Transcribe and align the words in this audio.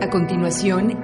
A 0.00 0.08
continuación, 0.08 0.96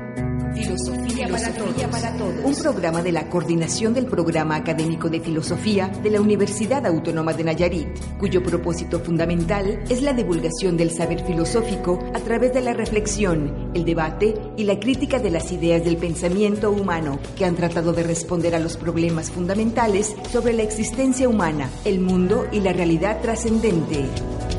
Filosofía, 0.55 1.29
para, 1.29 2.17
todos. 2.17 2.35
Un 2.43 2.55
programa 2.55 3.03
de 3.03 3.13
la 3.13 3.29
coordinación 3.29 3.93
del 3.93 4.07
Programa 4.07 4.57
Académico 4.57 5.11
de 5.11 5.21
Filosofía 5.21 5.89
de 6.03 6.09
la 6.09 6.23
Universidad 6.23 6.87
Autónoma 6.87 7.35
de 7.35 7.45
Nayarit, 7.45 7.89
cuyo 8.19 8.43
propósito 8.43 8.99
fundamental 9.01 9.85
es 9.91 10.01
la 10.01 10.15
divulgación 10.15 10.79
del 10.79 10.91
saber 10.91 11.23
filosófico 11.27 11.99
a 12.15 12.21
través 12.21 12.55
de 12.55 12.63
la 12.63 12.73
reflexión, 12.73 13.71
el 13.75 13.85
debate 13.85 14.35
y 14.57 14.65
la 14.65 14.81
crítica 14.81 15.19
de 15.19 15.31
las 15.31 15.53
ideas 15.53 15.85
del 15.85 15.99
pensamiento 15.99 16.71
humano 16.71 17.19
que 17.37 17.45
han 17.45 17.55
tratado 17.55 17.93
de 17.93 18.03
responder 18.03 18.55
a 18.55 18.61
los 18.61 18.79
problemas 18.79 19.31
fundamentales 19.31 20.17
sobre 20.33 20.55
la 20.55 20.63
existencia 20.63 21.29
humana, 21.29 21.69
el 21.85 22.01
mundo 22.01 22.47
y 22.51 22.61
la 22.61 22.73
realidad 22.73 23.21
trascendente. 23.21 24.07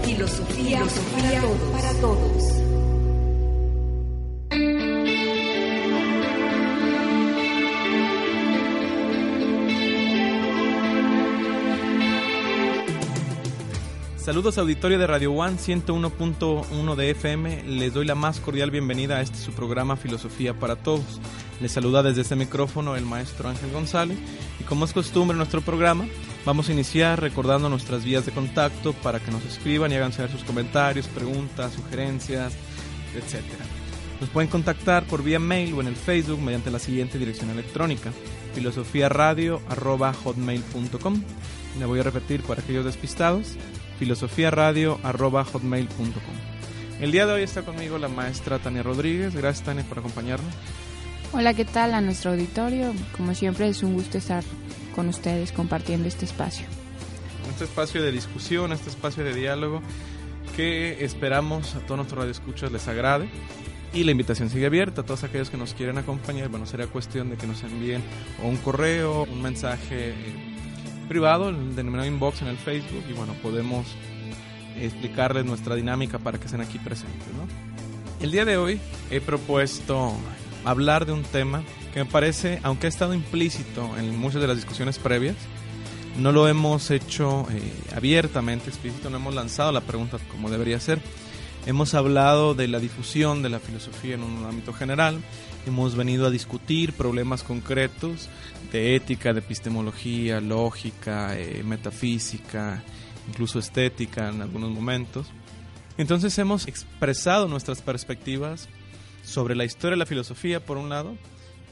Filosofía, 0.03 0.83
Para 1.73 1.91
todos. 1.93 2.56
Saludos 14.27 14.57
auditorio 14.57 14.99
de 14.99 15.07
Radio 15.07 15.31
One 15.31 15.55
101.1 15.55 16.95
de 16.95 17.11
FM. 17.11 17.63
Les 17.63 17.93
doy 17.93 18.05
la 18.05 18.13
más 18.13 18.41
cordial 18.41 18.71
bienvenida 18.71 19.15
a 19.15 19.21
este 19.21 19.37
su 19.37 19.53
programa 19.53 19.95
Filosofía 19.95 20.53
para 20.53 20.75
Todos. 20.75 21.21
Les 21.61 21.71
saluda 21.71 22.03
desde 22.03 22.23
este 22.23 22.35
micrófono 22.35 22.97
el 22.97 23.05
maestro 23.05 23.47
Ángel 23.47 23.71
González 23.71 24.17
y 24.59 24.65
como 24.65 24.83
es 24.83 24.91
costumbre 24.91 25.31
en 25.31 25.37
nuestro 25.37 25.61
programa, 25.61 26.09
vamos 26.43 26.67
a 26.67 26.73
iniciar 26.73 27.21
recordando 27.21 27.69
nuestras 27.69 28.03
vías 28.03 28.25
de 28.25 28.33
contacto 28.33 28.91
para 28.91 29.21
que 29.21 29.31
nos 29.31 29.45
escriban 29.45 29.93
y 29.93 29.95
hagan 29.95 30.11
saber 30.11 30.29
sus 30.29 30.43
comentarios, 30.43 31.07
preguntas, 31.07 31.71
sugerencias, 31.71 32.51
etc. 33.15 33.45
Nos 34.19 34.29
pueden 34.29 34.49
contactar 34.49 35.05
por 35.05 35.23
vía 35.23 35.39
mail 35.39 35.73
o 35.73 35.79
en 35.79 35.87
el 35.87 35.95
Facebook 35.95 36.41
mediante 36.41 36.69
la 36.69 36.79
siguiente 36.79 37.17
dirección 37.17 37.49
electrónica 37.49 38.11
filosofiaradio.hotmail.com. 38.53 41.21
Le 41.79 41.85
voy 41.85 41.99
a 41.99 42.03
repetir 42.03 42.41
para 42.41 42.61
aquellos 42.61 42.85
despistados 42.85 43.55
filosofiaradio.hotmail.com. 43.99 46.57
El 46.99 47.11
día 47.11 47.27
de 47.27 47.33
hoy 47.33 47.43
está 47.43 47.63
conmigo 47.63 47.97
la 47.97 48.07
maestra 48.07 48.59
Tania 48.59 48.83
Rodríguez. 48.83 49.35
Gracias, 49.35 49.65
Tania, 49.65 49.83
por 49.83 49.99
acompañarnos. 49.99 50.53
Hola, 51.33 51.53
¿qué 51.53 51.65
tal 51.65 51.93
a 51.93 51.99
nuestro 52.01 52.31
auditorio? 52.31 52.93
Como 53.15 53.35
siempre, 53.35 53.67
es 53.67 53.83
un 53.83 53.93
gusto 53.93 54.17
estar 54.17 54.43
con 54.95 55.07
ustedes 55.07 55.51
compartiendo 55.51 56.07
este 56.07 56.25
espacio. 56.25 56.65
Este 57.49 57.65
espacio 57.65 58.01
de 58.01 58.11
discusión, 58.11 58.71
este 58.71 58.89
espacio 58.89 59.23
de 59.23 59.35
diálogo 59.35 59.83
que 60.55 61.05
esperamos 61.05 61.75
a 61.75 61.81
todos 61.81 61.97
nuestros 61.97 62.17
radioescuchas 62.19 62.71
les 62.71 62.87
agrade. 62.87 63.29
Y 63.93 64.03
la 64.03 64.09
invitación 64.11 64.49
sigue 64.49 64.65
abierta 64.65 65.01
a 65.01 65.05
todos 65.05 65.23
aquellos 65.23 65.51
que 65.51 65.57
nos 65.57 65.75
quieren 65.75 65.97
acompañar. 65.97 66.49
Bueno, 66.49 66.65
sería 66.65 66.87
cuestión 66.87 67.29
de 67.29 67.37
que 67.37 67.45
nos 67.45 67.61
envíen 67.63 68.01
un 68.43 68.57
correo, 68.57 69.23
un 69.23 69.41
mensaje 69.41 70.09
eh, 70.09 70.56
privado, 71.07 71.49
el 71.49 71.75
denominado 71.75 72.07
inbox 72.07 72.41
en 72.41 72.49
el 72.49 72.57
Facebook, 72.57 73.03
y 73.09 73.13
bueno, 73.13 73.33
podemos 73.41 73.87
explicarles 74.79 75.45
nuestra 75.45 75.75
dinámica 75.75 76.19
para 76.19 76.37
que 76.37 76.45
estén 76.45 76.61
aquí 76.61 76.77
presentes. 76.79 77.27
¿no? 77.33 77.47
El 78.23 78.31
día 78.31 78.45
de 78.45 78.57
hoy 78.57 78.79
he 79.09 79.21
propuesto 79.21 80.13
hablar 80.65 81.05
de 81.05 81.13
un 81.13 81.23
tema 81.23 81.63
que 81.93 82.03
me 82.03 82.09
parece, 82.09 82.59
aunque 82.63 82.87
ha 82.87 82.89
estado 82.89 83.13
implícito 83.13 83.97
en 83.97 84.17
muchas 84.17 84.41
de 84.41 84.47
las 84.47 84.57
discusiones 84.57 84.99
previas, 84.99 85.35
no 86.17 86.31
lo 86.31 86.47
hemos 86.47 86.89
hecho 86.89 87.47
eh, 87.51 87.61
abiertamente, 87.95 88.69
explícito, 88.69 89.09
no 89.09 89.17
hemos 89.17 89.35
lanzado 89.35 89.71
la 89.71 89.81
pregunta 89.81 90.17
como 90.31 90.49
debería 90.49 90.79
ser. 90.79 90.99
Hemos 91.67 91.93
hablado 91.93 92.55
de 92.55 92.67
la 92.67 92.79
difusión 92.79 93.43
de 93.43 93.49
la 93.49 93.59
filosofía 93.59 94.15
en 94.15 94.23
un 94.23 94.45
ámbito 94.45 94.73
general, 94.73 95.19
hemos 95.67 95.95
venido 95.95 96.25
a 96.25 96.31
discutir 96.31 96.93
problemas 96.93 97.43
concretos 97.43 98.29
de 98.71 98.95
ética, 98.95 99.33
de 99.33 99.39
epistemología, 99.39 100.41
lógica, 100.41 101.37
eh, 101.37 101.63
metafísica, 101.63 102.83
incluso 103.27 103.59
estética 103.59 104.29
en 104.29 104.41
algunos 104.41 104.71
momentos. 104.71 105.27
Entonces 105.97 106.37
hemos 106.37 106.67
expresado 106.67 107.47
nuestras 107.47 107.81
perspectivas 107.81 108.69
sobre 109.23 109.55
la 109.55 109.65
historia 109.65 109.91
de 109.91 109.99
la 109.99 110.05
filosofía 110.05 110.63
por 110.63 110.77
un 110.77 110.89
lado 110.89 111.15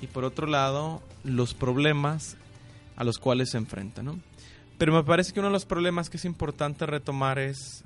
y 0.01 0.07
por 0.07 0.25
otro 0.25 0.47
lado 0.47 1.01
los 1.23 1.53
problemas 1.53 2.37
a 2.95 3.03
los 3.03 3.17
cuales 3.17 3.51
se 3.51 3.57
enfrenta. 3.57 4.01
Pero 4.77 4.93
me 4.93 5.03
parece 5.03 5.31
que 5.31 5.39
uno 5.39 5.49
de 5.49 5.53
los 5.53 5.65
problemas 5.65 6.09
que 6.09 6.17
es 6.17 6.25
importante 6.25 6.85
retomar 6.85 7.39
es 7.39 7.83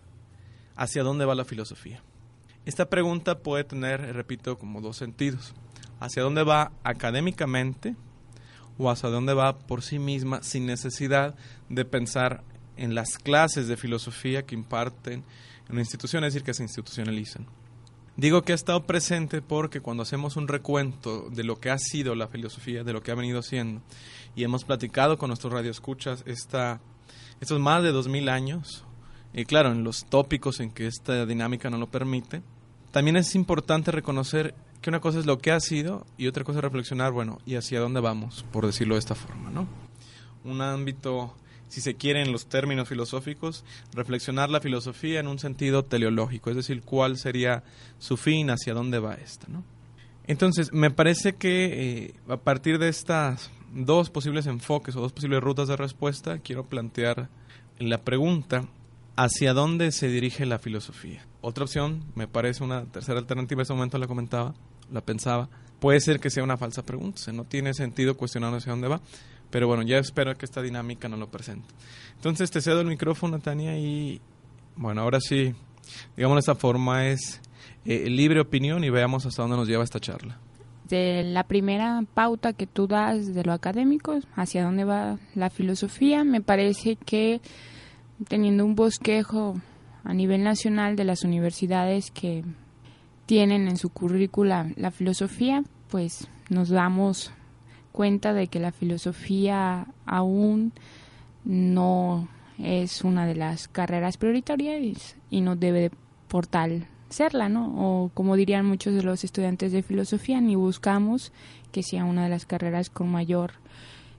hacia 0.75 1.03
dónde 1.03 1.25
va 1.25 1.35
la 1.35 1.45
filosofía. 1.45 2.01
Esta 2.65 2.89
pregunta 2.89 3.39
puede 3.39 3.63
tener, 3.63 4.01
repito, 4.13 4.57
como 4.57 4.81
dos 4.81 4.97
sentidos. 4.97 5.53
Hacia 5.99 6.23
dónde 6.23 6.43
va 6.43 6.71
académicamente, 6.83 7.95
o 8.79 8.89
hacia 8.89 9.09
dónde 9.09 9.35
va 9.35 9.59
por 9.59 9.83
sí 9.83 9.99
misma 9.99 10.41
sin 10.41 10.65
necesidad 10.65 11.35
de 11.67 11.85
pensar 11.85 12.43
en 12.77 12.95
las 12.95 13.17
clases 13.17 13.67
de 13.67 13.77
filosofía 13.77 14.45
que 14.45 14.55
imparten 14.55 15.23
en 15.67 15.71
una 15.71 15.81
institución, 15.81 16.23
es 16.23 16.33
decir, 16.33 16.45
que 16.45 16.53
se 16.53 16.63
institucionalizan. 16.63 17.45
Digo 18.15 18.41
que 18.41 18.53
ha 18.53 18.55
estado 18.55 18.85
presente 18.85 19.41
porque 19.41 19.81
cuando 19.81 20.03
hacemos 20.03 20.35
un 20.35 20.47
recuento 20.47 21.29
de 21.29 21.43
lo 21.43 21.59
que 21.59 21.69
ha 21.69 21.77
sido 21.77 22.15
la 22.15 22.27
filosofía, 22.27 22.83
de 22.83 22.93
lo 22.93 23.03
que 23.03 23.11
ha 23.11 23.15
venido 23.15 23.41
siendo, 23.41 23.81
y 24.35 24.43
hemos 24.43 24.63
platicado 24.63 25.17
con 25.17 25.27
nuestros 25.27 25.53
radioescuchas 25.53 26.23
esta, 26.25 26.81
estos 27.39 27.59
más 27.59 27.83
de 27.83 27.91
dos 27.91 28.07
mil 28.07 28.29
años, 28.29 28.85
y 29.33 29.45
claro, 29.45 29.71
en 29.71 29.83
los 29.83 30.05
tópicos 30.05 30.59
en 30.59 30.71
que 30.71 30.87
esta 30.87 31.25
dinámica 31.25 31.69
no 31.69 31.77
lo 31.77 31.87
permite, 31.87 32.41
también 32.91 33.17
es 33.17 33.35
importante 33.35 33.91
reconocer 33.91 34.55
que 34.81 34.89
una 34.89 34.99
cosa 34.99 35.19
es 35.19 35.25
lo 35.25 35.39
que 35.39 35.51
ha 35.51 35.59
sido 35.59 36.05
y 36.17 36.27
otra 36.27 36.43
cosa 36.43 36.59
es 36.59 36.63
reflexionar, 36.63 37.11
bueno, 37.11 37.39
¿y 37.45 37.55
hacia 37.55 37.79
dónde 37.79 37.99
vamos? 37.99 38.45
Por 38.51 38.65
decirlo 38.65 38.95
de 38.95 38.99
esta 38.99 39.15
forma, 39.15 39.49
¿no? 39.49 39.67
Un 40.43 40.61
ámbito, 40.61 41.35
si 41.67 41.81
se 41.81 41.95
quiere 41.95 42.21
en 42.21 42.31
los 42.31 42.47
términos 42.47 42.87
filosóficos, 42.87 43.65
reflexionar 43.93 44.49
la 44.49 44.61
filosofía 44.61 45.19
en 45.19 45.27
un 45.27 45.39
sentido 45.39 45.83
teleológico, 45.83 46.49
es 46.49 46.55
decir, 46.55 46.81
cuál 46.81 47.17
sería 47.17 47.63
su 47.99 48.15
fin, 48.15 48.49
hacia 48.49 48.73
dónde 48.73 48.99
va 48.99 49.15
esta, 49.15 49.47
¿no? 49.49 49.63
Entonces, 50.27 50.71
me 50.71 50.91
parece 50.91 51.33
que 51.33 51.65
eh, 51.65 52.13
a 52.27 52.37
partir 52.37 52.77
de 52.77 52.87
estas 52.87 53.49
dos 53.73 54.09
posibles 54.09 54.45
enfoques 54.45 54.95
o 54.95 55.01
dos 55.01 55.11
posibles 55.11 55.41
rutas 55.41 55.67
de 55.67 55.75
respuesta, 55.75 56.37
quiero 56.37 56.65
plantear 56.65 57.29
la 57.79 58.01
pregunta, 58.03 58.65
¿hacia 59.15 59.53
dónde 59.53 59.91
se 59.91 60.07
dirige 60.07 60.45
la 60.45 60.59
filosofía? 60.59 61.25
Otra 61.41 61.63
opción, 61.63 62.03
me 62.15 62.27
parece 62.27 62.63
una 62.63 62.85
tercera 62.85 63.19
alternativa, 63.19 63.61
en 63.61 63.63
ese 63.63 63.73
momento 63.73 63.97
la 63.97 64.07
comentaba, 64.07 64.53
la 64.91 65.01
pensaba, 65.01 65.49
puede 65.79 65.99
ser 65.99 66.19
que 66.19 66.29
sea 66.29 66.43
una 66.43 66.57
falsa 66.57 66.83
pregunta, 66.83 67.31
no 67.31 67.43
tiene 67.45 67.73
sentido 67.73 68.17
cuestionar 68.17 68.53
hacia 68.53 68.71
dónde 68.71 68.87
va, 68.87 69.01
pero 69.49 69.67
bueno, 69.67 69.83
ya 69.83 69.97
espero 69.97 70.35
que 70.35 70.45
esta 70.45 70.61
dinámica 70.61 71.09
no 71.09 71.17
lo 71.17 71.29
presente. 71.29 71.67
Entonces 72.15 72.51
te 72.51 72.61
cedo 72.61 72.81
el 72.81 72.87
micrófono, 72.87 73.39
Tania, 73.39 73.77
y 73.77 74.21
bueno, 74.75 75.01
ahora 75.01 75.19
sí, 75.19 75.53
digamos 76.15 76.35
de 76.35 76.39
esta 76.39 76.55
forma, 76.55 77.07
es 77.07 77.41
eh, 77.85 78.09
libre 78.09 78.41
opinión 78.41 78.83
y 78.83 78.89
veamos 78.89 79.25
hasta 79.25 79.41
dónde 79.41 79.57
nos 79.57 79.67
lleva 79.67 79.83
esta 79.83 79.99
charla. 79.99 80.37
De 80.87 81.23
la 81.23 81.43
primera 81.43 82.03
pauta 82.13 82.53
que 82.53 82.65
tú 82.65 82.87
das 82.87 83.33
de 83.33 83.43
lo 83.43 83.53
académico, 83.53 84.19
hacia 84.35 84.63
dónde 84.63 84.85
va 84.85 85.17
la 85.35 85.49
filosofía, 85.49 86.23
me 86.23 86.41
parece 86.41 86.95
que 86.95 87.41
teniendo 88.27 88.65
un 88.65 88.75
bosquejo 88.75 89.61
a 90.03 90.13
nivel 90.13 90.43
nacional 90.43 90.95
de 90.95 91.03
las 91.03 91.23
universidades 91.23 92.11
que 92.11 92.43
tienen 93.29 93.67
en 93.67 93.77
su 93.77 93.89
currícula 93.89 94.71
la 94.75 94.89
filosofía, 94.89 95.63
pues 95.91 96.27
nos 96.49 96.69
damos 96.69 97.31
cuenta 97.91 98.33
de 98.33 98.47
que 98.47 98.59
la 98.59 98.71
filosofía 98.71 99.85
aún 100.07 100.73
no 101.45 102.27
es 102.57 103.03
una 103.03 103.27
de 103.27 103.35
las 103.35 103.67
carreras 103.67 104.17
prioritarias 104.17 105.15
y 105.29 105.41
no 105.41 105.55
debe 105.55 105.91
por 106.27 106.47
tal 106.47 106.87
serla, 107.09 107.49
¿no? 107.49 107.67
O 107.77 108.09
como 108.15 108.35
dirían 108.35 108.65
muchos 108.65 108.95
de 108.95 109.03
los 109.03 109.23
estudiantes 109.23 109.73
de 109.73 109.83
filosofía, 109.83 110.41
ni 110.41 110.55
buscamos 110.55 111.31
que 111.71 111.83
sea 111.83 112.05
una 112.05 112.23
de 112.23 112.29
las 112.29 112.47
carreras 112.47 112.89
con 112.89 113.09
mayor 113.09 113.51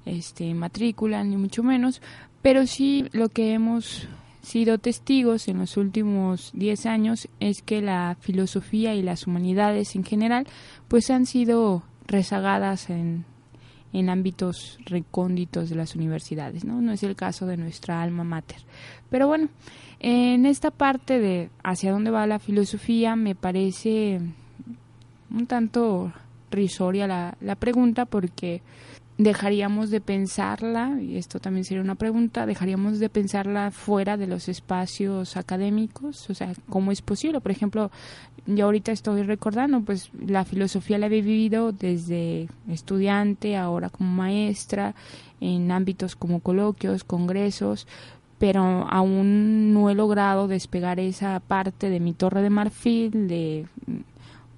este 0.07 0.55
matrícula, 0.55 1.25
ni 1.25 1.37
mucho 1.37 1.65
menos, 1.65 2.01
pero 2.43 2.65
sí 2.65 3.07
lo 3.11 3.29
que 3.29 3.55
hemos 3.55 4.07
sido 4.43 4.79
testigos 4.79 5.49
en 5.49 5.59
los 5.59 5.77
últimos 5.77 6.51
10 6.55 6.87
años 6.87 7.29
es 7.41 7.63
que 7.63 7.83
la 7.83 8.17
filosofía 8.21 8.95
y 8.95 9.03
las 9.03 9.27
humanidades 9.27 9.95
en 9.97 10.05
general 10.05 10.47
pues 10.89 11.11
han 11.11 11.27
sido 11.27 11.83
rezagadas 12.07 12.91
en, 12.91 13.25
en 13.93 14.09
ámbitos 14.09 14.79
recónditos 14.85 15.71
de 15.71 15.77
las 15.77 15.95
universidades, 15.95 16.65
¿no? 16.65 16.81
No 16.81 16.93
es 16.93 17.03
el 17.03 17.17
caso 17.17 17.47
de 17.47 17.57
nuestra 17.57 18.03
alma 18.03 18.25
mater. 18.25 18.59
Pero 19.11 19.27
bueno, 19.27 19.49
en 19.99 20.47
esta 20.47 20.71
parte 20.71 21.19
de 21.19 21.51
hacia 21.63 21.93
dónde 21.93 22.11
va 22.11 22.27
la 22.27 22.39
filosofía 22.39 23.17
me 23.17 23.35
parece 23.35 24.21
un 25.31 25.47
tanto 25.47 26.13
risoria 26.51 27.07
la, 27.07 27.37
la 27.41 27.55
pregunta 27.55 28.07
porque 28.07 28.63
dejaríamos 29.23 29.91
de 29.91 30.01
pensarla, 30.01 30.99
y 31.01 31.17
esto 31.17 31.41
también 31.41 31.65
sería 31.65 31.83
una 31.83 31.95
pregunta, 31.95 32.47
dejaríamos 32.47 32.99
de 32.99 33.11
pensarla 33.11 33.71
fuera 33.71 34.17
de 34.17 34.27
los 34.27 34.49
espacios 34.49 35.37
académicos, 35.37 36.31
o 36.31 36.35
sea, 36.35 36.55
¿cómo 36.71 36.91
es 36.91 37.03
posible? 37.03 37.43
Por 37.43 37.53
ejemplo, 37.53 37.91
yo 38.47 38.65
ahorita 38.65 38.93
estoy 38.93 39.23
recordando, 39.23 39.83
pues 39.83 40.11
la 40.27 40.47
filosofía 40.47 40.97
la 40.97 41.07
he 41.07 41.11
vivido 41.11 41.73
desde 41.73 42.49
estudiante, 42.67 43.59
ahora 43.59 43.91
como 43.91 44.11
maestra, 44.11 44.95
en 45.41 45.71
ámbitos 45.71 46.17
como 46.17 46.41
coloquios, 46.41 47.05
congresos, 47.05 47.87
pero 48.39 48.63
aún 48.89 49.75
no 49.75 49.91
he 49.91 49.95
logrado 49.95 50.49
despegar 50.49 50.99
esa 50.99 51.41
parte 51.41 51.91
de 51.91 52.01
mi 52.01 52.15
torre 52.15 52.41
de 52.41 52.49
marfil, 52.49 53.29
de 53.29 53.67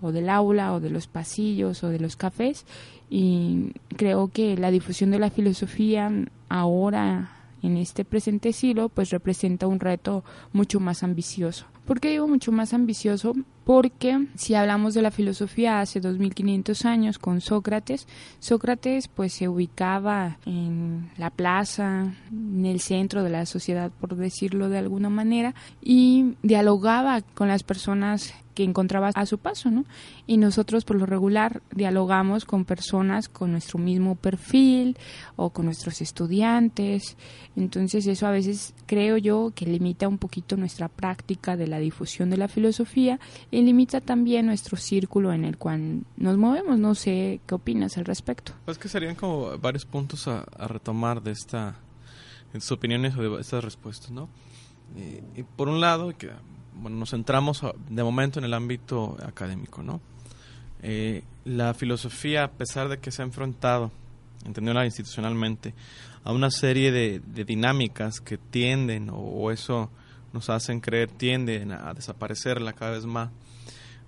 o 0.02 0.12
del 0.12 0.28
aula 0.28 0.74
o 0.74 0.80
de 0.80 0.90
los 0.90 1.06
pasillos 1.06 1.82
o 1.84 1.88
de 1.88 1.98
los 1.98 2.16
cafés 2.16 2.66
y 3.08 3.72
creo 3.96 4.28
que 4.28 4.56
la 4.56 4.70
difusión 4.70 5.10
de 5.10 5.18
la 5.18 5.30
filosofía 5.30 6.10
ahora 6.48 7.30
en 7.62 7.76
este 7.76 8.04
presente 8.04 8.52
siglo 8.52 8.88
pues 8.88 9.10
representa 9.10 9.66
un 9.66 9.80
reto 9.80 10.24
mucho 10.52 10.80
más 10.80 11.02
ambicioso. 11.02 11.66
¿Por 11.86 12.00
qué 12.00 12.10
digo 12.10 12.28
mucho 12.28 12.52
más 12.52 12.74
ambicioso? 12.74 13.34
Porque 13.64 14.26
si 14.34 14.54
hablamos 14.54 14.94
de 14.94 15.02
la 15.02 15.10
filosofía 15.10 15.80
hace 15.80 16.00
2500 16.00 16.84
años 16.84 17.18
con 17.18 17.40
Sócrates, 17.40 18.06
Sócrates 18.40 19.08
pues 19.08 19.32
se 19.32 19.48
ubicaba 19.48 20.38
en 20.46 21.10
la 21.16 21.30
plaza, 21.30 22.12
en 22.30 22.66
el 22.66 22.80
centro 22.80 23.22
de 23.22 23.30
la 23.30 23.46
sociedad 23.46 23.90
por 24.00 24.16
decirlo 24.16 24.68
de 24.68 24.78
alguna 24.78 25.10
manera 25.10 25.54
y 25.80 26.34
dialogaba 26.42 27.20
con 27.20 27.48
las 27.48 27.62
personas 27.62 28.34
que 28.54 28.64
encontraba 28.64 29.10
a 29.14 29.26
su 29.26 29.38
paso, 29.38 29.70
¿no? 29.70 29.84
Y 30.26 30.36
nosotros 30.36 30.84
por 30.84 30.96
lo 30.96 31.06
regular 31.06 31.62
dialogamos 31.74 32.44
con 32.44 32.64
personas 32.64 33.28
con 33.28 33.52
nuestro 33.52 33.78
mismo 33.78 34.14
perfil 34.14 34.96
o 35.36 35.50
con 35.50 35.66
nuestros 35.66 36.00
estudiantes, 36.00 37.16
entonces 37.56 38.06
eso 38.06 38.26
a 38.26 38.30
veces 38.30 38.74
creo 38.86 39.16
yo 39.16 39.52
que 39.54 39.66
limita 39.66 40.08
un 40.08 40.18
poquito 40.18 40.56
nuestra 40.56 40.88
práctica 40.88 41.56
de 41.56 41.66
la 41.66 41.78
difusión 41.82 42.30
de 42.30 42.36
la 42.36 42.48
filosofía 42.48 43.20
y 43.50 43.62
limita 43.62 44.00
también 44.00 44.46
nuestro 44.46 44.76
círculo 44.76 45.32
en 45.32 45.44
el 45.44 45.58
cual 45.58 46.02
nos 46.16 46.36
movemos, 46.38 46.78
no 46.78 46.94
sé 46.94 47.40
qué 47.46 47.54
opinas 47.54 47.98
al 47.98 48.06
respecto. 48.06 48.52
Pues 48.64 48.78
que 48.78 48.88
serían 48.88 49.14
como 49.14 49.58
varios 49.58 49.84
puntos 49.84 50.26
a, 50.28 50.44
retomar 50.66 51.22
de 51.22 51.32
esta, 51.32 51.76
en 52.54 52.60
sus 52.60 52.72
opiniones 52.72 53.16
o 53.16 53.22
de 53.22 53.40
estas 53.40 53.62
respuestas, 53.62 54.10
¿no? 54.10 54.28
Y 55.36 55.42
por 55.42 55.68
un 55.68 55.80
lado, 55.80 56.16
que 56.16 56.30
bueno, 56.74 56.96
nos 56.96 57.10
centramos 57.10 57.62
de 57.88 58.02
momento 58.02 58.38
en 58.38 58.44
el 58.44 58.54
ámbito 58.54 59.16
académico, 59.24 59.82
¿no? 59.82 60.00
Eh, 60.82 61.22
la 61.44 61.74
filosofía, 61.74 62.44
a 62.44 62.50
pesar 62.50 62.88
de 62.88 62.98
que 62.98 63.10
se 63.10 63.22
ha 63.22 63.24
enfrentado, 63.24 63.90
entendiéndola 64.44 64.84
institucionalmente, 64.84 65.74
a 66.24 66.32
una 66.32 66.50
serie 66.50 66.92
de, 66.92 67.20
dinámicas 67.44 68.20
que 68.20 68.38
tienden, 68.38 69.10
o, 69.12 69.50
eso 69.50 69.90
nos 70.32 70.50
hacen 70.50 70.80
creer, 70.80 71.10
tienden 71.10 71.72
a 71.72 71.94
desaparecerla 71.94 72.72
cada 72.72 72.92
vez 72.92 73.06
más, 73.06 73.30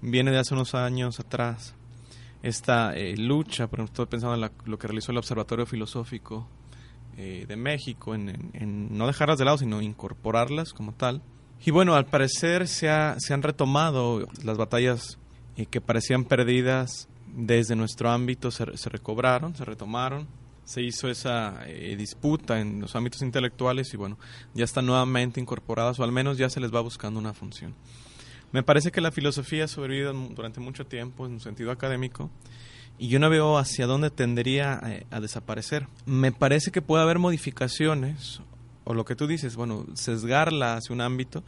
viene 0.00 0.30
de 0.30 0.38
hace 0.38 0.54
unos 0.54 0.74
años 0.74 1.20
atrás. 1.20 1.74
Esta 2.42 2.94
eh, 2.94 3.16
lucha, 3.16 3.68
por 3.68 3.78
ejemplo, 3.78 3.92
estoy 3.92 4.06
pensando 4.06 4.34
en 4.34 4.52
lo 4.66 4.78
que 4.78 4.86
realizó 4.86 5.12
el 5.12 5.18
Observatorio 5.18 5.66
Filosófico 5.66 6.46
eh, 7.16 7.46
de 7.48 7.56
México, 7.56 8.14
en 8.14 8.96
no 8.96 9.06
dejarlas 9.06 9.38
de 9.38 9.44
lado, 9.44 9.58
sino 9.58 9.80
incorporarlas 9.80 10.72
como 10.72 10.92
tal, 10.92 11.22
y 11.66 11.70
bueno, 11.70 11.94
al 11.94 12.04
parecer 12.04 12.68
se, 12.68 12.90
han 12.90 13.42
retomado 13.42 14.28
las 14.42 14.58
batallas 14.58 15.18
eh, 15.56 15.64
que 15.64 15.80
parecían 15.80 16.24
perdidas 16.24 17.08
desde 17.34 17.74
nuestro 17.74 18.10
ámbito, 18.10 18.50
se, 18.50 18.66
recobraron, 18.66 19.56
se 19.56 19.64
retomaron, 19.64 20.28
se 20.64 20.82
hizo 20.82 21.08
esa 21.08 21.66
eh, 21.66 21.94
disputa 21.96 22.60
en 22.60 22.80
los 22.80 22.96
ámbitos 22.96 23.22
intelectuales 23.22 23.92
y 23.94 23.96
bueno, 23.96 24.18
ya 24.54 24.64
están 24.64 24.86
nuevamente 24.86 25.40
incorporadas 25.40 25.98
o 25.98 26.04
al 26.04 26.12
menos 26.12 26.38
ya 26.38 26.48
se 26.50 26.60
les 26.60 26.74
va 26.74 26.80
buscando 26.80 27.20
una 27.20 27.34
función. 27.34 27.74
Me 28.52 28.62
parece 28.62 28.92
que 28.92 29.00
la 29.00 29.10
filosofía 29.10 29.64
ha 29.64 29.68
sobrevivido 29.68 30.12
durante 30.12 30.60
mucho 30.60 30.86
tiempo 30.86 31.26
en 31.26 31.32
un 31.32 31.40
sentido 31.40 31.70
académico 31.70 32.30
y 32.98 33.08
yo 33.08 33.18
no 33.18 33.28
veo 33.28 33.58
hacia 33.58 33.86
dónde 33.86 34.10
tendería 34.10 34.80
eh, 34.84 35.06
a 35.10 35.20
desaparecer. 35.20 35.88
Me 36.06 36.32
parece 36.32 36.70
que 36.70 36.82
puede 36.82 37.02
haber 37.02 37.18
modificaciones 37.18 38.40
o 38.84 38.94
lo 38.94 39.04
que 39.04 39.16
tú 39.16 39.26
dices, 39.26 39.56
bueno, 39.56 39.86
sesgarla 39.94 40.74
hacia 40.74 40.94
un 40.94 41.00
ámbito, 41.00 41.42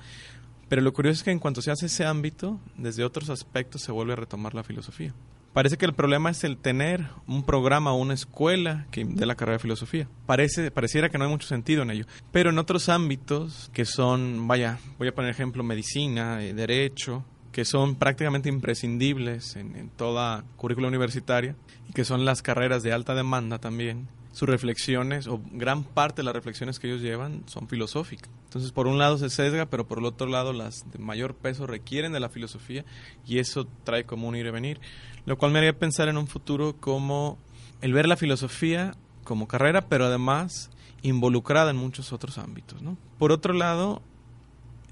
pero 0.68 0.82
lo 0.82 0.92
curioso 0.92 1.18
es 1.18 1.22
que 1.22 1.30
en 1.30 1.38
cuanto 1.38 1.62
se 1.62 1.70
hace 1.70 1.86
ese 1.86 2.04
ámbito, 2.04 2.58
desde 2.76 3.04
otros 3.04 3.30
aspectos 3.30 3.82
se 3.82 3.92
vuelve 3.92 4.14
a 4.14 4.16
retomar 4.16 4.54
la 4.54 4.64
filosofía. 4.64 5.14
Parece 5.56 5.78
que 5.78 5.86
el 5.86 5.94
problema 5.94 6.28
es 6.28 6.44
el 6.44 6.58
tener 6.58 7.06
un 7.26 7.42
programa 7.42 7.90
o 7.94 7.96
una 7.96 8.12
escuela 8.12 8.86
que 8.90 9.06
de 9.06 9.24
la 9.24 9.36
carrera 9.36 9.56
de 9.56 9.62
filosofía. 9.62 10.06
Parece, 10.26 10.70
pareciera 10.70 11.08
que 11.08 11.16
no 11.16 11.24
hay 11.24 11.30
mucho 11.30 11.48
sentido 11.48 11.82
en 11.82 11.90
ello. 11.90 12.04
Pero 12.30 12.50
en 12.50 12.58
otros 12.58 12.90
ámbitos 12.90 13.70
que 13.72 13.86
son, 13.86 14.46
vaya, 14.46 14.78
voy 14.98 15.08
a 15.08 15.14
poner 15.14 15.30
ejemplo, 15.30 15.64
medicina, 15.64 16.44
eh, 16.44 16.52
derecho, 16.52 17.24
que 17.52 17.64
son 17.64 17.94
prácticamente 17.94 18.50
imprescindibles 18.50 19.56
en, 19.56 19.76
en 19.76 19.88
toda 19.88 20.44
currícula 20.58 20.88
universitaria 20.88 21.56
y 21.88 21.94
que 21.94 22.04
son 22.04 22.26
las 22.26 22.42
carreras 22.42 22.82
de 22.82 22.92
alta 22.92 23.14
demanda 23.14 23.58
también, 23.58 24.08
sus 24.36 24.50
reflexiones, 24.50 25.26
o 25.26 25.40
gran 25.52 25.82
parte 25.82 26.20
de 26.20 26.24
las 26.24 26.34
reflexiones 26.34 26.78
que 26.78 26.88
ellos 26.88 27.00
llevan, 27.00 27.44
son 27.46 27.66
filosóficas. 27.68 28.28
Entonces, 28.44 28.70
por 28.70 28.86
un 28.86 28.98
lado 28.98 29.16
se 29.16 29.30
sesga, 29.30 29.64
pero 29.64 29.88
por 29.88 30.00
el 30.00 30.04
otro 30.04 30.26
lado 30.26 30.52
las 30.52 30.84
de 30.92 30.98
mayor 30.98 31.34
peso 31.34 31.66
requieren 31.66 32.12
de 32.12 32.20
la 32.20 32.28
filosofía 32.28 32.84
y 33.26 33.38
eso 33.38 33.66
trae 33.84 34.04
como 34.04 34.28
un 34.28 34.36
ir 34.36 34.44
y 34.44 34.50
venir. 34.50 34.80
Lo 35.26 35.36
cual 35.36 35.52
me 35.52 35.58
haría 35.58 35.78
pensar 35.78 36.08
en 36.08 36.16
un 36.16 36.26
futuro 36.26 36.76
como 36.78 37.38
el 37.80 37.92
ver 37.92 38.08
la 38.08 38.16
filosofía 38.16 38.94
como 39.24 39.48
carrera, 39.48 39.88
pero 39.88 40.06
además 40.06 40.70
involucrada 41.02 41.70
en 41.70 41.76
muchos 41.76 42.12
otros 42.12 42.38
ámbitos. 42.38 42.80
¿no? 42.82 42.96
Por 43.18 43.32
otro 43.32 43.52
lado, 43.52 44.02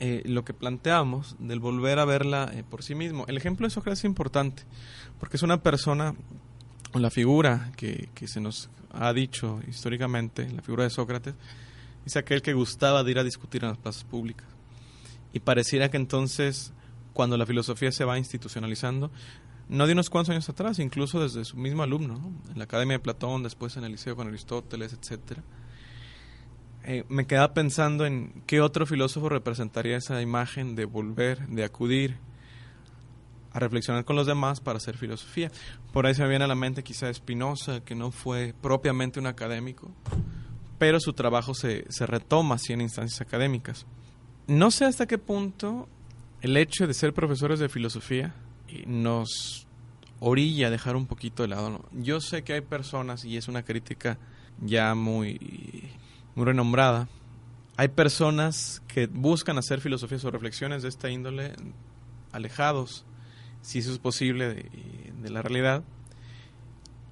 eh, 0.00 0.22
lo 0.26 0.44
que 0.44 0.52
planteamos 0.52 1.36
del 1.38 1.60
volver 1.60 1.98
a 1.98 2.04
verla 2.04 2.50
eh, 2.52 2.64
por 2.68 2.82
sí 2.82 2.94
mismo. 2.94 3.24
El 3.28 3.36
ejemplo 3.36 3.66
de 3.66 3.70
Sócrates 3.70 4.00
es 4.00 4.04
importante, 4.04 4.64
porque 5.18 5.36
es 5.36 5.42
una 5.42 5.62
persona, 5.62 6.14
la 6.94 7.10
figura 7.10 7.72
que, 7.76 8.08
que 8.14 8.28
se 8.28 8.40
nos 8.40 8.68
ha 8.92 9.12
dicho 9.12 9.60
históricamente, 9.68 10.48
la 10.50 10.62
figura 10.62 10.84
de 10.84 10.90
Sócrates, 10.90 11.34
es 12.04 12.16
aquel 12.16 12.42
que 12.42 12.52
gustaba 12.52 13.02
de 13.02 13.12
ir 13.12 13.18
a 13.18 13.24
discutir 13.24 13.62
en 13.62 13.70
las 13.70 13.78
plazas 13.78 14.04
públicas. 14.04 14.46
Y 15.32 15.40
pareciera 15.40 15.90
que 15.90 15.96
entonces, 15.96 16.72
cuando 17.12 17.36
la 17.36 17.46
filosofía 17.46 17.90
se 17.90 18.04
va 18.04 18.18
institucionalizando, 18.18 19.10
no 19.68 19.86
de 19.86 19.92
unos 19.92 20.10
cuantos 20.10 20.30
años 20.30 20.48
atrás, 20.48 20.78
incluso 20.78 21.20
desde 21.22 21.44
su 21.44 21.56
mismo 21.56 21.82
alumno, 21.82 22.32
en 22.50 22.58
la 22.58 22.64
Academia 22.64 22.98
de 22.98 23.02
Platón, 23.02 23.42
después 23.42 23.76
en 23.76 23.84
el 23.84 23.92
Liceo 23.92 24.16
con 24.16 24.28
Aristóteles, 24.28 24.92
etcétera, 24.92 25.42
eh, 26.84 27.04
me 27.08 27.26
quedaba 27.26 27.54
pensando 27.54 28.04
en 28.04 28.42
qué 28.46 28.60
otro 28.60 28.84
filósofo 28.84 29.30
representaría 29.30 29.96
esa 29.96 30.20
imagen 30.20 30.74
de 30.74 30.84
volver, 30.84 31.46
de 31.48 31.64
acudir 31.64 32.18
a 33.52 33.58
reflexionar 33.58 34.04
con 34.04 34.16
los 34.16 34.26
demás 34.26 34.60
para 34.60 34.76
hacer 34.76 34.98
filosofía. 34.98 35.50
Por 35.92 36.06
ahí 36.06 36.14
se 36.14 36.22
me 36.22 36.28
viene 36.28 36.44
a 36.44 36.48
la 36.48 36.54
mente 36.54 36.82
quizá 36.82 37.12
Spinoza, 37.12 37.80
que 37.80 37.94
no 37.94 38.10
fue 38.10 38.54
propiamente 38.60 39.18
un 39.18 39.26
académico, 39.26 39.90
pero 40.78 41.00
su 41.00 41.14
trabajo 41.14 41.54
se, 41.54 41.86
se 41.88 42.04
retoma 42.04 42.56
así 42.56 42.74
en 42.74 42.82
instancias 42.82 43.20
académicas. 43.22 43.86
No 44.46 44.70
sé 44.70 44.84
hasta 44.84 45.06
qué 45.06 45.16
punto 45.16 45.88
el 46.42 46.58
hecho 46.58 46.86
de 46.86 46.92
ser 46.92 47.14
profesores 47.14 47.60
de 47.60 47.70
filosofía 47.70 48.34
nos 48.86 49.66
orilla 50.20 50.68
a 50.68 50.70
dejar 50.70 50.96
un 50.96 51.06
poquito 51.06 51.42
de 51.42 51.48
lado. 51.48 51.84
Yo 51.92 52.20
sé 52.20 52.42
que 52.42 52.54
hay 52.54 52.60
personas, 52.60 53.24
y 53.24 53.36
es 53.36 53.48
una 53.48 53.62
crítica 53.62 54.18
ya 54.60 54.94
muy, 54.94 55.90
muy 56.34 56.44
renombrada, 56.46 57.08
hay 57.76 57.88
personas 57.88 58.82
que 58.86 59.06
buscan 59.06 59.58
hacer 59.58 59.80
filosofías 59.80 60.24
o 60.24 60.30
reflexiones 60.30 60.82
de 60.82 60.88
esta 60.88 61.10
índole 61.10 61.54
alejados 62.32 63.04
si 63.64 63.78
eso 63.78 63.92
es 63.92 63.98
posible, 63.98 64.66
de, 65.22 65.30
la 65.30 65.40
realidad. 65.40 65.82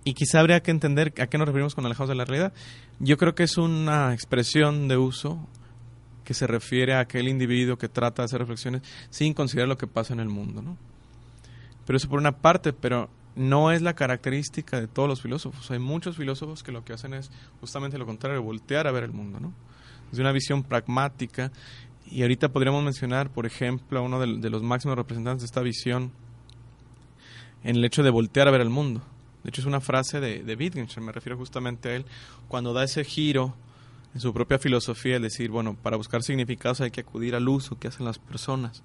Y 0.04 0.12
quizá 0.12 0.40
habría 0.40 0.62
que 0.62 0.71
entender 0.71 1.14
a 1.19 1.26
qué 1.26 1.38
nos 1.38 1.47
referimos 1.47 1.75
con 1.75 1.87
alejados 1.87 2.11
de 2.11 2.14
la 2.14 2.26
realidad. 2.26 2.52
Yo 2.99 3.16
creo 3.16 3.35
que 3.35 3.45
es 3.45 3.57
una 3.57 4.12
expresión 4.12 4.87
de 4.87 4.99
uso 4.99 5.49
que 6.25 6.35
se 6.35 6.47
refiere 6.47 6.95
a 6.95 7.00
aquel 7.00 7.26
individuo 7.28 7.78
que 7.78 7.88
trata 7.88 8.23
de 8.23 8.26
hacer 8.26 8.40
reflexiones 8.40 8.83
sin 9.09 9.33
considerar 9.33 9.69
lo 9.69 9.78
que 9.78 9.87
pasa 9.87 10.12
en 10.12 10.21
el 10.21 10.28
mundo, 10.28 10.61
¿no? 10.61 10.76
Pero 11.87 11.97
eso 11.97 12.09
por 12.09 12.19
una 12.19 12.33
parte, 12.33 12.73
pero 12.73 13.09
no 13.35 13.71
es 13.71 13.83
la 13.83 13.95
característica 13.95 14.81
de 14.81 14.89
todos 14.89 15.09
los 15.09 15.23
filósofos. 15.23 15.71
Hay 15.71 15.79
muchos 15.79 16.17
filósofos 16.17 16.62
que 16.62 16.73
lo 16.73 16.85
que 16.85 16.93
hacen 16.93 17.15
es 17.15 17.31
justamente 17.61 17.99
lo 17.99 18.07
contrario, 18.07 18.43
voltear 18.43 18.87
a 18.87 18.93
ver 18.93 19.05
el 19.05 19.12
mundo, 19.12 19.41
¿no? 19.41 19.53
Desde 20.11 20.23
una 20.23 20.33
visión 20.33 20.62
pragmática. 20.62 21.51
Y 22.11 22.23
ahorita 22.23 22.51
podríamos 22.51 22.85
mencionar, 22.85 23.31
por 23.31 23.47
ejemplo, 23.47 23.99
a 23.99 24.03
uno 24.03 24.21
de 24.21 24.51
los 24.51 24.62
máximos 24.62 24.97
representantes 24.97 25.43
de 25.43 25.47
esta 25.47 25.62
visión 25.62 26.12
en 27.65 27.77
el 27.77 27.85
hecho 27.85 28.03
de 28.03 28.11
voltear 28.11 28.49
a 28.49 28.51
ver 28.51 28.61
el 28.61 28.71
mundo. 28.71 29.03
De 29.43 29.49
hecho, 29.49 29.61
es 29.61 29.67
una 29.67 29.81
frase 29.81 30.21
de, 30.21 30.57
Wittgenstein, 30.57 31.05
me 31.05 31.12
refiero 31.12 31.37
justamente 31.37 31.89
a 31.89 31.97
él, 31.97 32.05
cuando 32.49 32.73
da 32.73 32.85
ese 32.85 33.05
giro 33.05 33.55
en 34.15 34.21
su 34.21 34.33
propia 34.33 34.59
filosofía, 34.59 35.17
es 35.17 35.23
decir, 35.23 35.51
bueno, 35.51 35.77
para 35.81 35.97
buscar 35.97 36.23
significados 36.23 36.81
hay 36.81 36.91
que 36.91 37.01
acudir 37.01 37.35
al 37.35 37.49
uso 37.49 37.79
que 37.79 37.89
hacen 37.89 38.05
las 38.05 38.19
personas. 38.19 38.83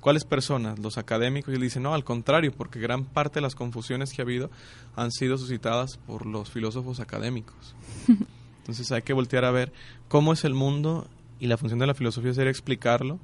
¿Cuáles 0.00 0.24
personas? 0.24 0.78
Los 0.78 0.96
académicos. 0.98 1.52
Y 1.52 1.56
él 1.56 1.62
dice, 1.62 1.80
no, 1.80 1.94
al 1.94 2.04
contrario, 2.04 2.52
porque 2.52 2.78
gran 2.78 3.04
parte 3.04 3.36
de 3.36 3.40
las 3.42 3.54
confusiones 3.54 4.12
que 4.12 4.22
ha 4.22 4.24
habido 4.24 4.50
han 4.94 5.10
sido 5.10 5.38
suscitadas 5.38 5.98
por 5.98 6.26
los 6.26 6.50
filósofos 6.50 7.00
académicos. 7.00 7.74
Entonces 8.58 8.92
hay 8.92 9.02
que 9.02 9.12
voltear 9.12 9.44
a 9.44 9.50
ver 9.50 9.72
cómo 10.08 10.32
es 10.32 10.44
el 10.44 10.54
mundo 10.54 11.08
y 11.40 11.46
la 11.46 11.56
función 11.56 11.78
de 11.78 11.86
la 11.86 11.94
filosofía 11.94 12.34
sería 12.34 12.50
explicarlo 12.50 13.18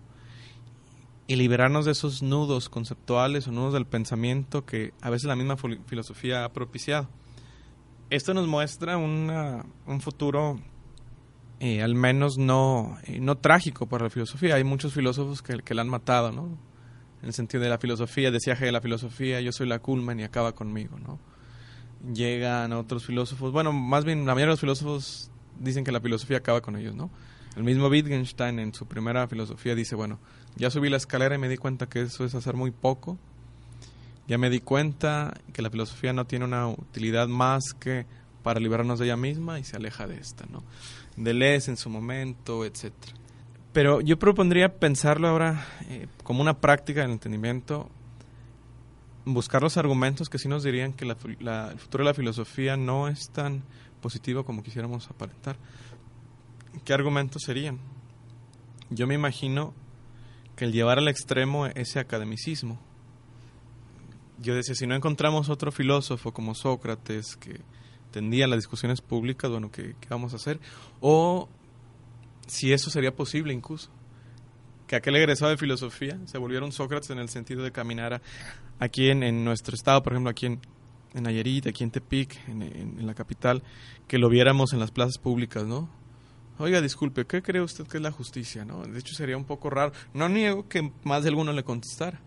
y 1.26 1.36
liberarnos 1.36 1.84
de 1.84 1.92
esos 1.92 2.22
nudos 2.22 2.68
conceptuales 2.68 3.46
o 3.46 3.52
nudos 3.52 3.72
del 3.72 3.86
pensamiento 3.86 4.64
que 4.64 4.92
a 5.00 5.10
veces 5.10 5.26
la 5.26 5.36
misma 5.36 5.56
filosofía 5.56 6.44
ha 6.44 6.52
propiciado. 6.52 7.08
Esto 8.10 8.34
nos 8.34 8.46
muestra 8.46 8.96
una, 8.96 9.64
un 9.86 10.00
futuro 10.00 10.60
eh, 11.60 11.82
al 11.82 11.94
menos 11.94 12.38
no, 12.38 12.98
eh, 13.04 13.20
no 13.20 13.36
trágico 13.36 13.86
para 13.86 14.04
la 14.04 14.10
filosofía. 14.10 14.56
Hay 14.56 14.64
muchos 14.64 14.92
filósofos 14.92 15.42
que, 15.42 15.58
que 15.58 15.74
la 15.74 15.82
han 15.82 15.88
matado, 15.88 16.32
¿no? 16.32 16.58
En 17.22 17.28
el 17.28 17.32
sentido 17.32 17.62
de 17.62 17.70
la 17.70 17.78
filosofía, 17.78 18.30
decía 18.30 18.54
de 18.54 18.72
la 18.72 18.80
filosofía, 18.80 19.40
yo 19.40 19.52
soy 19.52 19.66
la 19.66 19.78
Kulman 19.78 20.20
y 20.20 20.24
acaba 20.24 20.54
conmigo, 20.54 20.98
¿no? 20.98 21.18
Llegan 22.12 22.72
otros 22.72 23.06
filósofos, 23.06 23.50
bueno, 23.50 23.72
más 23.72 24.04
bien 24.04 24.26
la 24.26 24.34
mayoría 24.34 24.46
de 24.46 24.52
los 24.52 24.60
filósofos 24.60 25.30
dicen 25.58 25.84
que 25.84 25.92
la 25.92 26.00
filosofía 26.00 26.38
acaba 26.38 26.60
con 26.60 26.76
ellos, 26.76 26.94
¿no? 26.94 27.10
El 27.56 27.62
mismo 27.62 27.86
Wittgenstein 27.86 28.58
en 28.58 28.74
su 28.74 28.86
primera 28.86 29.28
filosofía 29.28 29.74
dice, 29.74 29.94
bueno, 29.94 30.18
ya 30.56 30.70
subí 30.70 30.90
la 30.90 30.96
escalera 30.96 31.36
y 31.36 31.38
me 31.38 31.48
di 31.48 31.56
cuenta 31.56 31.88
que 31.88 32.02
eso 32.02 32.24
es 32.24 32.34
hacer 32.34 32.54
muy 32.54 32.72
poco. 32.72 33.16
Ya 34.26 34.38
me 34.38 34.50
di 34.50 34.60
cuenta 34.60 35.34
que 35.52 35.62
la 35.62 35.70
filosofía 35.70 36.12
no 36.12 36.26
tiene 36.26 36.46
una 36.46 36.66
utilidad 36.66 37.28
más 37.28 37.62
que 37.78 38.06
para 38.42 38.58
liberarnos 38.58 38.98
de 38.98 39.06
ella 39.06 39.16
misma 39.16 39.58
y 39.58 39.64
se 39.64 39.76
aleja 39.76 40.06
de 40.06 40.18
esta, 40.18 40.46
¿no? 40.50 40.62
Deleuze 41.16 41.70
en 41.70 41.76
su 41.76 41.90
momento, 41.90 42.64
etcétera. 42.64 43.14
Pero 43.72 44.00
yo 44.00 44.18
propondría 44.18 44.78
pensarlo 44.78 45.28
ahora 45.28 45.66
eh, 45.88 46.06
como 46.22 46.40
una 46.40 46.60
práctica 46.60 47.02
del 47.02 47.10
entendimiento, 47.10 47.90
buscar 49.24 49.62
los 49.62 49.76
argumentos 49.76 50.28
que 50.28 50.38
sí 50.38 50.48
nos 50.48 50.62
dirían 50.62 50.92
que 50.92 51.04
la, 51.04 51.16
el 51.70 51.78
futuro 51.78 52.04
de 52.04 52.10
la 52.10 52.14
filosofía 52.14 52.76
no 52.76 53.08
es 53.08 53.30
tan 53.30 53.64
positivo 54.00 54.44
como 54.44 54.62
quisiéramos 54.62 55.08
aparentar. 55.10 55.56
¿Qué 56.84 56.92
argumentos 56.92 57.42
serían? 57.42 57.78
Yo 58.90 59.06
me 59.06 59.14
imagino 59.14 59.74
que 60.56 60.66
el 60.66 60.72
llevar 60.72 60.98
al 60.98 61.08
extremo 61.08 61.66
ese 61.66 61.98
academicismo. 61.98 62.78
Yo 64.40 64.54
decía, 64.54 64.74
si 64.74 64.86
no 64.86 64.94
encontramos 64.94 65.48
otro 65.48 65.72
filósofo 65.72 66.32
como 66.32 66.54
Sócrates 66.54 67.36
que 67.36 67.60
tendía 68.14 68.46
las 68.46 68.60
discusiones 68.60 69.00
públicas, 69.00 69.50
bueno, 69.50 69.72
¿qué, 69.72 69.96
vamos 70.08 70.32
a 70.34 70.36
hacer? 70.36 70.60
O 71.00 71.48
si 72.46 72.72
eso 72.72 72.88
sería 72.88 73.16
posible 73.16 73.52
incluso. 73.52 73.90
Que 74.86 74.94
aquel 74.94 75.16
egresado 75.16 75.50
de 75.50 75.56
filosofía 75.56 76.16
se 76.26 76.38
volviera 76.38 76.64
un 76.64 76.70
Sócrates 76.70 77.10
en 77.10 77.18
el 77.18 77.28
sentido 77.28 77.64
de 77.64 77.72
caminar 77.72 78.22
aquí 78.78 79.10
en, 79.10 79.44
nuestro 79.44 79.74
estado, 79.74 80.00
por 80.04 80.12
ejemplo, 80.12 80.30
aquí 80.30 80.46
en, 80.46 80.60
en 81.14 81.24
Nayarit, 81.24 81.66
aquí 81.66 81.82
en 81.82 81.90
Tepic, 81.90 82.38
en, 82.46 82.62
en, 82.62 83.04
la 83.04 83.14
capital, 83.14 83.64
que 84.06 84.18
lo 84.18 84.28
viéramos 84.28 84.72
en 84.72 84.78
las 84.78 84.92
plazas 84.92 85.18
públicas, 85.18 85.64
¿no? 85.64 85.88
Oiga, 86.58 86.80
disculpe, 86.80 87.26
¿qué 87.26 87.42
cree 87.42 87.62
usted 87.62 87.84
que 87.88 87.96
es 87.96 88.02
la 88.02 88.12
justicia? 88.12 88.64
De 88.64 88.96
hecho, 88.96 89.16
sería 89.16 89.36
un 89.36 89.44
poco 89.44 89.70
raro. 89.70 89.90
No 90.12 90.28
niego 90.28 90.68
que 90.68 90.92
más 91.02 91.24
de 91.24 91.30
alguno 91.30 91.52
le 91.52 91.64
contestara, 91.64 92.20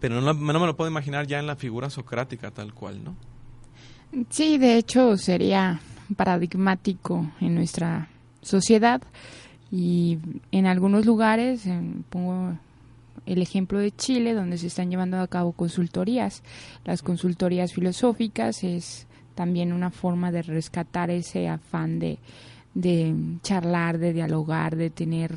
pero 0.00 0.22
no 0.22 0.32
me 0.32 0.52
lo 0.54 0.74
puedo 0.74 0.90
imaginar 0.90 1.26
ya 1.26 1.38
en 1.38 1.46
la 1.46 1.56
figura 1.56 1.90
socrática 1.90 2.50
tal 2.50 2.72
cual, 2.72 3.04
¿no? 3.04 3.14
Sí, 4.30 4.58
de 4.58 4.76
hecho, 4.76 5.16
sería 5.16 5.80
paradigmático 6.16 7.30
en 7.40 7.54
nuestra 7.54 8.08
sociedad 8.40 9.02
y 9.70 10.18
en 10.50 10.66
algunos 10.66 11.04
lugares, 11.04 11.64
pongo 12.08 12.56
el 13.26 13.42
ejemplo 13.42 13.78
de 13.78 13.90
Chile, 13.90 14.32
donde 14.32 14.56
se 14.56 14.68
están 14.68 14.90
llevando 14.90 15.18
a 15.20 15.28
cabo 15.28 15.52
consultorías. 15.52 16.42
Las 16.84 17.02
consultorías 17.02 17.72
filosóficas 17.74 18.64
es 18.64 19.06
también 19.34 19.72
una 19.72 19.90
forma 19.90 20.32
de 20.32 20.42
rescatar 20.42 21.10
ese 21.10 21.48
afán 21.48 21.98
de 21.98 22.18
de 22.78 23.14
charlar, 23.42 23.98
de 23.98 24.12
dialogar, 24.12 24.76
de 24.76 24.90
tener 24.90 25.34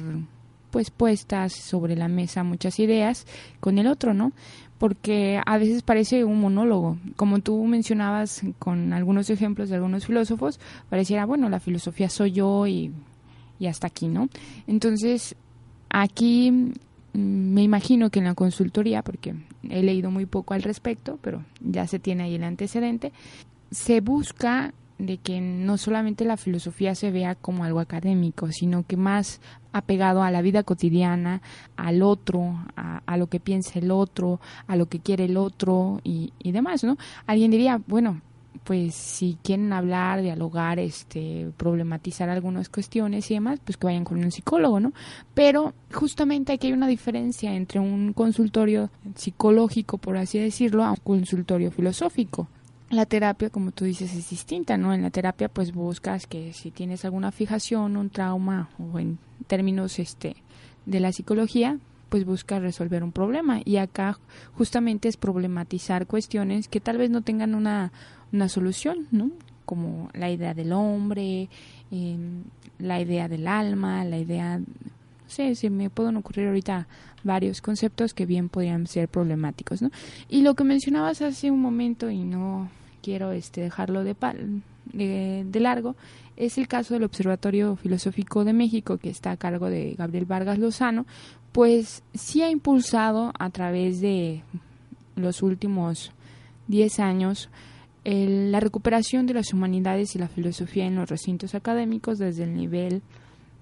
pues 0.71 0.89
puestas 0.89 1.53
sobre 1.53 1.95
la 1.95 2.07
mesa 2.07 2.43
muchas 2.43 2.79
ideas 2.79 3.27
con 3.59 3.77
el 3.77 3.87
otro, 3.87 4.13
¿no? 4.13 4.31
Porque 4.77 5.39
a 5.45 5.57
veces 5.57 5.83
parece 5.83 6.23
un 6.23 6.39
monólogo. 6.41 6.97
Como 7.15 7.39
tú 7.39 7.63
mencionabas 7.65 8.41
con 8.57 8.93
algunos 8.93 9.29
ejemplos 9.29 9.69
de 9.69 9.75
algunos 9.75 10.07
filósofos, 10.07 10.59
pareciera, 10.89 11.25
bueno, 11.25 11.49
la 11.49 11.59
filosofía 11.59 12.09
soy 12.09 12.31
yo 12.31 12.65
y, 12.65 12.91
y 13.59 13.67
hasta 13.67 13.87
aquí, 13.87 14.07
¿no? 14.07 14.29
Entonces, 14.65 15.35
aquí 15.89 16.51
mm, 16.51 16.71
me 17.13 17.61
imagino 17.61 18.09
que 18.09 18.19
en 18.19 18.25
la 18.25 18.33
consultoría, 18.33 19.03
porque 19.03 19.35
he 19.69 19.83
leído 19.83 20.09
muy 20.09 20.25
poco 20.25 20.55
al 20.55 20.63
respecto, 20.63 21.19
pero 21.21 21.43
ya 21.59 21.85
se 21.85 21.99
tiene 21.99 22.23
ahí 22.23 22.35
el 22.35 22.43
antecedente, 22.43 23.11
se 23.69 24.01
busca 24.01 24.73
de 25.05 25.17
que 25.17 25.41
no 25.41 25.77
solamente 25.77 26.25
la 26.25 26.37
filosofía 26.37 26.95
se 26.95 27.11
vea 27.11 27.35
como 27.35 27.63
algo 27.63 27.79
académico, 27.79 28.51
sino 28.51 28.85
que 28.85 28.97
más 28.97 29.41
apegado 29.73 30.21
a 30.21 30.31
la 30.31 30.41
vida 30.41 30.63
cotidiana, 30.63 31.41
al 31.75 32.03
otro, 32.03 32.59
a, 32.75 33.17
lo 33.17 33.27
que 33.27 33.39
piensa 33.39 33.79
el 33.79 33.91
otro, 33.91 34.39
a 34.67 34.75
lo 34.75 34.87
que 34.87 34.99
quiere 34.99 35.25
el 35.25 35.37
otro 35.37 36.01
y, 36.03 36.33
y 36.39 36.51
demás, 36.51 36.83
¿no? 36.83 36.97
Alguien 37.25 37.51
diría, 37.51 37.81
bueno, 37.87 38.21
pues 38.63 38.93
si 38.93 39.37
quieren 39.43 39.73
hablar, 39.73 40.21
dialogar, 40.21 40.77
este, 40.77 41.51
problematizar 41.57 42.29
algunas 42.29 42.69
cuestiones 42.69 43.31
y 43.31 43.35
demás, 43.35 43.59
pues 43.63 43.77
que 43.77 43.87
vayan 43.87 44.03
con 44.03 44.23
un 44.23 44.31
psicólogo, 44.31 44.79
¿no? 44.79 44.93
Pero 45.33 45.73
justamente 45.91 46.53
aquí 46.53 46.67
hay 46.67 46.73
una 46.73 46.87
diferencia 46.87 47.55
entre 47.55 47.79
un 47.79 48.13
consultorio 48.13 48.91
psicológico, 49.15 49.97
por 49.97 50.17
así 50.17 50.37
decirlo, 50.37 50.83
a 50.83 50.91
un 50.91 50.97
consultorio 50.97 51.71
filosófico 51.71 52.49
la 52.91 53.05
terapia, 53.05 53.49
como 53.49 53.71
tú 53.71 53.85
dices, 53.85 54.13
es 54.13 54.29
distinta, 54.29 54.77
¿no? 54.77 54.93
En 54.93 55.01
la 55.01 55.09
terapia, 55.09 55.47
pues 55.47 55.73
buscas 55.73 56.27
que 56.27 56.53
si 56.53 56.71
tienes 56.71 57.05
alguna 57.05 57.31
fijación, 57.31 57.95
un 57.95 58.09
trauma 58.09 58.69
o 58.77 58.99
en 58.99 59.17
términos 59.47 59.97
este 59.97 60.35
de 60.85 60.99
la 60.99 61.13
psicología, 61.13 61.77
pues 62.09 62.25
buscas 62.25 62.61
resolver 62.61 63.03
un 63.03 63.13
problema. 63.13 63.61
Y 63.63 63.77
acá 63.77 64.19
justamente 64.53 65.07
es 65.07 65.15
problematizar 65.15 66.05
cuestiones 66.05 66.67
que 66.67 66.81
tal 66.81 66.97
vez 66.97 67.09
no 67.09 67.21
tengan 67.21 67.55
una, 67.55 67.93
una 68.33 68.49
solución, 68.49 69.07
¿no? 69.11 69.31
Como 69.65 70.09
la 70.13 70.29
idea 70.29 70.53
del 70.53 70.73
hombre, 70.73 71.47
em, 71.91 72.43
la 72.77 72.99
idea 72.99 73.29
del 73.29 73.47
alma, 73.47 74.03
la 74.03 74.17
idea 74.17 74.59
no 74.59 74.65
sé, 75.27 75.55
se 75.55 75.69
me 75.69 75.89
pueden 75.89 76.17
ocurrir 76.17 76.47
ahorita 76.47 76.87
varios 77.23 77.61
conceptos 77.61 78.13
que 78.13 78.25
bien 78.25 78.49
podrían 78.49 78.85
ser 78.85 79.07
problemáticos, 79.07 79.81
¿no? 79.81 79.91
Y 80.27 80.41
lo 80.41 80.55
que 80.55 80.65
mencionabas 80.65 81.21
hace 81.21 81.51
un 81.51 81.61
momento 81.61 82.09
y 82.09 82.25
no 82.25 82.69
quiero 83.01 83.31
este, 83.31 83.61
dejarlo 83.61 84.03
de, 84.03 84.15
de, 84.93 85.59
largo, 85.59 85.95
es 86.37 86.57
el 86.57 86.67
caso 86.67 86.93
del 86.93 87.03
Observatorio 87.03 87.75
Filosófico 87.75 88.43
de 88.43 88.53
México, 88.53 88.97
que 88.97 89.09
está 89.09 89.31
a 89.31 89.37
cargo 89.37 89.69
de 89.69 89.95
Gabriel 89.97 90.25
Vargas 90.25 90.59
Lozano, 90.59 91.05
pues 91.51 92.03
sí 92.13 92.41
ha 92.41 92.49
impulsado 92.49 93.33
a 93.37 93.49
través 93.49 93.99
de 93.99 94.43
los 95.15 95.41
últimos 95.41 96.11
10 96.67 96.99
años 96.99 97.49
la 98.03 98.59
recuperación 98.59 99.27
de 99.27 99.35
las 99.35 99.53
humanidades 99.53 100.15
y 100.15 100.19
la 100.19 100.27
filosofía 100.27 100.85
en 100.85 100.95
los 100.95 101.09
recintos 101.09 101.53
académicos 101.53 102.17
desde 102.17 102.45
el 102.45 102.55
nivel 102.55 103.03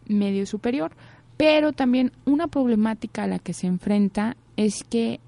medio 0.08 0.46
superior, 0.46 0.92
pero 1.36 1.74
también 1.74 2.12
una 2.26 2.48
problemática 2.48 3.24
a 3.24 3.28
la 3.28 3.40
que 3.40 3.54
se 3.54 3.68
enfrenta 3.68 4.38
es 4.56 4.84
que 4.84 5.20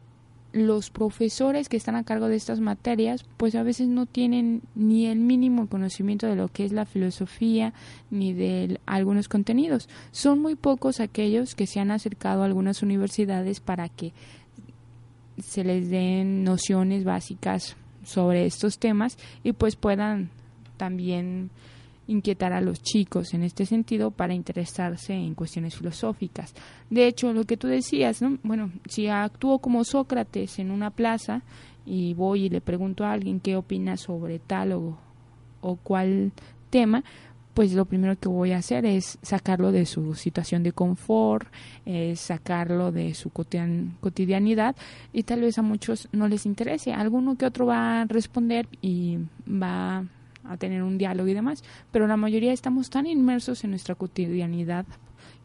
los 0.53 0.89
profesores 0.89 1.69
que 1.69 1.77
están 1.77 1.95
a 1.95 2.03
cargo 2.03 2.27
de 2.27 2.35
estas 2.35 2.59
materias 2.59 3.25
pues 3.37 3.55
a 3.55 3.63
veces 3.63 3.87
no 3.87 4.05
tienen 4.05 4.61
ni 4.75 5.05
el 5.05 5.19
mínimo 5.19 5.67
conocimiento 5.67 6.27
de 6.27 6.35
lo 6.35 6.49
que 6.49 6.65
es 6.65 6.71
la 6.71 6.85
filosofía 6.85 7.73
ni 8.09 8.33
de 8.33 8.79
algunos 8.85 9.27
contenidos. 9.27 9.87
Son 10.11 10.39
muy 10.39 10.55
pocos 10.55 10.99
aquellos 10.99 11.55
que 11.55 11.67
se 11.67 11.79
han 11.79 11.91
acercado 11.91 12.41
a 12.41 12.45
algunas 12.45 12.83
universidades 12.83 13.59
para 13.59 13.87
que 13.89 14.13
se 15.41 15.63
les 15.63 15.89
den 15.89 16.43
nociones 16.43 17.03
básicas 17.03 17.75
sobre 18.03 18.45
estos 18.45 18.77
temas 18.77 19.17
y 19.43 19.53
pues 19.53 19.75
puedan 19.75 20.29
también 20.77 21.49
inquietar 22.07 22.53
a 22.53 22.61
los 22.61 22.81
chicos 22.81 23.33
en 23.33 23.43
este 23.43 23.65
sentido 23.65 24.11
para 24.11 24.33
interesarse 24.33 25.13
en 25.13 25.35
cuestiones 25.35 25.75
filosóficas. 25.75 26.53
De 26.89 27.07
hecho, 27.07 27.31
lo 27.33 27.45
que 27.45 27.57
tú 27.57 27.67
decías, 27.67 28.21
¿no? 28.21 28.37
Bueno, 28.43 28.71
si 28.87 29.07
actúo 29.07 29.59
como 29.59 29.83
Sócrates 29.83 30.59
en 30.59 30.71
una 30.71 30.91
plaza 30.91 31.43
y 31.85 32.13
voy 32.13 32.45
y 32.45 32.49
le 32.49 32.61
pregunto 32.61 33.05
a 33.05 33.11
alguien 33.11 33.39
qué 33.39 33.55
opina 33.55 33.97
sobre 33.97 34.39
tal 34.39 34.73
o, 34.73 34.97
o 35.61 35.75
cual 35.77 36.31
tema, 36.69 37.03
pues 37.53 37.73
lo 37.73 37.85
primero 37.85 38.17
que 38.17 38.29
voy 38.29 38.53
a 38.53 38.57
hacer 38.57 38.85
es 38.85 39.17
sacarlo 39.21 39.71
de 39.71 39.85
su 39.85 40.15
situación 40.15 40.63
de 40.63 40.71
confort, 40.71 41.47
es 41.85 42.19
sacarlo 42.21 42.91
de 42.91 43.13
su 43.13 43.29
cotidianidad 43.29 44.75
y 45.11 45.23
tal 45.23 45.41
vez 45.41 45.57
a 45.57 45.61
muchos 45.61 46.07
no 46.11 46.27
les 46.27 46.45
interese. 46.45 46.93
Alguno 46.93 47.35
que 47.35 47.45
otro 47.45 47.65
va 47.65 48.01
a 48.01 48.05
responder 48.05 48.67
y 48.81 49.17
va 49.47 50.05
a 50.43 50.57
tener 50.57 50.83
un 50.83 50.97
diálogo 50.97 51.27
y 51.29 51.33
demás, 51.33 51.63
pero 51.91 52.07
la 52.07 52.17
mayoría 52.17 52.53
estamos 52.53 52.89
tan 52.89 53.07
inmersos 53.07 53.63
en 53.63 53.71
nuestra 53.71 53.95
cotidianidad 53.95 54.85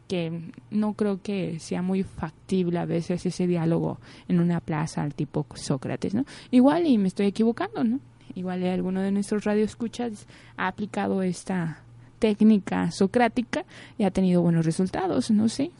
que 0.09 0.53
no 0.71 0.95
creo 0.95 1.21
que 1.21 1.59
sea 1.59 1.83
muy 1.83 2.03
factible 2.03 2.79
a 2.79 2.85
veces 2.85 3.27
ese 3.27 3.47
diálogo 3.47 3.99
en 4.29 4.41
una 4.41 4.61
plaza 4.61 5.03
al 5.03 5.15
tipo 5.15 5.47
Sócrates, 5.55 6.15
¿no? 6.15 6.25
Igual 6.51 6.87
y 6.87 6.99
me 6.99 7.09
estoy 7.09 7.27
equivocando, 7.27 7.83
¿no? 7.83 8.01
Igual 8.35 8.63
alguno 8.65 9.01
de 9.01 9.13
nuestros 9.13 9.45
radioescuchas 9.45 10.27
ha 10.57 10.69
aplicado 10.69 11.23
esta 11.23 11.83
técnica 12.19 12.91
socrática 12.91 13.65
y 13.99 14.05
ha 14.05 14.11
tenido 14.11 14.43
buenos 14.43 14.65
resultados, 14.65 15.31
no 15.31 15.49
sé. 15.49 15.71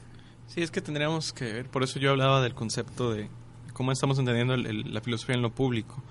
Sí, 0.47 0.63
es 0.63 0.71
que 0.71 0.81
tendríamos 0.81 1.33
que 1.33 1.45
ver, 1.53 1.69
por 1.69 1.83
eso 1.83 1.99
yo 1.99 2.11
hablaba 2.11 2.41
del 2.41 2.55
concepto 2.55 3.13
de 3.13 3.29
cómo 3.73 3.93
estamos 3.93 4.19
entendiendo 4.19 4.57
la 4.57 5.01
filosofía 5.01 5.35
en 5.35 5.43
lo 5.43 5.51
público. 5.51 6.03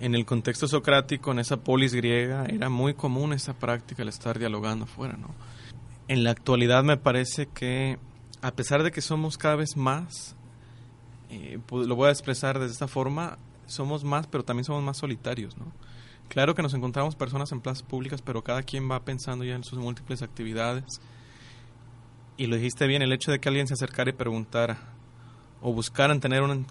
En 0.00 0.14
el 0.14 0.26
contexto 0.26 0.66
socrático, 0.66 1.32
en 1.32 1.38
esa 1.38 1.58
polis 1.58 1.94
griega, 1.94 2.46
era 2.46 2.68
muy 2.68 2.94
común 2.94 3.32
esa 3.32 3.54
práctica, 3.54 4.02
el 4.02 4.08
estar 4.08 4.38
dialogando 4.38 4.86
fuera, 4.86 5.16
¿no? 5.16 5.28
En 6.08 6.24
la 6.24 6.30
actualidad 6.30 6.82
me 6.82 6.96
parece 6.96 7.46
que, 7.46 7.98
a 8.42 8.50
pesar 8.50 8.82
de 8.82 8.90
que 8.90 9.00
somos 9.00 9.38
cada 9.38 9.56
vez 9.56 9.76
más, 9.76 10.34
eh, 11.30 11.58
lo 11.70 11.96
voy 11.96 12.08
a 12.08 12.12
expresar 12.12 12.58
de 12.58 12.66
esta 12.66 12.88
forma, 12.88 13.38
somos 13.66 14.04
más, 14.04 14.26
pero 14.26 14.44
también 14.44 14.64
somos 14.64 14.82
más 14.82 14.98
solitarios, 14.98 15.56
¿no? 15.56 15.66
Claro 16.28 16.54
que 16.54 16.62
nos 16.62 16.74
encontramos 16.74 17.14
personas 17.14 17.52
en 17.52 17.60
plazas 17.60 17.82
públicas, 17.82 18.20
pero 18.20 18.42
cada 18.42 18.62
quien 18.62 18.90
va 18.90 19.04
pensando 19.04 19.44
ya 19.44 19.54
en 19.54 19.64
sus 19.64 19.78
múltiples 19.78 20.22
actividades. 20.22 20.84
Y 22.36 22.46
lo 22.46 22.56
dijiste 22.56 22.86
bien, 22.86 23.02
el 23.02 23.12
hecho 23.12 23.30
de 23.30 23.38
que 23.38 23.48
alguien 23.48 23.68
se 23.68 23.74
acercara 23.74 24.10
y 24.10 24.14
preguntara 24.14 24.93
o 25.66 25.72
buscaran 25.72 26.20
tener 26.20 26.42
una, 26.42 26.62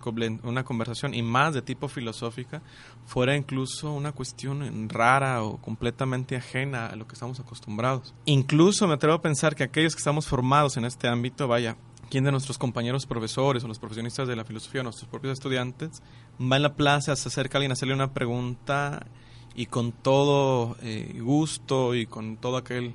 una 0.43 0.63
conversación 0.63 1.15
y 1.15 1.23
más 1.23 1.55
de 1.55 1.63
tipo 1.63 1.87
filosófica, 1.87 2.61
fuera 3.07 3.35
incluso 3.35 3.91
una 3.91 4.11
cuestión 4.11 4.87
rara 4.87 5.41
o 5.41 5.57
completamente 5.57 6.35
ajena 6.35 6.85
a 6.85 6.95
lo 6.95 7.07
que 7.07 7.13
estamos 7.13 7.39
acostumbrados. 7.39 8.13
Incluso 8.25 8.87
me 8.87 8.93
atrevo 8.93 9.15
a 9.15 9.21
pensar 9.23 9.55
que 9.55 9.63
aquellos 9.63 9.95
que 9.95 9.99
estamos 9.99 10.27
formados 10.27 10.77
en 10.77 10.85
este 10.85 11.07
ámbito, 11.07 11.47
vaya, 11.47 11.75
quién 12.11 12.23
de 12.23 12.31
nuestros 12.31 12.59
compañeros 12.59 13.07
profesores 13.07 13.63
o 13.63 13.67
los 13.67 13.79
profesionistas 13.79 14.27
de 14.27 14.35
la 14.35 14.45
filosofía, 14.45 14.83
nuestros 14.83 15.09
propios 15.09 15.33
estudiantes, 15.33 16.03
va 16.39 16.57
en 16.57 16.61
la 16.61 16.75
plaza, 16.75 17.15
se 17.15 17.29
acerca 17.29 17.57
a 17.57 17.59
alguien 17.59 17.71
a 17.71 17.73
hacerle 17.73 17.95
una 17.95 18.13
pregunta 18.13 19.07
y 19.55 19.65
con 19.65 19.91
todo 19.91 20.77
eh, 20.83 21.19
gusto 21.19 21.95
y 21.95 22.05
con 22.05 22.37
todo 22.37 22.57
aquel 22.57 22.93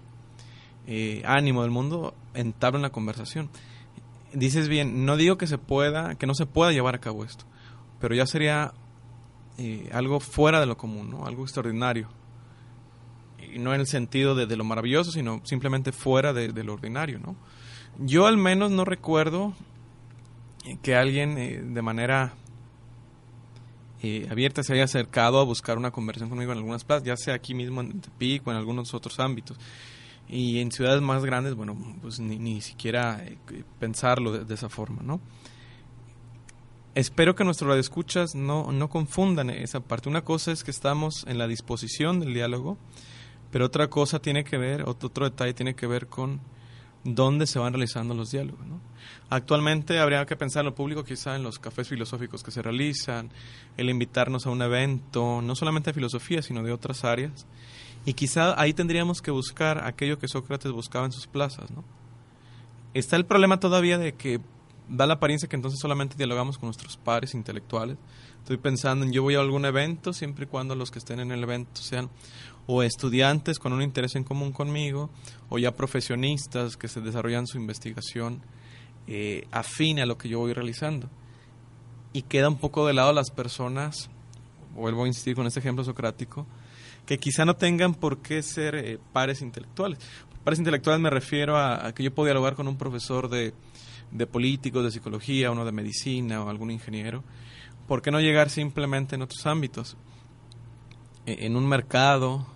eh, 0.87 1.23
ánimo 1.27 1.63
del 1.63 1.73
mundo 1.73 2.15
entabla 2.35 2.79
una 2.79 2.91
conversación. 2.91 3.51
Dices 4.33 4.69
bien, 4.69 5.07
no 5.07 5.17
digo 5.17 5.39
que 5.39 5.47
se 5.47 5.59
pueda, 5.59 6.17
que 6.17 6.27
no 6.27 6.35
se 6.35 6.47
pueda 6.47 6.73
llevar 6.73 6.95
a 6.95 7.01
cabo 7.01 7.25
esto, 7.25 7.45
pero 7.99 8.15
ya 8.15 8.27
sería 8.27 8.75
eh, 9.57 9.89
algo 9.93 10.21
fuera 10.21 10.61
de 10.61 10.67
lo 10.67 10.77
común, 10.77 11.11
¿no? 11.11 11.27
algo 11.27 11.43
extraordinario. 11.43 12.09
Y 13.53 13.59
no 13.59 13.73
en 13.75 13.81
el 13.81 13.87
sentido 13.87 14.35
de, 14.35 14.57
lo 14.57 14.65
maravilloso, 14.65 15.11
sino 15.11 15.41
simplemente 15.45 15.93
fuera 15.93 16.33
de, 16.33 16.65
lo 16.65 16.75
ordinario, 16.75 17.19
¿no? 17.19 17.37
Yo 17.99 18.27
al 18.27 18.37
menos 18.37 18.71
no 18.71 18.85
recuerdo 18.85 19.55
que 20.83 20.95
alguien 20.95 21.39
eh, 21.39 21.63
de 21.63 21.83
manera 21.83 22.35
eh, 24.03 24.29
abierta 24.31 24.63
se 24.63 24.75
haya 24.75 24.85
acercado 24.85 25.41
a 25.41 25.45
buscar 25.45 25.77
una 25.77 25.91
conversación 25.91 26.29
conmigo 26.29 26.53
en 26.53 26.59
algunas 26.59 26.85
plazas, 26.85 27.05
ya 27.05 27.17
sea 27.17 27.35
aquí 27.35 27.55
mismo 27.55 27.81
en 27.81 28.01
Tepic 28.01 28.47
o 28.47 28.51
en 28.53 28.57
algunos 28.57 28.95
otros 28.95 29.19
ámbitos. 29.19 29.59
Y 30.29 30.61
en 30.61 30.71
ciudades 30.71 31.01
más 31.01 31.25
grandes, 31.25 31.55
bueno, 31.55 31.77
pues 32.03 32.21
ni, 32.21 32.39
ni 32.39 32.61
siquiera 32.61 33.25
eh, 33.25 33.39
pensarlo 33.79 34.45
de, 34.45 34.55
esa 34.55 34.69
forma, 34.69 35.03
¿no? 35.03 35.21
Espero 36.95 37.35
que 37.35 37.45
nuestros 37.45 37.69
radioescuchas 37.69 38.35
no, 38.35 38.73
no 38.73 38.89
confundan 38.89 39.51
esa 39.51 39.81
parte. 39.81 40.09
Una 40.09 40.23
cosa 40.23 40.53
es 40.53 40.65
que 40.65 40.71
estamos 40.71 41.25
en 41.29 41.39
la 41.39 41.47
disposición 41.47 42.21
del 42.21 42.35
diálogo, 42.35 42.77
pero 43.51 43.67
otra 43.67 43.89
cosa 43.89 44.19
tiene 44.19 44.45
que 44.45 44.59
ver, 44.59 44.83
otro, 44.83 45.09
otro 45.09 45.25
detalle 45.31 45.55
tiene 45.55 45.75
que 45.75 45.87
ver 45.87 46.09
con 46.09 46.41
dónde 47.05 47.47
se 47.47 47.59
van 47.59 47.73
realizando 47.73 48.15
los 48.15 48.31
diálogos. 48.31 48.61
Actualmente 49.31 49.99
habría 49.99 50.25
que 50.27 50.37
pensar 50.37 50.61
en 50.61 50.67
lo 50.67 50.75
público 50.75 51.05
quizá 51.05 51.37
en 51.37 51.43
los 51.43 51.59
cafés 51.59 51.89
filosóficos 51.89 52.43
que 52.43 52.51
se 52.51 52.63
realizan, 52.63 53.31
el 53.77 53.91
invitarnos 53.91 54.47
a 54.47 54.51
un 54.51 54.63
evento, 54.63 55.41
no 55.43 55.55
solamente 55.55 55.91
de 55.91 55.95
filosofía, 55.95 56.43
sino 56.43 56.63
de 56.63 56.73
otras 56.73 57.05
áreas. 57.05 57.47
Y 58.09 58.15
quizá 58.15 58.59
ahí 58.59 58.73
tendríamos 58.73 59.21
que 59.21 59.31
buscar 59.31 59.87
aquello 59.87 60.19
que 60.19 60.29
Sócrates 60.29 60.73
buscaba 60.73 61.05
en 61.05 61.13
sus 61.13 61.27
plazas. 61.27 61.71
¿no? 61.71 61.85
Está 62.95 63.17
el 63.17 63.27
problema 63.27 63.61
todavía 63.61 63.99
de 63.99 64.15
que 64.15 64.41
da 64.89 65.07
la 65.07 65.13
apariencia 65.13 65.47
que 65.47 65.57
entonces 65.57 65.79
solamente 65.79 66.17
dialogamos 66.17 66.57
con 66.57 66.69
nuestros 66.69 66.97
pares 66.97 67.35
intelectuales. 67.35 67.99
Estoy 68.39 68.57
pensando 68.57 69.05
en 69.05 69.13
yo 69.13 69.23
voy 69.23 69.35
a 69.35 69.41
algún 69.41 69.67
evento 69.67 70.15
siempre 70.15 70.47
y 70.47 70.49
cuando 70.49 70.75
los 70.75 70.91
que 70.91 71.01
estén 71.01 71.21
en 71.21 71.33
el 71.33 71.43
evento 71.43 71.83
sean 71.83 72.09
o 72.67 72.83
estudiantes 72.83 73.59
con 73.59 73.75
un 73.75 73.83
interés 73.83 74.15
en 74.15 74.25
común 74.25 74.53
conmigo, 74.53 75.11
o 75.51 75.59
ya 75.59 75.77
profesionistas 75.77 76.79
que 76.79 76.89
se 76.89 77.03
desarrollan 77.03 77.47
su 77.47 77.59
investigación 77.59 78.41
eh, 79.07 79.47
afín 79.51 80.01
a 80.01 80.07
lo 80.07 80.17
que 80.17 80.31
yo 80.31 80.39
voy 80.39 80.55
realizando. 80.55 81.11
Y 82.15 82.23
queda 82.23 82.49
un 82.49 82.57
poco 82.57 82.87
de 82.87 82.95
lado 82.95 83.13
las 83.13 83.31
personas, 83.31 84.09
vuelvo 84.75 85.05
a 85.05 85.09
insistir 85.09 85.35
con 85.35 85.47
este 85.47 85.61
ejemplo 85.61 85.85
socrático, 85.85 86.47
que 87.09 87.17
quizá 87.17 87.47
no 87.47 87.57
tengan 87.57 87.95
por 87.95 88.19
qué 88.19 88.43
ser 88.43 88.75
eh, 88.75 88.99
pares 89.15 89.41
intelectuales. 89.41 89.99
Pares 90.45 90.59
intelectuales 90.59 91.01
me 91.01 91.09
refiero 91.09 91.57
a, 91.57 91.91
que 91.95 92.03
yo 92.03 92.15
puedo 92.15 92.27
dialogar 92.27 92.55
con 92.55 92.69
un 92.69 92.77
profesor 92.77 93.31
de, 93.31 93.55
políticos, 94.27 94.85
de 94.85 94.91
psicología, 94.91 95.51
uno 95.51 95.65
de 95.65 95.73
medicina 95.73 96.45
o 96.45 96.51
algún 96.51 96.71
ingeniero. 96.71 97.25
¿Por 97.87 98.03
qué 98.03 98.11
no 98.11 98.21
llegar 98.21 98.51
simplemente 98.51 99.15
en 99.15 99.23
otros 99.23 99.47
ámbitos? 99.47 99.97
E, 101.25 101.47
en 101.47 101.57
un 101.57 101.67
mercado, 101.67 102.47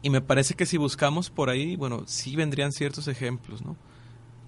y 0.00 0.10
me 0.10 0.20
parece 0.20 0.54
que 0.54 0.64
si 0.64 0.76
buscamos 0.76 1.30
por 1.30 1.50
ahí, 1.50 1.74
bueno, 1.74 2.04
sí 2.06 2.36
vendrían 2.36 2.70
ciertos 2.70 3.08
ejemplos, 3.08 3.62
¿no? 3.62 3.76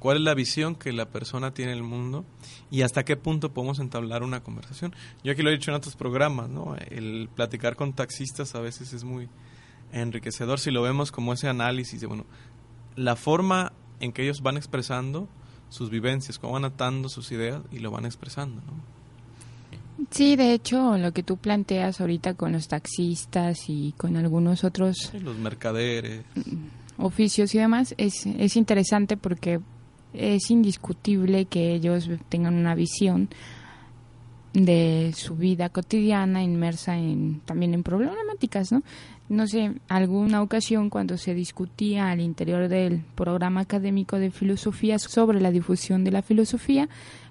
¿Cuál 0.06 0.18
es 0.18 0.22
la 0.22 0.34
visión 0.34 0.76
que 0.76 0.92
la 0.92 1.10
persona 1.10 1.52
tiene 1.52 1.72
del 1.72 1.82
mundo 1.82 2.24
y 2.70 2.82
hasta 2.82 3.04
qué 3.04 3.16
punto 3.16 3.52
podemos 3.52 3.80
entablar 3.80 4.22
una 4.22 4.40
conversación? 4.40 4.94
Yo 5.24 5.32
aquí 5.32 5.42
lo 5.42 5.50
he 5.50 5.54
dicho 5.54 5.72
en 5.72 5.76
otros 5.76 5.96
programas, 5.96 6.48
¿no? 6.48 6.76
El 6.90 7.28
platicar 7.34 7.74
con 7.74 7.92
taxistas 7.92 8.54
a 8.54 8.60
veces 8.60 8.92
es 8.92 9.02
muy 9.02 9.28
enriquecedor 9.90 10.60
si 10.60 10.70
lo 10.70 10.80
vemos 10.80 11.10
como 11.10 11.32
ese 11.32 11.48
análisis 11.48 12.00
de, 12.00 12.06
bueno, 12.06 12.24
la 12.94 13.16
forma 13.16 13.72
en 13.98 14.12
que 14.12 14.22
ellos 14.22 14.42
van 14.42 14.56
expresando 14.56 15.28
sus 15.70 15.90
vivencias, 15.90 16.38
cómo 16.38 16.52
van 16.52 16.66
atando 16.66 17.08
sus 17.08 17.32
ideas 17.32 17.62
y 17.72 17.80
lo 17.80 17.90
van 17.90 18.04
expresando, 18.06 18.62
¿no? 18.62 20.06
Sí, 20.12 20.36
de 20.36 20.52
hecho, 20.52 20.96
lo 20.98 21.10
que 21.10 21.24
tú 21.24 21.36
planteas 21.36 22.00
ahorita 22.00 22.34
con 22.34 22.52
los 22.52 22.68
taxistas 22.68 23.64
y 23.66 23.92
con 23.96 24.16
algunos 24.16 24.62
otros... 24.62 25.12
los 25.20 25.36
mercaderes. 25.36 26.24
Oficios 26.96 27.52
y 27.56 27.58
demás, 27.58 27.92
es, 27.98 28.24
es 28.24 28.56
interesante 28.56 29.16
porque 29.16 29.60
es 30.16 30.50
indiscutible 30.50 31.46
que 31.46 31.74
ellos 31.74 32.08
tengan 32.28 32.54
una 32.54 32.74
visión 32.74 33.28
de 34.52 35.12
su 35.14 35.36
vida 35.36 35.68
cotidiana 35.68 36.42
inmersa 36.42 36.96
en 36.96 37.40
también 37.44 37.74
en 37.74 37.82
problemáticas, 37.82 38.72
¿no? 38.72 38.82
No 39.28 39.46
sé, 39.46 39.72
alguna 39.88 40.40
ocasión 40.40 40.88
cuando 40.88 41.18
se 41.18 41.34
discutía 41.34 42.10
al 42.10 42.20
interior 42.20 42.68
del 42.68 43.02
programa 43.14 43.62
académico 43.62 44.18
de 44.18 44.30
filosofía 44.30 44.98
sobre 44.98 45.40
la 45.40 45.50
difusión 45.50 46.04
de 46.04 46.12
la 46.12 46.22
filosofía, 46.22 46.88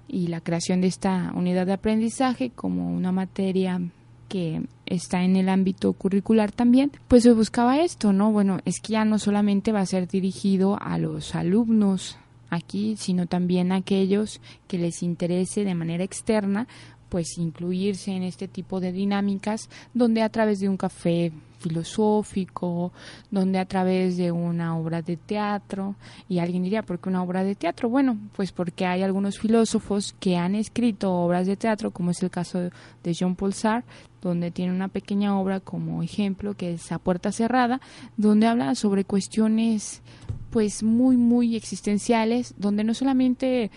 y 0.08 0.28
la 0.28 0.40
creación 0.40 0.80
de 0.80 0.86
esta 0.86 1.32
unidad 1.34 1.66
de 1.66 1.72
aprendizaje 1.72 2.50
como 2.50 2.90
una 2.94 3.12
materia 3.12 3.80
que 4.28 4.62
está 4.86 5.22
en 5.22 5.36
el 5.36 5.48
ámbito 5.48 5.92
curricular 5.92 6.50
también, 6.52 6.90
pues 7.06 7.22
se 7.22 7.32
buscaba 7.32 7.78
esto, 7.78 8.12
¿no? 8.12 8.32
Bueno, 8.32 8.58
es 8.64 8.80
que 8.80 8.94
ya 8.94 9.04
no 9.04 9.18
solamente 9.18 9.72
va 9.72 9.80
a 9.80 9.86
ser 9.86 10.08
dirigido 10.08 10.78
a 10.80 10.98
los 10.98 11.34
alumnos 11.34 12.18
aquí, 12.50 12.96
sino 12.96 13.26
también 13.26 13.72
a 13.72 13.76
aquellos 13.76 14.40
que 14.68 14.78
les 14.78 15.02
interese 15.02 15.64
de 15.64 15.74
manera 15.74 16.04
externa, 16.04 16.66
pues 17.08 17.38
incluirse 17.38 18.12
en 18.12 18.22
este 18.22 18.48
tipo 18.48 18.80
de 18.80 18.92
dinámicas 18.92 19.68
donde 19.94 20.22
a 20.22 20.28
través 20.28 20.60
de 20.60 20.68
un 20.68 20.76
café 20.76 21.32
filosófico, 21.58 22.92
donde 23.30 23.58
a 23.58 23.64
través 23.64 24.16
de 24.16 24.30
una 24.30 24.76
obra 24.76 25.02
de 25.02 25.16
teatro, 25.16 25.96
y 26.28 26.38
alguien 26.38 26.62
diría, 26.62 26.82
¿por 26.82 26.98
qué 26.98 27.08
una 27.08 27.22
obra 27.22 27.44
de 27.44 27.54
teatro? 27.54 27.88
Bueno, 27.88 28.18
pues 28.34 28.52
porque 28.52 28.86
hay 28.86 29.02
algunos 29.02 29.38
filósofos 29.38 30.14
que 30.20 30.36
han 30.36 30.54
escrito 30.54 31.12
obras 31.12 31.46
de 31.46 31.56
teatro, 31.56 31.90
como 31.90 32.10
es 32.10 32.22
el 32.22 32.30
caso 32.30 32.70
de 33.02 33.14
Jean-Paul 33.14 33.54
Sartre, 33.54 33.90
donde 34.22 34.50
tiene 34.50 34.72
una 34.72 34.88
pequeña 34.88 35.38
obra 35.38 35.60
como 35.60 36.02
ejemplo 36.02 36.54
que 36.54 36.74
es 36.74 36.92
A 36.92 36.98
Puerta 36.98 37.32
Cerrada, 37.32 37.80
donde 38.16 38.46
habla 38.46 38.74
sobre 38.74 39.04
cuestiones 39.04 40.02
pues 40.50 40.82
muy 40.82 41.16
muy 41.16 41.54
existenciales, 41.54 42.54
donde 42.56 42.82
no 42.82 42.94
solamente 42.94 43.70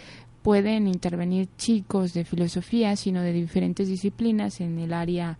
pueden 0.49 0.87
intervenir 0.87 1.47
chicos 1.57 2.11
de 2.13 2.25
filosofía, 2.25 2.95
sino 2.95 3.21
de 3.21 3.31
diferentes 3.31 3.87
disciplinas 3.87 4.61
en 4.61 4.79
el 4.79 4.93
área 4.93 5.37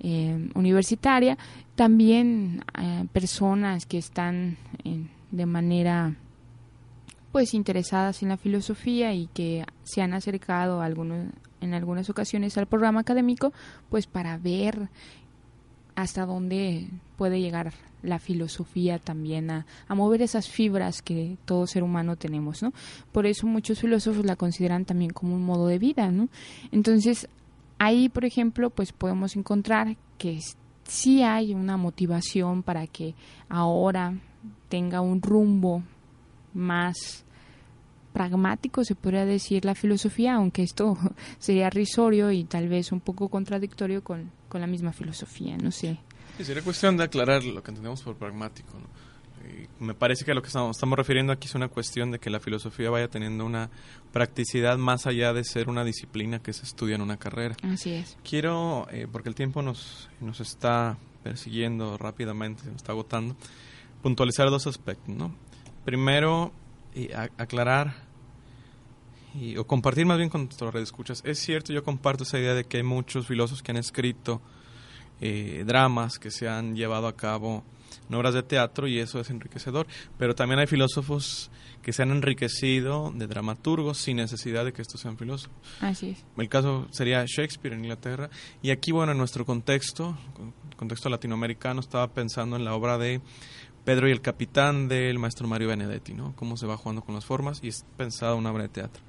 eh, 0.00 0.50
universitaria, 0.54 1.38
también 1.76 2.62
eh, 2.78 3.06
personas 3.10 3.86
que 3.86 3.96
están 3.96 4.58
de 5.30 5.46
manera 5.46 6.14
pues 7.32 7.54
interesadas 7.54 8.22
en 8.22 8.28
la 8.28 8.36
filosofía 8.36 9.14
y 9.14 9.28
que 9.28 9.64
se 9.82 10.02
han 10.02 10.12
acercado 10.12 10.82
algunos, 10.82 11.28
en 11.62 11.72
algunas 11.72 12.10
ocasiones 12.10 12.58
al 12.58 12.66
programa 12.66 13.00
académico 13.00 13.54
pues 13.88 14.06
para 14.06 14.36
ver 14.36 14.90
hasta 16.02 16.26
dónde 16.26 16.88
puede 17.16 17.40
llegar 17.40 17.72
la 18.02 18.18
filosofía 18.18 18.98
también 18.98 19.50
a, 19.50 19.66
a, 19.86 19.94
mover 19.94 20.22
esas 20.22 20.48
fibras 20.48 21.02
que 21.02 21.36
todo 21.44 21.66
ser 21.66 21.82
humano 21.82 22.16
tenemos, 22.16 22.62
¿no? 22.62 22.72
Por 23.12 23.26
eso 23.26 23.46
muchos 23.46 23.80
filósofos 23.80 24.24
la 24.24 24.36
consideran 24.36 24.84
también 24.84 25.12
como 25.12 25.34
un 25.34 25.44
modo 25.44 25.66
de 25.66 25.78
vida, 25.78 26.10
¿no? 26.10 26.28
Entonces, 26.72 27.28
ahí, 27.78 28.08
por 28.08 28.24
ejemplo, 28.24 28.70
pues 28.70 28.92
podemos 28.92 29.36
encontrar 29.36 29.96
que 30.16 30.40
sí 30.84 31.22
hay 31.22 31.54
una 31.54 31.76
motivación 31.76 32.62
para 32.62 32.86
que 32.86 33.14
ahora 33.48 34.14
tenga 34.68 35.00
un 35.00 35.22
rumbo 35.22 35.82
más 36.52 37.24
pragmático, 38.12 38.84
se 38.84 38.94
podría 38.94 39.24
decir, 39.24 39.64
la 39.64 39.74
filosofía, 39.74 40.34
aunque 40.34 40.62
esto 40.62 40.96
sería 41.38 41.70
risorio 41.70 42.30
y 42.30 42.44
tal 42.44 42.68
vez 42.68 42.92
un 42.92 43.00
poco 43.00 43.28
contradictorio 43.28 44.02
con, 44.02 44.30
con 44.48 44.60
la 44.60 44.66
misma 44.66 44.92
filosofía, 44.92 45.56
no 45.56 45.70
sé. 45.70 45.98
Sí, 46.36 46.44
sería 46.44 46.62
cuestión 46.62 46.96
de 46.96 47.04
aclarar 47.04 47.44
lo 47.44 47.62
que 47.62 47.70
entendemos 47.70 48.02
por 48.02 48.16
pragmático. 48.16 48.72
me 49.78 49.94
parece 49.94 50.24
que 50.24 50.34
lo 50.34 50.42
que 50.42 50.48
estamos, 50.48 50.76
estamos 50.76 50.96
refiriendo 50.98 51.32
aquí 51.32 51.48
es 51.48 51.54
una 51.54 51.68
cuestión 51.68 52.10
de 52.10 52.18
que 52.18 52.30
la 52.30 52.40
filosofía 52.40 52.90
vaya 52.90 53.08
teniendo 53.08 53.44
una 53.44 53.70
practicidad 54.12 54.78
más 54.78 55.06
allá 55.06 55.32
de 55.32 55.44
ser 55.44 55.68
una 55.68 55.84
disciplina 55.84 56.38
que 56.38 56.52
se 56.52 56.64
estudia 56.64 56.94
en 56.94 57.02
una 57.02 57.16
carrera. 57.16 57.56
Así 57.62 57.92
es. 57.92 58.16
Quiero, 58.22 58.86
eh, 58.90 59.06
porque 59.10 59.28
el 59.28 59.34
tiempo 59.34 59.62
nos, 59.62 60.08
nos 60.20 60.40
está 60.40 60.98
persiguiendo 61.22 61.98
rápidamente, 61.98 62.64
nos 62.66 62.76
está 62.76 62.92
agotando, 62.92 63.36
puntualizar 64.02 64.50
dos 64.50 64.66
aspectos. 64.66 65.14
¿no? 65.14 65.34
Primero, 65.84 66.52
y 66.94 67.10
aclarar 67.12 67.94
y, 69.34 69.56
o 69.56 69.66
compartir 69.66 70.06
más 70.06 70.18
bien 70.18 70.28
con 70.28 70.44
nuestras 70.44 70.74
escuchas. 70.76 71.22
Es 71.24 71.38
cierto, 71.38 71.72
yo 71.72 71.84
comparto 71.84 72.24
esa 72.24 72.38
idea 72.38 72.54
de 72.54 72.64
que 72.64 72.78
hay 72.78 72.82
muchos 72.82 73.26
filósofos 73.26 73.62
que 73.62 73.70
han 73.70 73.78
escrito 73.78 74.40
eh, 75.20 75.64
dramas 75.66 76.18
que 76.18 76.30
se 76.30 76.48
han 76.48 76.74
llevado 76.74 77.06
a 77.06 77.14
cabo 77.14 77.62
en 78.08 78.14
obras 78.14 78.34
de 78.34 78.42
teatro 78.42 78.88
y 78.88 78.98
eso 78.98 79.20
es 79.20 79.30
enriquecedor. 79.30 79.86
Pero 80.18 80.34
también 80.34 80.58
hay 80.58 80.66
filósofos 80.66 81.50
que 81.82 81.92
se 81.92 82.02
han 82.02 82.10
enriquecido 82.10 83.12
de 83.14 83.26
dramaturgos 83.26 83.98
sin 83.98 84.16
necesidad 84.16 84.64
de 84.64 84.72
que 84.72 84.82
estos 84.82 85.00
sean 85.00 85.16
filósofos. 85.16 85.56
Así 85.80 86.10
es. 86.10 86.24
El 86.36 86.48
caso 86.48 86.88
sería 86.90 87.24
Shakespeare 87.26 87.74
en 87.74 87.84
Inglaterra. 87.84 88.30
Y 88.62 88.70
aquí, 88.70 88.92
bueno, 88.92 89.12
en 89.12 89.18
nuestro 89.18 89.44
contexto, 89.46 90.16
contexto 90.76 91.08
latinoamericano, 91.08 91.80
estaba 91.80 92.08
pensando 92.08 92.56
en 92.56 92.64
la 92.64 92.74
obra 92.74 92.98
de 92.98 93.20
Pedro 93.84 94.08
y 94.08 94.12
el 94.12 94.20
Capitán 94.20 94.88
del 94.88 95.18
maestro 95.18 95.48
Mario 95.48 95.68
Benedetti, 95.68 96.14
¿no? 96.14 96.34
Cómo 96.36 96.56
se 96.56 96.66
va 96.66 96.76
jugando 96.76 97.02
con 97.02 97.14
las 97.14 97.24
formas 97.24 97.60
y 97.62 97.68
es 97.68 97.84
pensado 97.96 98.36
una 98.36 98.50
obra 98.50 98.64
de 98.64 98.68
teatro. 98.68 99.02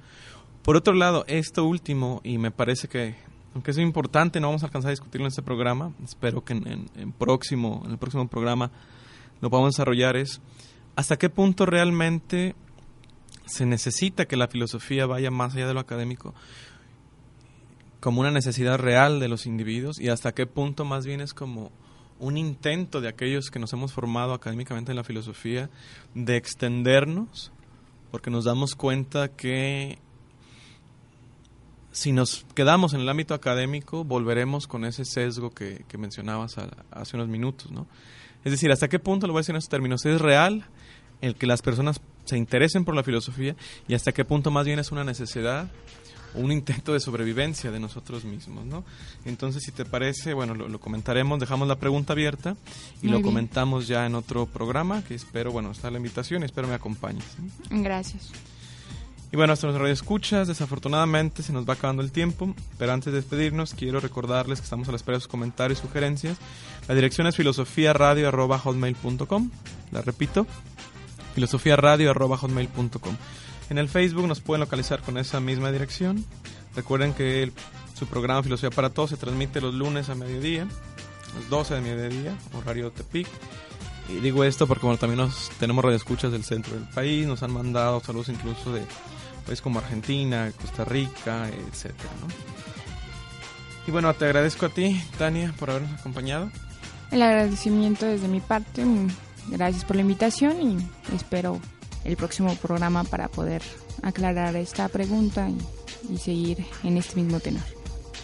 Por 0.62 0.76
otro 0.76 0.94
lado, 0.94 1.24
esto 1.26 1.64
último, 1.64 2.20
y 2.24 2.38
me 2.38 2.50
parece 2.50 2.88
que, 2.88 3.16
aunque 3.54 3.72
es 3.72 3.78
importante, 3.78 4.40
no 4.40 4.48
vamos 4.48 4.62
a 4.62 4.66
alcanzar 4.66 4.88
a 4.88 4.92
discutirlo 4.92 5.26
en 5.26 5.30
este 5.30 5.42
programa, 5.42 5.92
espero 6.02 6.44
que 6.44 6.52
en, 6.54 7.12
próximo, 7.12 7.82
en 7.84 7.92
el 7.92 7.98
próximo 7.98 8.28
programa 8.28 8.70
lo 9.40 9.50
podamos 9.50 9.74
desarrollar, 9.74 10.16
es 10.16 10.40
hasta 10.94 11.16
qué 11.16 11.28
punto 11.28 11.66
realmente 11.66 12.54
se 13.44 13.66
necesita 13.66 14.26
que 14.26 14.36
la 14.36 14.48
filosofía 14.48 15.06
vaya 15.06 15.30
más 15.30 15.54
allá 15.54 15.66
de 15.66 15.74
lo 15.74 15.80
académico 15.80 16.32
como 18.02 18.20
una 18.20 18.32
necesidad 18.32 18.78
real 18.78 19.20
de 19.20 19.28
los 19.28 19.46
individuos 19.46 20.00
y 20.00 20.08
hasta 20.08 20.32
qué 20.32 20.46
punto 20.46 20.84
más 20.84 21.06
bien 21.06 21.20
es 21.20 21.34
como 21.34 21.70
un 22.22 22.38
intento 22.38 23.00
de 23.00 23.08
aquellos 23.08 23.50
que 23.50 23.58
nos 23.58 23.72
hemos 23.72 23.92
formado 23.92 24.32
académicamente 24.32 24.92
en 24.92 24.96
la 24.96 25.02
filosofía 25.02 25.68
de 26.14 26.36
extendernos, 26.36 27.50
porque 28.12 28.30
nos 28.30 28.44
damos 28.44 28.76
cuenta 28.76 29.28
que 29.28 29.98
si 31.90 32.12
nos 32.12 32.46
quedamos 32.54 32.94
en 32.94 33.00
el 33.00 33.08
ámbito 33.08 33.34
académico, 33.34 34.04
volveremos 34.04 34.68
con 34.68 34.84
ese 34.84 35.04
sesgo 35.04 35.50
que, 35.50 35.84
mencionabas 35.98 36.54
hace 36.92 37.16
unos 37.16 37.28
minutos, 37.28 37.72
¿no? 37.72 37.88
Es 38.44 38.52
decir, 38.52 38.70
¿hasta 38.70 38.88
qué 38.88 39.00
punto, 39.00 39.26
lo 39.26 39.32
voy 39.32 39.40
a 39.40 39.42
decir 39.42 39.56
en 39.56 39.62
términos, 39.62 40.06
es 40.06 40.20
real 40.20 40.64
el 41.20 41.34
que 41.34 41.48
las 41.48 41.60
personas 41.60 42.00
se 42.24 42.38
interesen 42.38 42.84
por 42.84 42.94
la 42.94 43.02
filosofía 43.02 43.56
y 43.88 43.94
hasta 43.94 44.12
qué 44.12 44.24
punto 44.24 44.52
más 44.52 44.64
bien 44.64 44.78
es 44.78 44.92
una 44.92 45.02
necesidad 45.02 45.68
un 46.34 46.52
intento 46.52 46.92
de 46.92 47.00
sobrevivencia 47.00 47.70
de 47.70 47.80
nosotros 47.80 48.24
mismos, 48.24 48.64
¿no? 48.64 48.84
Entonces, 49.24 49.62
si 49.62 49.72
te 49.72 49.84
parece, 49.84 50.34
bueno, 50.34 50.54
lo, 50.54 50.80
comentaremos, 50.80 51.38
dejamos 51.38 51.68
la 51.68 51.76
pregunta 51.76 52.12
abierta 52.12 52.56
y 53.02 53.08
lo 53.08 53.22
comentamos 53.22 53.86
ya 53.86 54.06
en 54.06 54.14
otro 54.14 54.46
programa, 54.46 55.02
que 55.02 55.14
espero, 55.14 55.52
bueno, 55.52 55.70
está 55.70 55.90
la 55.90 55.98
invitación 55.98 56.42
y 56.42 56.46
espero 56.46 56.68
me 56.68 56.74
acompañes. 56.74 57.24
Gracias. 57.70 58.30
Y 59.32 59.36
bueno, 59.36 59.52
hasta 59.54 59.66
nuestras 59.66 59.90
escuchas, 59.90 60.46
desafortunadamente 60.46 61.42
se 61.42 61.54
nos 61.54 61.66
va 61.66 61.72
acabando 61.72 62.02
el 62.02 62.12
tiempo, 62.12 62.54
pero 62.78 62.92
antes 62.92 63.14
de 63.14 63.18
despedirnos 63.18 63.72
quiero 63.72 63.98
recordarles 63.98 64.60
que 64.60 64.64
estamos 64.64 64.88
a 64.88 64.92
la 64.92 64.96
espera 64.96 65.16
de 65.16 65.22
sus 65.22 65.30
comentarios 65.30 65.78
y 65.78 65.82
sugerencias. 65.82 66.36
La 66.86 66.94
dirección 66.94 67.26
es 67.26 67.34
filosofiaradio.hotmail.com, 67.36 69.50
la 69.90 70.02
repito, 70.02 70.46
filosofiaradio.hotmail.com. 71.34 73.16
En 73.72 73.78
el 73.78 73.88
Facebook 73.88 74.26
nos 74.26 74.42
pueden 74.42 74.60
localizar 74.60 75.00
con 75.00 75.16
esa 75.16 75.40
misma 75.40 75.72
dirección. 75.72 76.26
Recuerden 76.76 77.14
que 77.14 77.50
su 77.94 78.06
programa 78.06 78.42
Filosofía 78.42 78.68
para 78.68 78.90
Todos 78.90 79.08
se 79.08 79.16
transmite 79.16 79.62
los 79.62 79.72
lunes 79.72 80.10
a 80.10 80.14
mediodía, 80.14 80.64
a 80.64 81.38
las 81.38 81.48
12 81.48 81.76
de 81.76 81.80
mediodía, 81.80 82.36
horario 82.52 82.90
Tepic. 82.90 83.26
Y 84.10 84.20
digo 84.20 84.44
esto 84.44 84.66
porque 84.66 84.86
también 84.98 85.16
nos, 85.16 85.48
tenemos 85.58 85.82
radioescuchas 85.82 86.30
del 86.32 86.44
centro 86.44 86.74
del 86.74 86.86
país, 86.90 87.26
nos 87.26 87.42
han 87.42 87.50
mandado 87.50 88.00
saludos 88.00 88.28
incluso 88.28 88.74
de 88.74 88.82
países 89.46 89.62
como 89.62 89.78
Argentina, 89.78 90.52
Costa 90.60 90.84
Rica, 90.84 91.48
etcétera, 91.48 92.10
Y 93.86 93.90
bueno, 93.90 94.12
te 94.12 94.26
agradezco 94.26 94.66
a 94.66 94.68
ti, 94.68 95.02
Tania, 95.16 95.54
por 95.58 95.70
habernos 95.70 95.98
acompañado. 95.98 96.50
El 97.10 97.22
agradecimiento 97.22 98.04
desde 98.04 98.28
mi 98.28 98.40
parte, 98.40 98.84
gracias 99.48 99.86
por 99.86 99.96
la 99.96 100.02
invitación 100.02 100.60
y 100.60 101.14
espero 101.16 101.58
el 102.04 102.16
próximo 102.16 102.54
programa 102.56 103.04
para 103.04 103.28
poder 103.28 103.62
aclarar 104.02 104.56
esta 104.56 104.88
pregunta 104.88 105.48
y, 106.10 106.18
seguir 106.18 106.64
en 106.82 106.96
este 106.96 107.16
mismo 107.16 107.40
tenor. 107.40 107.62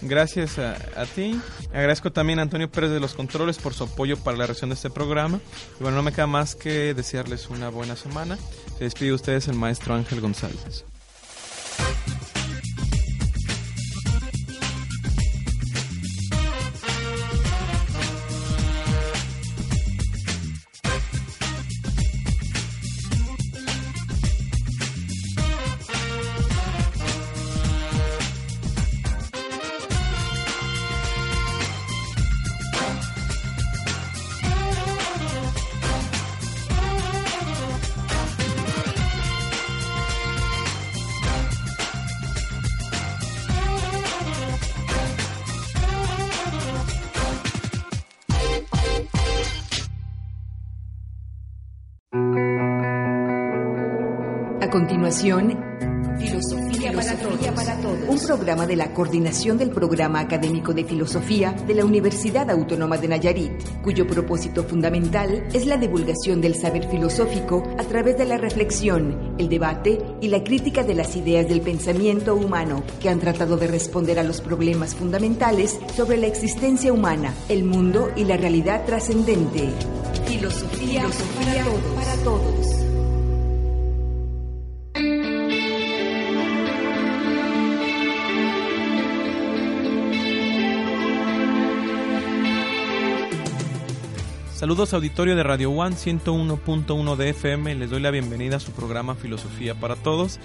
Gracias 0.03 0.59
a, 0.59 0.77
ti. 1.15 1.41
Agradezco 1.71 2.13
también 2.13 2.39
a 2.39 2.43
Antonio 2.43 2.71
Pérez 2.71 2.91
de 2.91 3.01
los 3.01 3.15
Controles 3.15 3.59
por 3.59 3.75
su 3.75 3.85
apoyo 3.85 4.17
para 4.17 4.37
la 4.37 4.47
reacción 4.47 4.71
de 4.71 4.75
este 4.75 4.91
programa. 4.91 5.41
Y 5.79 5.83
bueno, 5.83 5.97
no 5.97 6.03
me 6.03 6.13
queda 6.13 6.27
más 6.27 6.55
que 6.55 6.95
desearles 6.95 7.49
una 7.51 7.69
buena 7.69 7.97
semana. 7.97 8.39
Se 8.79 8.85
despide 8.85 9.09
de 9.09 9.15
ustedes 9.15 9.49
el 9.49 9.57
maestro 9.57 9.95
Ángel 9.95 10.21
González. 10.21 10.85
Filosofía 56.19 56.93
para, 56.93 57.77
todos. 57.77 58.09
Un 58.09 58.19
programa 58.19 58.67
de 58.67 58.75
la 58.75 58.93
Coordinación 58.93 59.57
del 59.57 59.71
Programa 59.71 60.19
Académico 60.19 60.75
de 60.75 60.85
Filosofía 60.85 61.53
de 61.53 61.75
la 61.75 61.85
Universidad 61.85 62.51
Autónoma 62.51 62.99
de 62.99 63.07
Nayarit, 63.07 63.53
cuyo 63.83 64.07
propósito 64.09 64.65
fundamental 64.65 65.47
es 65.53 65.67
la 65.67 65.77
divulgación 65.77 66.41
del 66.41 66.57
saber 66.57 66.89
filosófico 66.91 67.63
a 67.79 67.85
través 67.85 68.19
de 68.19 68.25
la 68.25 68.39
reflexión, 68.39 69.37
el 69.39 69.49
debate 69.49 69.99
y 70.21 70.29
la 70.29 70.43
crítica 70.43 70.83
de 70.83 70.95
las 70.95 71.15
ideas 71.15 71.49
del 71.49 71.61
pensamiento 71.61 72.35
humano 72.35 72.83
que 73.01 73.09
han 73.09 73.21
tratado 73.21 73.57
de 73.57 73.69
responder 73.69 74.19
a 74.19 74.25
los 74.25 74.41
problemas 74.41 74.97
fundamentales 74.97 75.79
sobre 75.97 76.17
la 76.17 76.27
existencia 76.27 76.93
humana, 76.93 77.33
el 77.49 77.63
mundo 77.63 78.11
y 78.17 78.25
la 78.25 78.37
realidad 78.37 78.85
trascendente. 78.85 79.69
Filosofía, 80.27 81.05
Para 81.95 82.15
todos. 82.25 82.88
Saludos 94.59 94.93
auditorio 94.93 95.37
de 95.37 95.45
Radio 95.45 95.71
One 95.71 95.95
101.1 95.95 97.15
de 97.15 97.29
FM. 97.29 97.77
Les 97.77 97.91
doy 97.91 98.01
la 98.01 98.11
bienvenida 98.11 98.57
a 98.57 98.61
su 98.61 98.73
programa 98.73 99.15
Filosofía 99.15 99.77
para 99.77 99.95
Todos. 99.95 100.41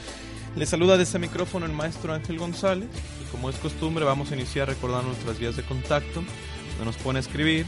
Les 0.56 0.70
saluda 0.70 1.00
desde 1.00 1.18
este 1.18 1.18
micrófono 1.18 1.66
el 1.66 1.72
maestro 1.72 2.14
Ángel 2.14 2.38
González 2.38 2.90
y 3.20 3.24
como 3.32 3.50
es 3.50 3.56
costumbre 3.56 4.06
vamos 4.06 4.32
a 4.32 4.36
iniciar 4.36 4.68
recordando 4.68 5.08
nuestras 5.08 5.40
vías 5.40 5.56
de 5.56 5.64
contacto, 5.64 6.22
donde 6.70 6.86
nos 6.86 6.96
pueden 6.98 7.18
escribir 7.18 7.66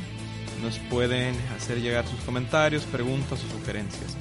nos 0.61 0.77
pueden 0.77 1.33
hacer 1.57 1.81
llegar 1.81 2.05
sus 2.05 2.19
comentarios, 2.19 2.83
preguntas 2.83 3.43
o 3.43 3.49
sugerencias. 3.57 4.15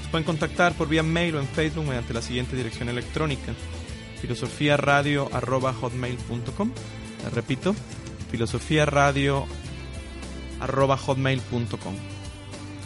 Nos 0.00 0.08
pueden 0.10 0.24
contactar 0.24 0.72
por 0.72 0.88
vía 0.88 1.02
mail 1.02 1.34
o 1.34 1.40
en 1.40 1.48
Facebook 1.48 1.84
mediante 1.84 2.14
la 2.14 2.22
siguiente 2.22 2.56
dirección 2.56 2.88
electrónica 2.88 3.52
filosofiaradio.hotmail.com 4.22 6.70
Repito, 7.34 7.74
filosofiaradio.hotmail.com 8.30 9.69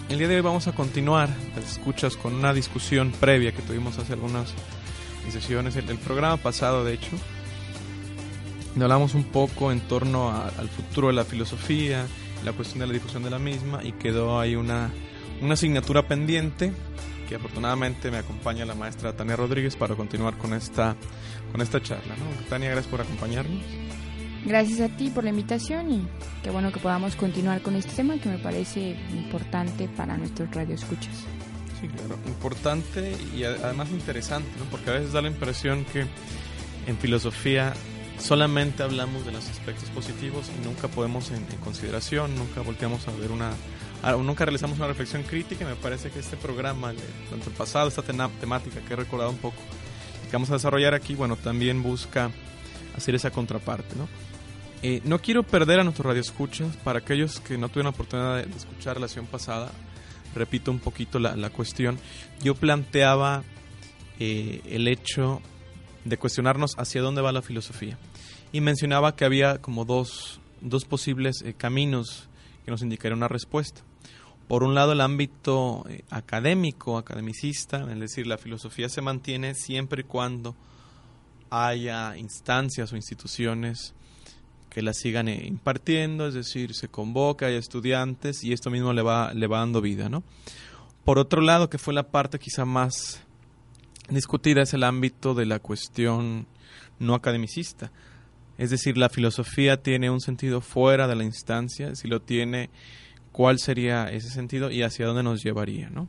El 0.08 0.18
día 0.18 0.28
de 0.28 0.36
hoy 0.36 0.42
vamos 0.42 0.68
a 0.68 0.72
continuar, 0.72 1.28
las 1.56 1.72
escuchas, 1.72 2.16
con 2.16 2.34
una 2.34 2.52
discusión 2.52 3.10
previa 3.10 3.52
que 3.52 3.62
tuvimos 3.62 3.98
hace 3.98 4.12
algunas 4.12 4.54
sesiones, 5.30 5.74
el, 5.76 5.88
el 5.88 5.98
programa 5.98 6.36
pasado 6.36 6.84
de 6.84 6.94
hecho, 6.94 7.16
hablamos 8.82 9.14
un 9.14 9.24
poco 9.24 9.72
en 9.72 9.80
torno 9.80 10.30
al 10.30 10.68
futuro 10.68 11.08
de 11.08 11.14
la 11.14 11.24
filosofía, 11.24 12.06
la 12.44 12.52
cuestión 12.52 12.80
de 12.80 12.86
la 12.86 12.92
difusión 12.92 13.22
de 13.22 13.30
la 13.30 13.38
misma 13.38 13.82
y 13.82 13.92
quedó 13.92 14.38
ahí 14.38 14.56
una, 14.56 14.90
una 15.40 15.54
asignatura 15.54 16.06
pendiente 16.06 16.72
que 17.28 17.36
afortunadamente 17.36 18.10
me 18.10 18.18
acompaña 18.18 18.66
la 18.66 18.74
maestra 18.74 19.16
Tania 19.16 19.36
Rodríguez 19.36 19.76
para 19.76 19.94
continuar 19.94 20.36
con 20.36 20.52
esta, 20.52 20.94
con 21.50 21.60
esta 21.60 21.82
charla. 21.82 22.14
¿no? 22.16 22.48
Tania, 22.48 22.70
gracias 22.70 22.90
por 22.90 23.00
acompañarnos. 23.00 23.62
Gracias 24.44 24.80
a 24.80 24.94
ti 24.94 25.08
por 25.08 25.24
la 25.24 25.30
invitación 25.30 25.90
y 25.90 26.06
qué 26.42 26.50
bueno 26.50 26.70
que 26.70 26.78
podamos 26.78 27.16
continuar 27.16 27.62
con 27.62 27.76
este 27.76 27.92
tema 27.92 28.18
que 28.18 28.28
me 28.28 28.38
parece 28.38 28.94
importante 29.12 29.88
para 29.88 30.18
nuestros 30.18 30.50
radioescuchas. 30.50 31.14
Sí, 31.80 31.88
claro, 31.88 32.18
importante 32.26 33.16
y 33.34 33.44
además 33.44 33.88
interesante, 33.90 34.50
¿no? 34.58 34.66
porque 34.70 34.90
a 34.90 34.94
veces 34.94 35.12
da 35.12 35.22
la 35.22 35.28
impresión 35.28 35.86
que 35.86 36.04
en 36.86 36.98
filosofía 36.98 37.72
solamente 38.18 38.82
hablamos 38.82 39.24
de 39.24 39.32
los 39.32 39.48
aspectos 39.48 39.88
positivos 39.90 40.50
y 40.60 40.64
nunca 40.64 40.88
podemos 40.88 41.30
en, 41.30 41.44
consideración, 41.64 42.36
nunca 42.36 42.60
volteamos 42.60 43.08
a 43.08 43.12
ver 43.12 43.30
una, 43.30 43.50
nunca 44.22 44.44
realizamos 44.44 44.76
una 44.76 44.88
reflexión 44.88 45.22
crítica 45.22 45.64
y 45.64 45.68
me 45.68 45.76
parece 45.76 46.10
que 46.10 46.18
este 46.18 46.36
programa, 46.36 46.92
tanto 47.30 47.48
el 47.48 47.56
pasado, 47.56 47.88
esta 47.88 48.02
temática 48.02 48.80
que 48.86 48.92
he 48.92 48.96
recordado 48.96 49.30
un 49.30 49.38
poco, 49.38 49.56
que 50.26 50.32
vamos 50.34 50.50
a 50.50 50.54
desarrollar 50.54 50.92
aquí, 50.92 51.14
bueno, 51.14 51.36
también 51.36 51.82
busca 51.82 52.30
hacer 52.94 53.14
esa 53.14 53.30
contraparte, 53.30 53.96
¿no? 53.96 54.06
Eh, 54.86 55.00
no 55.04 55.18
quiero 55.18 55.44
perder 55.44 55.80
a 55.80 55.82
nuestros 55.82 56.04
radioescuchas, 56.04 56.76
para 56.76 56.98
aquellos 56.98 57.40
que 57.40 57.56
no 57.56 57.70
tuvieron 57.70 57.84
la 57.84 57.94
oportunidad 57.96 58.44
de, 58.44 58.54
escuchar 58.54 59.00
la 59.00 59.08
sesión 59.08 59.24
pasada, 59.24 59.72
repito 60.34 60.70
un 60.70 60.78
poquito 60.78 61.18
la, 61.18 61.36
la 61.36 61.48
cuestión, 61.48 61.98
yo 62.42 62.54
planteaba 62.54 63.44
eh, 64.20 64.60
el 64.66 64.86
hecho 64.86 65.40
de 66.04 66.18
cuestionarnos 66.18 66.72
hacia 66.76 67.00
dónde 67.00 67.22
va 67.22 67.32
la 67.32 67.40
filosofía. 67.40 67.96
Y 68.52 68.60
mencionaba 68.60 69.16
que 69.16 69.24
había 69.24 69.56
como 69.56 69.86
dos, 69.86 70.38
dos 70.60 70.84
posibles 70.84 71.40
eh, 71.40 71.54
caminos 71.54 72.28
que 72.66 72.70
nos 72.70 72.82
indicarían 72.82 73.16
una 73.16 73.28
respuesta. 73.28 73.80
Por 74.48 74.64
un 74.64 74.74
lado, 74.74 74.92
el 74.92 75.00
ámbito 75.00 75.86
académico, 76.10 76.98
academicista, 76.98 77.90
es 77.90 78.00
decir, 78.00 78.26
la 78.26 78.36
filosofía 78.36 78.90
se 78.90 79.00
mantiene 79.00 79.54
siempre 79.54 80.02
y 80.02 80.04
cuando 80.04 80.54
haya 81.48 82.18
instancias 82.18 82.92
o 82.92 82.96
instituciones 82.96 83.94
que 84.74 84.82
la 84.82 84.92
sigan 84.92 85.28
eh, 85.28 85.46
impartiendo, 85.46 86.26
es 86.26 86.34
decir, 86.34 86.74
se 86.74 86.88
convoca, 86.88 87.46
hay 87.46 87.54
estudiantes 87.54 88.42
y 88.42 88.52
esto 88.52 88.70
mismo 88.70 88.92
le 88.92 89.02
va, 89.02 89.32
le 89.32 89.46
va 89.46 89.60
dando 89.60 89.80
vida, 89.80 90.08
¿no? 90.08 90.24
Por 91.04 91.20
otro 91.20 91.40
lado, 91.40 91.70
que 91.70 91.78
fue 91.78 91.94
la 91.94 92.08
parte 92.08 92.40
quizá 92.40 92.64
más 92.64 93.22
discutida 94.08 94.62
es 94.62 94.74
el 94.74 94.82
ámbito 94.82 95.34
de 95.34 95.46
la 95.46 95.60
cuestión 95.60 96.48
no 96.98 97.14
academicista. 97.14 97.92
Es 98.58 98.70
decir, 98.70 98.98
la 98.98 99.08
filosofía 99.08 99.80
tiene 99.80 100.10
un 100.10 100.20
sentido 100.20 100.60
fuera 100.60 101.06
de 101.06 101.14
la 101.14 101.24
instancia, 101.24 101.94
si 101.94 102.08
lo 102.08 102.20
tiene, 102.20 102.68
¿cuál 103.30 103.60
sería 103.60 104.10
ese 104.10 104.30
sentido 104.30 104.72
y 104.72 104.82
hacia 104.82 105.06
dónde 105.06 105.22
nos 105.22 105.44
llevaría? 105.44 105.88
¿no? 105.88 106.08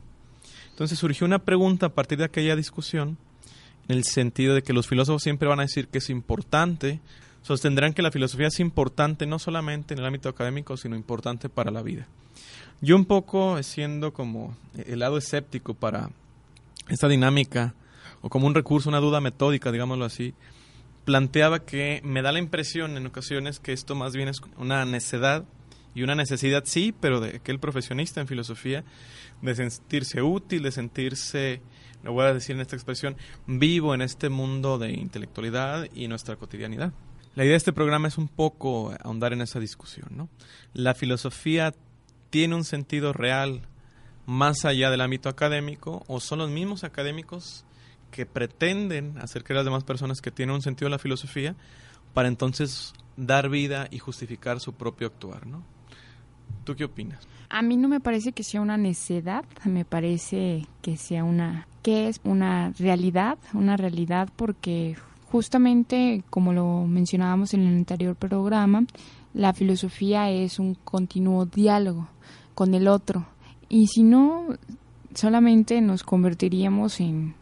Entonces 0.70 0.98
surgió 0.98 1.24
una 1.24 1.38
pregunta 1.38 1.86
a 1.86 1.94
partir 1.94 2.18
de 2.18 2.24
aquella 2.24 2.56
discusión, 2.56 3.16
en 3.86 3.96
el 3.96 4.04
sentido 4.04 4.56
de 4.56 4.62
que 4.62 4.72
los 4.72 4.88
filósofos 4.88 5.22
siempre 5.22 5.48
van 5.48 5.60
a 5.60 5.62
decir 5.62 5.86
que 5.86 5.98
es 5.98 6.10
importante, 6.10 7.00
sostendrán 7.46 7.92
que 7.92 8.02
la 8.02 8.10
filosofía 8.10 8.48
es 8.48 8.58
importante 8.58 9.24
no 9.24 9.38
solamente 9.38 9.94
en 9.94 10.00
el 10.00 10.06
ámbito 10.06 10.28
académico, 10.28 10.76
sino 10.76 10.96
importante 10.96 11.48
para 11.48 11.70
la 11.70 11.80
vida. 11.80 12.08
Yo 12.80 12.96
un 12.96 13.04
poco 13.04 13.62
siendo 13.62 14.12
como 14.12 14.56
el 14.74 14.98
lado 14.98 15.16
escéptico 15.16 15.72
para 15.72 16.10
esta 16.88 17.06
dinámica 17.06 17.74
o 18.20 18.30
como 18.30 18.48
un 18.48 18.54
recurso, 18.56 18.88
una 18.88 18.98
duda 18.98 19.20
metódica, 19.20 19.70
digámoslo 19.70 20.04
así, 20.04 20.34
planteaba 21.04 21.60
que 21.60 22.00
me 22.02 22.20
da 22.20 22.32
la 22.32 22.40
impresión 22.40 22.96
en 22.96 23.06
ocasiones 23.06 23.60
que 23.60 23.72
esto 23.72 23.94
más 23.94 24.12
bien 24.12 24.26
es 24.26 24.40
una 24.56 24.84
necedad 24.84 25.44
y 25.94 26.02
una 26.02 26.16
necesidad, 26.16 26.64
sí, 26.66 26.92
pero 27.00 27.20
de 27.20 27.36
aquel 27.36 27.60
profesionista 27.60 28.20
en 28.20 28.26
filosofía, 28.26 28.82
de 29.40 29.54
sentirse 29.54 30.20
útil, 30.20 30.64
de 30.64 30.72
sentirse, 30.72 31.62
lo 32.02 32.12
voy 32.12 32.24
a 32.24 32.34
decir 32.34 32.56
en 32.56 32.62
esta 32.62 32.74
expresión, 32.74 33.16
vivo 33.46 33.94
en 33.94 34.02
este 34.02 34.30
mundo 34.30 34.78
de 34.78 34.90
intelectualidad 34.90 35.86
y 35.94 36.08
nuestra 36.08 36.34
cotidianidad. 36.34 36.92
La 37.36 37.44
idea 37.44 37.52
de 37.52 37.58
este 37.58 37.74
programa 37.74 38.08
es 38.08 38.16
un 38.16 38.28
poco 38.28 38.94
ahondar 39.04 39.34
en 39.34 39.42
esa 39.42 39.60
discusión. 39.60 40.08
¿no? 40.10 40.30
La 40.72 40.94
filosofía 40.94 41.74
tiene 42.30 42.54
un 42.54 42.64
sentido 42.64 43.12
real 43.12 43.60
más 44.24 44.64
allá 44.64 44.90
del 44.90 45.02
ámbito 45.02 45.28
académico 45.28 46.02
o 46.08 46.18
son 46.18 46.38
los 46.38 46.50
mismos 46.50 46.82
académicos 46.82 47.66
que 48.10 48.24
pretenden 48.24 49.18
hacer 49.18 49.44
creer 49.44 49.58
a 49.58 49.60
las 49.60 49.66
demás 49.66 49.84
personas 49.84 50.22
que 50.22 50.30
tienen 50.30 50.54
un 50.54 50.62
sentido 50.62 50.86
de 50.86 50.92
la 50.92 50.98
filosofía 50.98 51.54
para 52.14 52.28
entonces 52.28 52.94
dar 53.18 53.50
vida 53.50 53.86
y 53.90 53.98
justificar 53.98 54.58
su 54.58 54.72
propio 54.72 55.08
actuar, 55.08 55.46
¿no? 55.46 55.62
¿Tú 56.64 56.74
qué 56.74 56.84
opinas? 56.84 57.28
A 57.50 57.60
mí 57.60 57.76
no 57.76 57.88
me 57.88 58.00
parece 58.00 58.32
que 58.32 58.44
sea 58.44 58.62
una 58.62 58.78
necedad, 58.78 59.44
me 59.64 59.84
parece 59.84 60.66
que 60.80 60.96
sea 60.96 61.22
una 61.22 61.68
que 61.82 62.08
es 62.08 62.20
una 62.24 62.72
realidad, 62.78 63.38
una 63.52 63.76
realidad 63.76 64.30
porque 64.34 64.96
justamente 65.30 66.22
como 66.30 66.52
lo 66.52 66.86
mencionábamos 66.86 67.54
en 67.54 67.62
el 67.62 67.76
anterior 67.76 68.16
programa, 68.16 68.86
la 69.34 69.52
filosofía 69.52 70.30
es 70.30 70.58
un 70.58 70.74
continuo 70.74 71.46
diálogo 71.46 72.08
con 72.54 72.74
el 72.74 72.88
otro 72.88 73.26
y 73.68 73.88
si 73.88 74.02
no 74.02 74.46
solamente 75.14 75.80
nos 75.80 76.02
convertiríamos 76.02 77.00
en 77.00 77.34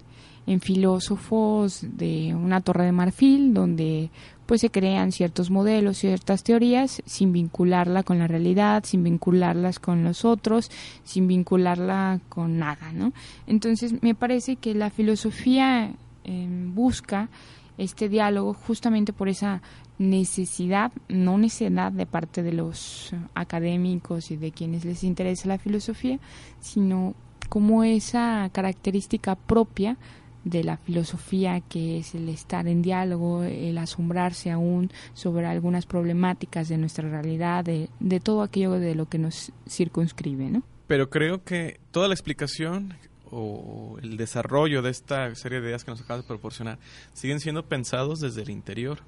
en 0.46 0.60
filósofos 0.60 1.80
de 1.96 2.34
una 2.34 2.60
torre 2.60 2.84
de 2.84 2.92
marfil 2.92 3.54
donde 3.54 4.10
pues 4.46 4.60
se 4.60 4.70
crean 4.70 5.10
ciertos 5.10 5.50
modelos, 5.50 5.98
ciertas 5.98 6.44
teorías 6.44 7.02
sin 7.06 7.32
vincularla 7.32 8.02
con 8.02 8.18
la 8.18 8.26
realidad, 8.26 8.84
sin 8.84 9.02
vincularlas 9.02 9.78
con 9.78 10.04
los 10.04 10.24
otros, 10.26 10.70
sin 11.02 11.26
vincularla 11.26 12.20
con 12.28 12.58
nada, 12.58 12.92
¿no? 12.92 13.12
Entonces 13.46 14.02
me 14.02 14.14
parece 14.14 14.56
que 14.56 14.74
la 14.74 14.90
filosofía 14.90 15.94
em, 16.24 16.74
busca 16.74 17.30
este 17.78 18.08
diálogo 18.08 18.54
justamente 18.54 19.12
por 19.12 19.28
esa 19.28 19.62
necesidad, 19.98 20.92
no 21.08 21.38
necesidad 21.38 21.92
de 21.92 22.06
parte 22.06 22.42
de 22.42 22.52
los 22.52 23.12
académicos 23.34 24.30
y 24.30 24.36
de 24.36 24.52
quienes 24.52 24.84
les 24.84 25.04
interesa 25.04 25.48
la 25.48 25.58
filosofía, 25.58 26.18
sino 26.60 27.14
como 27.48 27.84
esa 27.84 28.48
característica 28.52 29.36
propia 29.36 29.96
de 30.44 30.62
la 30.62 30.76
filosofía 30.76 31.60
que 31.60 31.98
es 31.98 32.14
el 32.14 32.28
estar 32.28 32.68
en 32.68 32.82
diálogo, 32.82 33.44
el 33.44 33.78
asombrarse 33.78 34.50
aún 34.50 34.90
sobre 35.14 35.46
algunas 35.46 35.86
problemáticas 35.86 36.68
de 36.68 36.76
nuestra 36.76 37.08
realidad, 37.08 37.64
de, 37.64 37.88
de 38.00 38.20
todo 38.20 38.42
aquello 38.42 38.72
de 38.72 38.94
lo 38.94 39.08
que 39.08 39.18
nos 39.18 39.52
circunscribe, 39.68 40.50
¿no? 40.50 40.62
Pero 40.86 41.08
creo 41.08 41.42
que 41.44 41.80
toda 41.90 42.08
la 42.08 42.14
explicación 42.14 42.94
o 43.34 43.98
el 44.00 44.16
desarrollo 44.16 44.80
de 44.80 44.90
esta 44.90 45.34
serie 45.34 45.60
de 45.60 45.68
ideas 45.68 45.84
que 45.84 45.90
nos 45.90 46.00
acabas 46.00 46.22
de 46.22 46.28
proporcionar 46.28 46.78
siguen 47.12 47.40
siendo 47.40 47.66
pensados 47.66 48.20
desde 48.20 48.42
el 48.42 48.50
interior. 48.50 49.00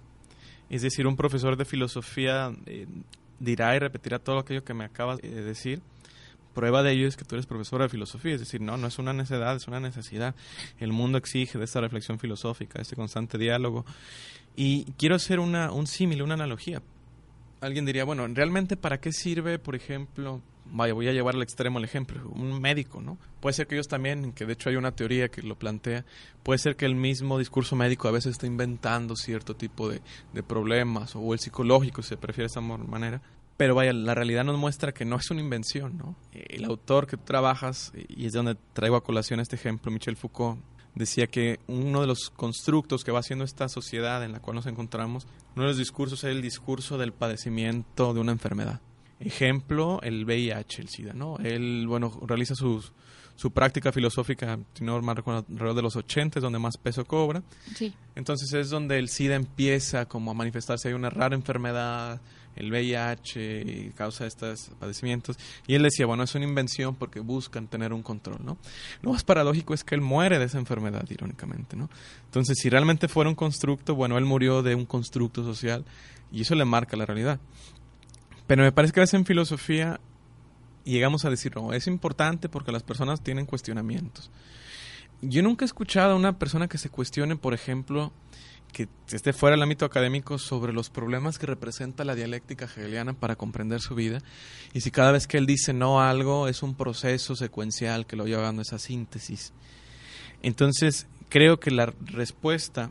Es 0.68 0.82
decir, 0.82 1.06
un 1.06 1.16
profesor 1.16 1.56
de 1.56 1.64
filosofía 1.64 2.52
eh, 2.66 2.86
dirá 3.38 3.76
y 3.76 3.78
repetirá 3.78 4.18
todo 4.18 4.38
aquello 4.38 4.64
que 4.64 4.74
me 4.74 4.84
acabas 4.84 5.18
de 5.18 5.42
decir, 5.42 5.80
prueba 6.54 6.82
de 6.82 6.92
ello 6.92 7.06
es 7.06 7.16
que 7.16 7.24
tú 7.24 7.36
eres 7.36 7.46
profesora 7.46 7.84
de 7.84 7.90
filosofía, 7.90 8.34
es 8.34 8.40
decir, 8.40 8.60
no, 8.60 8.76
no 8.76 8.86
es 8.88 8.98
una 8.98 9.12
necesidad, 9.12 9.54
es 9.54 9.68
una 9.68 9.78
necesidad. 9.78 10.34
El 10.80 10.92
mundo 10.92 11.18
exige 11.18 11.58
de 11.58 11.64
esta 11.64 11.80
reflexión 11.80 12.18
filosófica, 12.18 12.80
este 12.80 12.96
constante 12.96 13.38
diálogo. 13.38 13.84
Y 14.56 14.84
quiero 14.92 15.14
hacer 15.14 15.38
una, 15.38 15.70
un 15.70 15.86
símil, 15.86 16.22
una 16.22 16.34
analogía. 16.34 16.82
Alguien 17.60 17.86
diría, 17.86 18.04
bueno, 18.04 18.26
¿realmente 18.28 18.76
para 18.76 19.00
qué 19.00 19.12
sirve, 19.12 19.58
por 19.58 19.74
ejemplo, 19.74 20.42
vaya, 20.72 20.92
voy 20.94 21.08
a 21.08 21.12
llevar 21.12 21.34
al 21.34 21.42
extremo 21.42 21.78
el 21.78 21.84
ejemplo, 21.84 22.28
un 22.30 22.60
médico, 22.60 23.00
¿no? 23.00 23.18
Puede 23.40 23.54
ser 23.54 23.66
que 23.66 23.76
ellos 23.76 23.88
también, 23.88 24.32
que 24.32 24.46
de 24.46 24.52
hecho 24.52 24.68
hay 24.68 24.76
una 24.76 24.92
teoría 24.92 25.28
que 25.28 25.42
lo 25.42 25.56
plantea, 25.56 26.04
puede 26.42 26.58
ser 26.58 26.76
que 26.76 26.86
el 26.86 26.94
mismo 26.94 27.38
discurso 27.38 27.76
médico 27.76 28.08
a 28.08 28.12
veces 28.12 28.32
está 28.32 28.46
inventando 28.46 29.16
cierto 29.16 29.56
tipo 29.56 29.88
de, 29.88 30.00
de 30.32 30.42
problemas, 30.42 31.16
o 31.16 31.32
el 31.32 31.38
psicológico, 31.38 32.02
si 32.02 32.10
se 32.10 32.16
prefiere 32.16 32.44
de 32.44 32.52
esa 32.52 32.60
manera, 32.60 33.22
pero 33.56 33.74
vaya, 33.74 33.92
la 33.92 34.14
realidad 34.14 34.44
nos 34.44 34.58
muestra 34.58 34.92
que 34.92 35.04
no 35.04 35.16
es 35.16 35.30
una 35.30 35.40
invención, 35.40 35.96
¿no? 35.96 36.14
El 36.32 36.64
autor 36.64 37.06
que 37.06 37.16
tú 37.16 37.24
trabajas, 37.24 37.92
y 38.08 38.26
es 38.26 38.32
de 38.32 38.38
donde 38.38 38.56
traigo 38.74 38.96
a 38.96 39.02
colación 39.02 39.40
este 39.40 39.56
ejemplo, 39.56 39.90
Michel 39.90 40.16
Foucault, 40.16 40.60
decía 40.96 41.28
que 41.28 41.60
uno 41.68 42.00
de 42.00 42.06
los 42.06 42.30
constructos 42.30 43.04
que 43.04 43.12
va 43.12 43.20
haciendo 43.20 43.44
esta 43.44 43.68
sociedad 43.68 44.24
en 44.24 44.32
la 44.32 44.40
cual 44.40 44.56
nos 44.56 44.66
encontramos, 44.66 45.26
uno 45.54 45.64
de 45.64 45.68
los 45.68 45.78
discursos 45.78 46.24
es 46.24 46.30
el 46.30 46.42
discurso 46.42 46.98
del 46.98 47.12
padecimiento 47.12 48.12
de 48.14 48.20
una 48.20 48.32
enfermedad. 48.32 48.80
Ejemplo, 49.20 50.00
el 50.02 50.24
VIH, 50.24 50.82
el 50.82 50.88
SIDA, 50.88 51.12
¿no? 51.12 51.38
Él, 51.38 51.86
bueno, 51.86 52.18
realiza 52.26 52.54
sus, 52.54 52.92
su 53.34 53.50
práctica 53.50 53.92
filosófica, 53.92 54.58
si 54.74 54.84
no 54.84 55.00
mal 55.00 55.16
recuerdo, 55.16 55.44
alrededor 55.48 55.76
de 55.76 55.82
los 55.82 55.96
80, 55.96 56.38
es 56.38 56.42
donde 56.42 56.58
más 56.58 56.76
peso 56.76 57.04
cobra. 57.04 57.42
Sí. 57.74 57.94
Entonces 58.14 58.52
es 58.52 58.70
donde 58.70 58.98
el 58.98 59.08
SIDA 59.08 59.36
empieza 59.36 60.06
como 60.06 60.30
a 60.30 60.34
manifestarse, 60.34 60.88
hay 60.88 60.94
una 60.94 61.10
rara 61.10 61.34
enfermedad, 61.34 62.20
el 62.56 62.70
VIH 62.70 63.92
causa 63.94 64.26
estos 64.26 64.70
padecimientos. 64.80 65.38
Y 65.66 65.74
él 65.74 65.82
decía, 65.82 66.06
bueno, 66.06 66.22
es 66.22 66.34
una 66.34 66.44
invención 66.44 66.94
porque 66.94 67.20
buscan 67.20 67.68
tener 67.68 67.92
un 67.92 68.02
control, 68.02 68.38
¿no? 68.44 68.56
Lo 69.02 69.12
más 69.12 69.24
paradójico 69.24 69.74
es 69.74 69.84
que 69.84 69.94
él 69.94 70.00
muere 70.00 70.38
de 70.38 70.46
esa 70.46 70.58
enfermedad, 70.58 71.04
irónicamente, 71.08 71.76
¿no? 71.76 71.88
Entonces, 72.24 72.58
si 72.60 72.70
realmente 72.70 73.08
fuera 73.08 73.30
un 73.30 73.36
constructo, 73.36 73.94
bueno, 73.94 74.18
él 74.18 74.24
murió 74.24 74.62
de 74.62 74.74
un 74.74 74.86
constructo 74.86 75.44
social 75.44 75.84
y 76.32 76.42
eso 76.42 76.54
le 76.54 76.64
marca 76.64 76.96
la 76.96 77.06
realidad. 77.06 77.38
Pero 78.46 78.62
me 78.62 78.72
parece 78.72 78.92
que 78.92 79.00
a 79.00 79.02
veces 79.02 79.14
en 79.14 79.26
filosofía 79.26 80.00
llegamos 80.84 81.24
a 81.24 81.30
decir, 81.30 81.54
no, 81.54 81.72
es 81.72 81.86
importante 81.86 82.48
porque 82.48 82.72
las 82.72 82.82
personas 82.82 83.22
tienen 83.22 83.44
cuestionamientos. 83.44 84.30
Yo 85.22 85.42
nunca 85.42 85.64
he 85.64 85.66
escuchado 85.66 86.12
a 86.12 86.16
una 86.16 86.38
persona 86.38 86.68
que 86.68 86.78
se 86.78 86.90
cuestione, 86.90 87.36
por 87.36 87.54
ejemplo, 87.54 88.12
que 88.76 88.88
esté 89.10 89.32
fuera 89.32 89.56
del 89.56 89.62
ámbito 89.62 89.86
académico 89.86 90.36
sobre 90.36 90.74
los 90.74 90.90
problemas 90.90 91.38
que 91.38 91.46
representa 91.46 92.04
la 92.04 92.14
dialéctica 92.14 92.66
hegeliana 92.66 93.14
para 93.14 93.34
comprender 93.34 93.80
su 93.80 93.94
vida 93.94 94.18
y 94.74 94.82
si 94.82 94.90
cada 94.90 95.12
vez 95.12 95.26
que 95.26 95.38
él 95.38 95.46
dice 95.46 95.72
no 95.72 95.98
a 95.98 96.10
algo 96.10 96.46
es 96.46 96.62
un 96.62 96.74
proceso 96.74 97.36
secuencial 97.36 98.04
que 98.04 98.16
lo 98.16 98.26
lleva 98.26 98.50
a 98.50 98.60
esa 98.60 98.78
síntesis. 98.78 99.54
Entonces, 100.42 101.06
creo 101.30 101.58
que 101.58 101.70
la 101.70 101.86
respuesta 102.04 102.90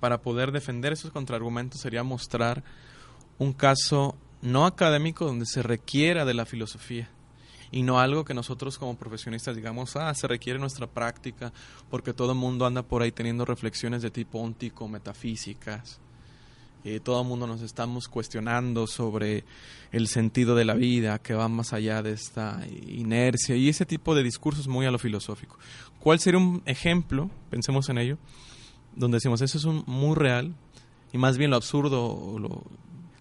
para 0.00 0.22
poder 0.22 0.50
defender 0.50 0.92
esos 0.92 1.12
contraargumentos 1.12 1.80
sería 1.80 2.02
mostrar 2.02 2.64
un 3.38 3.52
caso 3.52 4.16
no 4.42 4.66
académico 4.66 5.24
donde 5.24 5.46
se 5.46 5.62
requiera 5.62 6.24
de 6.24 6.34
la 6.34 6.46
filosofía 6.46 7.08
y 7.70 7.82
no 7.82 8.00
algo 8.00 8.24
que 8.24 8.34
nosotros 8.34 8.78
como 8.78 8.96
profesionistas 8.96 9.56
digamos, 9.56 9.96
ah, 9.96 10.12
se 10.14 10.26
requiere 10.26 10.58
nuestra 10.58 10.86
práctica 10.86 11.52
porque 11.90 12.12
todo 12.12 12.32
el 12.32 12.38
mundo 12.38 12.66
anda 12.66 12.82
por 12.82 13.02
ahí 13.02 13.12
teniendo 13.12 13.44
reflexiones 13.44 14.02
de 14.02 14.10
tipo 14.10 14.38
óntico, 14.38 14.88
metafísicas. 14.88 16.00
Eh, 16.84 17.00
todo 17.00 17.20
el 17.20 17.26
mundo 17.26 17.46
nos 17.46 17.60
estamos 17.60 18.08
cuestionando 18.08 18.86
sobre 18.86 19.44
el 19.90 20.06
sentido 20.06 20.54
de 20.54 20.64
la 20.64 20.74
vida 20.74 21.18
que 21.18 21.34
va 21.34 21.48
más 21.48 21.72
allá 21.72 22.02
de 22.02 22.12
esta 22.12 22.62
inercia 22.86 23.56
y 23.56 23.68
ese 23.68 23.84
tipo 23.84 24.14
de 24.14 24.22
discursos 24.22 24.68
muy 24.68 24.86
a 24.86 24.90
lo 24.90 24.98
filosófico. 24.98 25.58
¿Cuál 25.98 26.20
sería 26.20 26.38
un 26.38 26.62
ejemplo, 26.66 27.30
pensemos 27.50 27.88
en 27.88 27.98
ello, 27.98 28.18
donde 28.94 29.16
decimos 29.16 29.40
eso 29.40 29.58
es 29.58 29.64
un, 29.64 29.82
muy 29.86 30.14
real 30.14 30.54
y 31.12 31.18
más 31.18 31.36
bien 31.36 31.50
lo 31.50 31.56
absurdo 31.56 32.06
o 32.06 32.38
lo, 32.38 32.62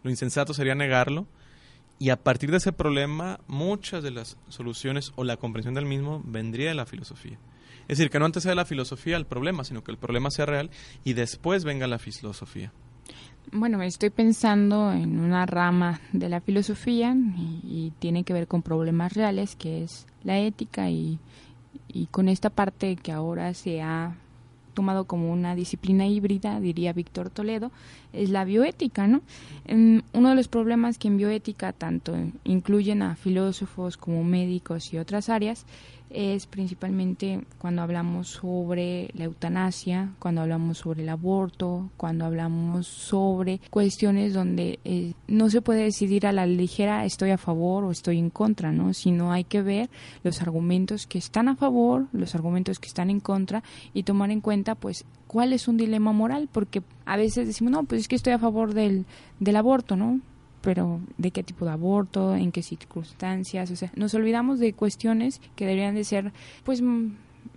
lo 0.04 0.10
insensato 0.10 0.54
sería 0.54 0.76
negarlo 0.76 1.26
y 2.00 2.10
a 2.10 2.18
partir 2.18 2.52
de 2.52 2.58
ese 2.58 2.74
problema, 2.74 3.40
muchas 3.48 4.04
de 4.04 4.12
las 4.12 4.38
soluciones 4.50 5.12
o 5.16 5.24
la 5.24 5.38
comprensión 5.38 5.74
del 5.74 5.86
mismo 5.86 6.22
vendría 6.26 6.70
de 6.70 6.76
la 6.76 6.86
filosofía. 6.86 7.40
Es 7.88 7.98
decir, 7.98 8.12
que 8.12 8.20
no 8.20 8.26
antes 8.26 8.44
sea 8.44 8.54
la 8.54 8.66
filosofía 8.66 9.18
el 9.18 9.26
problema, 9.26 9.64
sino 9.64 9.84
que 9.84 9.92
el 9.92 9.98
problema 9.98 10.30
sea 10.30 10.46
real 10.46 10.70
y 11.04 11.14
después 11.14 11.64
venga 11.64 11.88
la 11.88 12.00
filosofía. 12.00 12.72
Bueno, 13.52 13.82
estoy 13.82 14.10
pensando 14.10 14.92
en 14.92 15.20
una 15.20 15.46
rama 15.46 16.02
de 16.12 16.28
la 16.28 16.42
filosofía 16.42 17.16
y, 17.16 17.94
tiene 18.00 18.26
que 18.26 18.34
ver 18.34 18.48
con 18.48 18.62
problemas 18.62 19.14
reales, 19.14 19.56
que 19.56 19.84
es 19.84 20.06
la 20.24 20.38
ética 20.38 20.90
y, 20.90 21.18
y 21.88 22.08
con 22.08 22.28
esta 22.28 22.50
parte 22.50 22.98
que 22.98 23.14
ahora 23.14 23.54
se 23.54 23.82
ha 23.82 24.18
tomado 24.78 25.06
como 25.06 25.34
una 25.34 25.56
disciplina 25.56 26.06
híbrida, 26.06 26.60
diría 26.60 26.94
Víctor 26.94 27.32
Toledo, 27.32 27.72
es 28.13 28.30
la 28.30 28.46
bioética, 28.46 29.08
¿no? 29.08 29.22
uno 30.13 30.30
de 30.30 30.36
los 30.36 30.48
problemas 30.48 31.00
que 31.00 31.08
en 31.08 31.18
bioética 31.18 31.74
tanto 31.74 32.16
incluyen 32.44 33.02
a 33.02 33.16
filósofos 33.16 33.98
como 33.98 34.24
médicos 34.24 34.94
y 34.94 35.00
otras 35.00 35.30
áreas 35.30 35.66
es 36.10 36.48
principalmente 36.48 37.43
cuando 37.58 37.82
hablamos 37.82 38.30
sobre 38.30 39.10
la 39.13 39.26
eutanasia, 39.26 40.13
cuando 40.20 40.41
hablamos 40.41 40.80
sobre 40.80 41.04
el 41.04 41.10
aborto, 41.10 41.89
cuando 41.98 42.26
hablamos 42.26 42.88
sobre 42.88 43.60
cuestiones 43.70 44.34
donde 44.34 44.80
eh, 44.86 45.13
no 45.28 45.50
se 45.50 45.62
puede 45.62 45.84
decidir 45.84 46.28
a 46.28 46.32
la 46.32 46.46
ligera 46.46 47.06
estoy 47.06 47.32
a 47.32 47.38
favor 47.38 47.84
o 47.84 47.91
estoy 47.91 48.20
en 48.20 48.30
contra, 48.30 48.72
¿no? 48.72 48.93
Sino 48.93 49.32
hay 49.32 49.43
que 49.43 49.62
ver 49.62 49.89
los 50.24 50.41
argumentos 50.41 51.08
que 51.08 51.17
están 51.17 51.48
a 51.48 51.56
favor, 51.56 52.08
los 52.13 52.36
argumentos 52.36 52.80
que 52.80 52.88
están 52.88 53.10
en 53.10 53.20
contra 53.20 53.63
y 53.93 54.04
tomar 54.04 54.32
en 54.32 54.41
cuenta 54.41 54.76
pues 54.76 55.06
cuál 55.28 55.54
es 55.54 55.67
un 55.67 55.78
dilema 55.78 56.12
moral, 56.12 56.50
porque 56.52 56.82
a 57.06 57.17
veces 57.17 57.48
decimos, 57.48 57.72
no, 57.72 57.84
pues 57.84 58.02
es 58.02 58.08
que 58.08 58.15
estoy 58.15 58.34
a 58.34 58.39
favor 58.39 58.74
del, 58.74 59.06
del 59.39 59.56
aborto, 59.56 59.96
¿no? 59.96 60.20
Pero 60.62 61.00
de 61.17 61.32
qué 61.32 61.43
tipo 61.43 61.65
de 61.65 61.72
aborto, 61.72 62.36
en 62.36 62.52
qué 62.52 62.62
circunstancias, 62.62 63.72
o 63.72 63.76
sea, 63.76 63.91
nos 63.96 64.13
olvidamos 64.13 64.60
de 64.60 64.74
cuestiones 64.74 65.41
que 65.56 65.65
deberían 65.65 65.96
de 65.96 66.04
ser 66.04 66.34
pues 66.63 66.82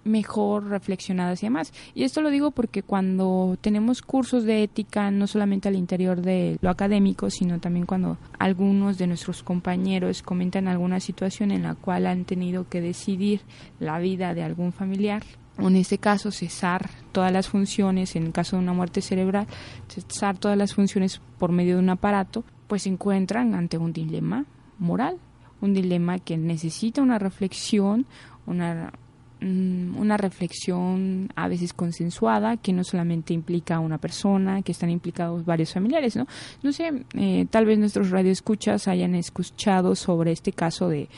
mejor 0.04 0.68
reflexionadas 0.68 1.42
y 1.42 1.46
demás. 1.46 1.72
Y 1.94 2.04
esto 2.04 2.20
lo 2.22 2.30
digo 2.30 2.50
porque 2.50 2.82
cuando 2.82 3.56
tenemos 3.60 4.02
cursos 4.02 4.44
de 4.44 4.62
ética, 4.62 5.10
no 5.10 5.26
solamente 5.26 5.68
al 5.68 5.76
interior 5.76 6.22
de 6.22 6.58
lo 6.60 6.70
académico, 6.70 7.30
sino 7.30 7.60
también 7.60 7.86
cuando 7.86 8.18
algunos 8.38 8.98
de 8.98 9.06
nuestros 9.06 9.42
compañeros 9.42 10.22
comentan 10.22 10.68
alguna 10.68 11.00
situación 11.00 11.50
en 11.50 11.62
la 11.62 11.74
cual 11.74 12.06
han 12.06 12.24
tenido 12.24 12.68
que 12.68 12.80
decidir 12.80 13.42
la 13.78 13.98
vida 13.98 14.34
de 14.34 14.42
algún 14.42 14.72
familiar, 14.72 15.22
o 15.58 15.68
en 15.68 15.76
este 15.76 15.98
caso 15.98 16.30
cesar 16.30 16.88
todas 17.12 17.32
las 17.32 17.48
funciones, 17.48 18.16
en 18.16 18.24
el 18.24 18.32
caso 18.32 18.56
de 18.56 18.62
una 18.62 18.72
muerte 18.72 19.02
cerebral, 19.02 19.46
cesar 19.88 20.38
todas 20.38 20.56
las 20.56 20.74
funciones 20.74 21.20
por 21.38 21.52
medio 21.52 21.74
de 21.74 21.82
un 21.82 21.90
aparato, 21.90 22.44
pues 22.70 22.82
se 22.82 22.88
encuentran 22.88 23.56
ante 23.56 23.78
un 23.78 23.92
dilema 23.92 24.44
moral, 24.78 25.16
un 25.60 25.74
dilema 25.74 26.20
que 26.20 26.36
necesita 26.36 27.02
una 27.02 27.18
reflexión, 27.18 28.06
una, 28.46 28.92
mm, 29.40 29.96
una 29.98 30.16
reflexión 30.16 31.32
a 31.34 31.48
veces 31.48 31.72
consensuada, 31.72 32.58
que 32.58 32.72
no 32.72 32.84
solamente 32.84 33.34
implica 33.34 33.74
a 33.74 33.80
una 33.80 33.98
persona, 33.98 34.62
que 34.62 34.70
están 34.70 34.88
implicados 34.88 35.44
varios 35.44 35.72
familiares, 35.72 36.14
¿no? 36.14 36.28
No 36.62 36.70
sé, 36.70 36.92
eh, 37.14 37.44
tal 37.50 37.66
vez 37.66 37.76
nuestros 37.76 38.10
radioescuchas 38.10 38.86
hayan 38.86 39.16
escuchado 39.16 39.96
sobre 39.96 40.30
este 40.30 40.52
caso 40.52 40.88
de, 40.88 41.08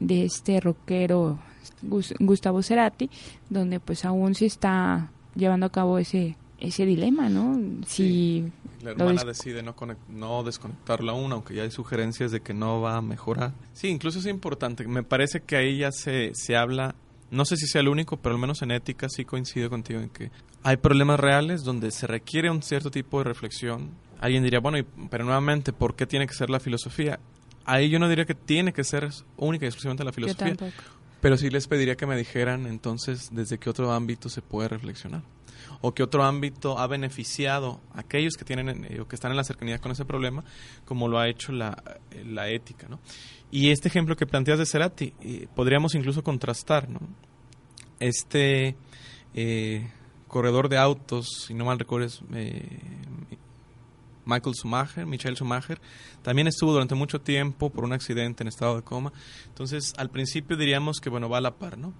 de 0.00 0.24
este 0.24 0.58
rockero 0.58 1.38
Gustavo 2.18 2.64
Cerati, 2.64 3.08
donde 3.48 3.78
pues 3.78 4.04
aún 4.04 4.34
se 4.34 4.46
está 4.46 5.12
llevando 5.36 5.66
a 5.66 5.70
cabo 5.70 5.98
ese 5.98 6.36
ese 6.60 6.86
dilema, 6.86 7.28
¿no? 7.28 7.58
Si 7.86 8.44
la 8.82 8.92
hermana 8.92 9.24
decide 9.24 9.62
no, 9.62 9.74
no 10.08 10.42
desconectarlo 10.42 11.10
aún, 11.12 11.32
aunque 11.32 11.54
ya 11.54 11.62
hay 11.62 11.70
sugerencias 11.70 12.30
de 12.30 12.40
que 12.40 12.54
no 12.54 12.80
va 12.80 12.96
a 12.96 13.02
mejorar. 13.02 13.52
Sí, 13.72 13.88
incluso 13.88 14.18
es 14.18 14.26
importante. 14.26 14.86
Me 14.86 15.02
parece 15.02 15.40
que 15.40 15.56
ahí 15.56 15.78
ya 15.78 15.90
se, 15.90 16.32
se 16.34 16.56
habla, 16.56 16.94
no 17.30 17.44
sé 17.44 17.56
si 17.56 17.66
sea 17.66 17.80
el 17.80 17.88
único, 17.88 18.18
pero 18.18 18.34
al 18.34 18.40
menos 18.40 18.62
en 18.62 18.70
ética 18.70 19.08
sí 19.08 19.24
coincido 19.24 19.70
contigo 19.70 20.00
en 20.00 20.10
que 20.10 20.30
hay 20.62 20.76
problemas 20.76 21.18
reales 21.18 21.64
donde 21.64 21.90
se 21.90 22.06
requiere 22.06 22.50
un 22.50 22.62
cierto 22.62 22.90
tipo 22.90 23.18
de 23.18 23.24
reflexión. 23.24 23.90
Alguien 24.20 24.42
diría, 24.42 24.60
bueno, 24.60 24.84
pero 25.10 25.24
nuevamente, 25.24 25.72
¿por 25.72 25.96
qué 25.96 26.06
tiene 26.06 26.26
que 26.26 26.34
ser 26.34 26.50
la 26.50 26.60
filosofía? 26.60 27.18
Ahí 27.64 27.88
yo 27.88 27.98
no 27.98 28.08
diría 28.08 28.26
que 28.26 28.34
tiene 28.34 28.72
que 28.72 28.84
ser 28.84 29.08
única 29.36 29.64
y 29.64 29.68
exclusivamente 29.68 30.04
la 30.04 30.12
filosofía. 30.12 30.56
Pero 31.20 31.36
sí 31.36 31.50
les 31.50 31.66
pediría 31.66 31.96
que 31.96 32.06
me 32.06 32.16
dijeran 32.16 32.66
entonces 32.66 33.28
desde 33.32 33.58
qué 33.58 33.70
otro 33.70 33.92
ámbito 33.92 34.28
se 34.28 34.42
puede 34.42 34.68
reflexionar 34.68 35.22
o 35.80 35.94
qué 35.94 36.02
otro 36.02 36.24
ámbito 36.24 36.78
ha 36.78 36.86
beneficiado 36.86 37.80
a 37.94 38.00
aquellos 38.00 38.34
que 38.34 38.44
tienen 38.44 38.84
eh, 38.84 39.00
o 39.00 39.08
que 39.08 39.16
están 39.16 39.30
en 39.30 39.36
la 39.36 39.44
cercanía 39.44 39.78
con 39.78 39.92
ese 39.92 40.04
problema, 40.04 40.44
como 40.84 41.08
lo 41.08 41.18
ha 41.18 41.28
hecho 41.28 41.52
la, 41.52 41.82
la 42.26 42.48
ética, 42.48 42.86
¿no? 42.88 43.00
Y 43.50 43.70
este 43.70 43.88
ejemplo 43.88 44.16
que 44.16 44.26
planteas 44.26 44.58
de 44.58 44.66
Cerati, 44.66 45.14
eh, 45.20 45.48
podríamos 45.54 45.94
incluso 45.94 46.22
contrastar, 46.22 46.88
¿no? 46.88 47.00
Este 47.98 48.76
eh, 49.34 49.90
corredor 50.28 50.68
de 50.68 50.78
autos, 50.78 51.44
si 51.46 51.54
no 51.54 51.64
mal 51.64 51.78
recuerdo, 51.78 52.08
Michael 54.30 54.54
Schumacher, 54.54 55.06
Michael 55.06 55.36
Schumacher, 55.36 55.80
también 56.22 56.46
estuvo 56.46 56.72
durante 56.72 56.94
mucho 56.94 57.20
tiempo 57.20 57.70
por 57.70 57.84
un 57.84 57.92
accidente 57.92 58.42
en 58.42 58.48
estado 58.48 58.76
de 58.76 58.82
coma. 58.82 59.12
Entonces, 59.48 59.92
al 59.96 60.10
principio 60.10 60.56
diríamos 60.56 61.00
que, 61.00 61.10
bueno, 61.10 61.28
va 61.28 61.38
a 61.38 61.40
la 61.40 61.56
par, 61.56 61.76
¿no? 61.76 61.92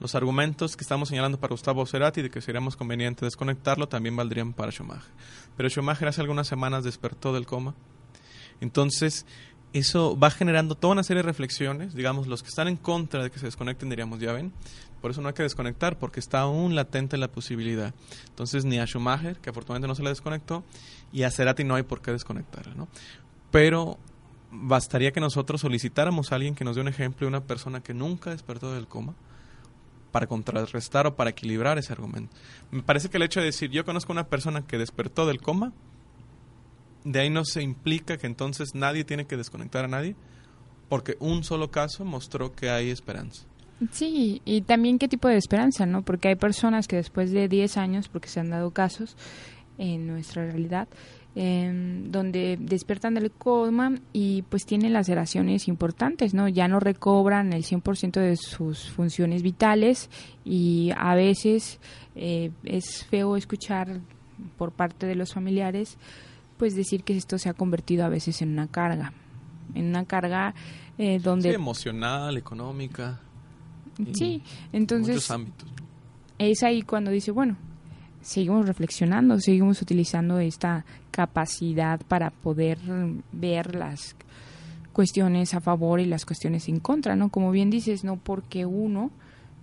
Los 0.00 0.14
argumentos 0.14 0.76
que 0.76 0.82
estamos 0.82 1.08
señalando 1.08 1.38
para 1.38 1.52
Gustavo 1.52 1.86
Cerati 1.86 2.22
de 2.22 2.30
que 2.30 2.40
sería 2.40 2.60
más 2.60 2.76
conveniente 2.76 3.24
desconectarlo 3.24 3.88
también 3.88 4.16
valdrían 4.16 4.52
para 4.52 4.72
Schumacher. 4.72 5.12
Pero 5.56 5.68
Schumacher 5.68 6.08
hace 6.08 6.20
algunas 6.20 6.48
semanas 6.48 6.84
despertó 6.84 7.32
del 7.32 7.46
coma. 7.46 7.74
Entonces, 8.60 9.26
eso 9.72 10.18
va 10.18 10.30
generando 10.30 10.74
toda 10.74 10.92
una 10.92 11.02
serie 11.02 11.22
de 11.22 11.28
reflexiones. 11.28 11.94
Digamos, 11.94 12.26
los 12.26 12.42
que 12.42 12.48
están 12.48 12.68
en 12.68 12.76
contra 12.76 13.22
de 13.22 13.30
que 13.30 13.38
se 13.38 13.46
desconecten 13.46 13.88
diríamos, 13.88 14.20
ya 14.20 14.32
ven, 14.32 14.52
por 15.02 15.10
eso 15.10 15.20
no 15.20 15.28
hay 15.28 15.34
que 15.34 15.42
desconectar, 15.42 15.98
porque 15.98 16.20
está 16.20 16.40
aún 16.40 16.74
latente 16.74 17.18
la 17.18 17.28
posibilidad. 17.28 17.92
Entonces, 18.28 18.64
ni 18.64 18.78
a 18.78 18.86
Schumacher, 18.86 19.36
que 19.38 19.50
afortunadamente 19.50 19.88
no 19.88 19.94
se 19.94 20.02
le 20.02 20.08
desconectó, 20.08 20.64
y 21.12 21.24
a 21.24 21.30
Cerati 21.30 21.64
no 21.64 21.74
hay 21.74 21.82
por 21.82 22.00
qué 22.00 22.12
desconectarla, 22.12 22.74
¿no? 22.74 22.88
Pero 23.50 23.98
bastaría 24.50 25.12
que 25.12 25.20
nosotros 25.20 25.60
solicitáramos 25.60 26.32
a 26.32 26.36
alguien 26.36 26.54
que 26.54 26.64
nos 26.64 26.76
dé 26.76 26.80
un 26.80 26.88
ejemplo 26.88 27.26
de 27.26 27.28
una 27.28 27.44
persona 27.44 27.82
que 27.82 27.92
nunca 27.92 28.30
despertó 28.30 28.72
del 28.72 28.88
coma, 28.88 29.14
para 30.10 30.26
contrarrestar 30.26 31.06
o 31.06 31.16
para 31.16 31.30
equilibrar 31.30 31.78
ese 31.78 31.92
argumento. 31.92 32.34
Me 32.70 32.82
parece 32.82 33.08
que 33.08 33.16
el 33.16 33.22
hecho 33.22 33.40
de 33.40 33.46
decir 33.46 33.70
yo 33.70 33.84
conozco 33.84 34.12
una 34.12 34.28
persona 34.28 34.66
que 34.66 34.78
despertó 34.78 35.26
del 35.26 35.40
coma 35.40 35.72
de 37.04 37.20
ahí 37.20 37.30
no 37.30 37.44
se 37.44 37.62
implica 37.62 38.16
que 38.16 38.26
entonces 38.26 38.74
nadie 38.74 39.04
tiene 39.04 39.26
que 39.26 39.36
desconectar 39.36 39.84
a 39.84 39.88
nadie, 39.88 40.14
porque 40.88 41.16
un 41.20 41.44
solo 41.44 41.70
caso 41.70 42.04
mostró 42.04 42.54
que 42.54 42.70
hay 42.70 42.90
esperanza. 42.90 43.44
Sí, 43.90 44.40
y 44.44 44.62
también 44.62 44.98
qué 44.98 45.08
tipo 45.08 45.28
de 45.28 45.36
esperanza, 45.36 45.86
¿no? 45.86 46.02
Porque 46.02 46.28
hay 46.28 46.36
personas 46.36 46.86
que 46.86 46.96
después 46.96 47.32
de 47.32 47.48
10 47.48 47.76
años, 47.76 48.08
porque 48.08 48.28
se 48.28 48.40
han 48.40 48.50
dado 48.50 48.70
casos 48.70 49.16
en 49.78 50.06
nuestra 50.06 50.44
realidad, 50.44 50.88
em, 51.34 52.10
donde 52.10 52.58
despiertan 52.60 53.14
del 53.14 53.30
coma 53.30 53.94
y 54.12 54.42
pues 54.42 54.66
tienen 54.66 54.92
laceraciones 54.92 55.66
importantes, 55.66 56.34
¿no? 56.34 56.48
Ya 56.48 56.68
no 56.68 56.78
recobran 56.78 57.52
el 57.52 57.64
100% 57.64 58.20
de 58.20 58.36
sus 58.36 58.90
funciones 58.90 59.42
vitales 59.42 60.10
y 60.44 60.90
a 60.96 61.14
veces 61.14 61.80
eh, 62.14 62.50
es 62.64 63.04
feo 63.06 63.36
escuchar 63.36 64.00
por 64.58 64.72
parte 64.72 65.06
de 65.06 65.14
los 65.14 65.32
familiares 65.32 65.98
pues 66.62 66.76
decir 66.76 67.02
que 67.02 67.16
esto 67.16 67.38
se 67.38 67.48
ha 67.48 67.54
convertido 67.54 68.04
a 68.04 68.08
veces 68.08 68.40
en 68.40 68.50
una 68.50 68.68
carga, 68.68 69.12
en 69.74 69.86
una 69.86 70.04
carga 70.04 70.54
eh, 70.96 71.18
donde... 71.18 71.52
Emocional, 71.52 72.36
económica. 72.36 73.18
Sí, 74.12 74.42
entonces... 74.72 75.30
Ámbitos. 75.30 75.68
Es 76.38 76.62
ahí 76.62 76.82
cuando 76.82 77.10
dice, 77.10 77.30
bueno, 77.30 77.56
seguimos 78.20 78.66
reflexionando, 78.66 79.38
seguimos 79.38 79.80
utilizando 79.80 80.38
esta 80.38 80.84
capacidad 81.10 82.00
para 82.08 82.30
poder 82.30 82.78
ver 83.32 83.76
las 83.76 84.16
cuestiones 84.92 85.54
a 85.54 85.60
favor 85.60 86.00
y 86.00 86.06
las 86.06 86.24
cuestiones 86.24 86.68
en 86.68 86.80
contra, 86.80 87.16
¿no? 87.16 87.28
Como 87.28 87.50
bien 87.50 87.70
dices, 87.70 88.02
no 88.02 88.16
porque 88.16 88.66
uno 88.66 89.10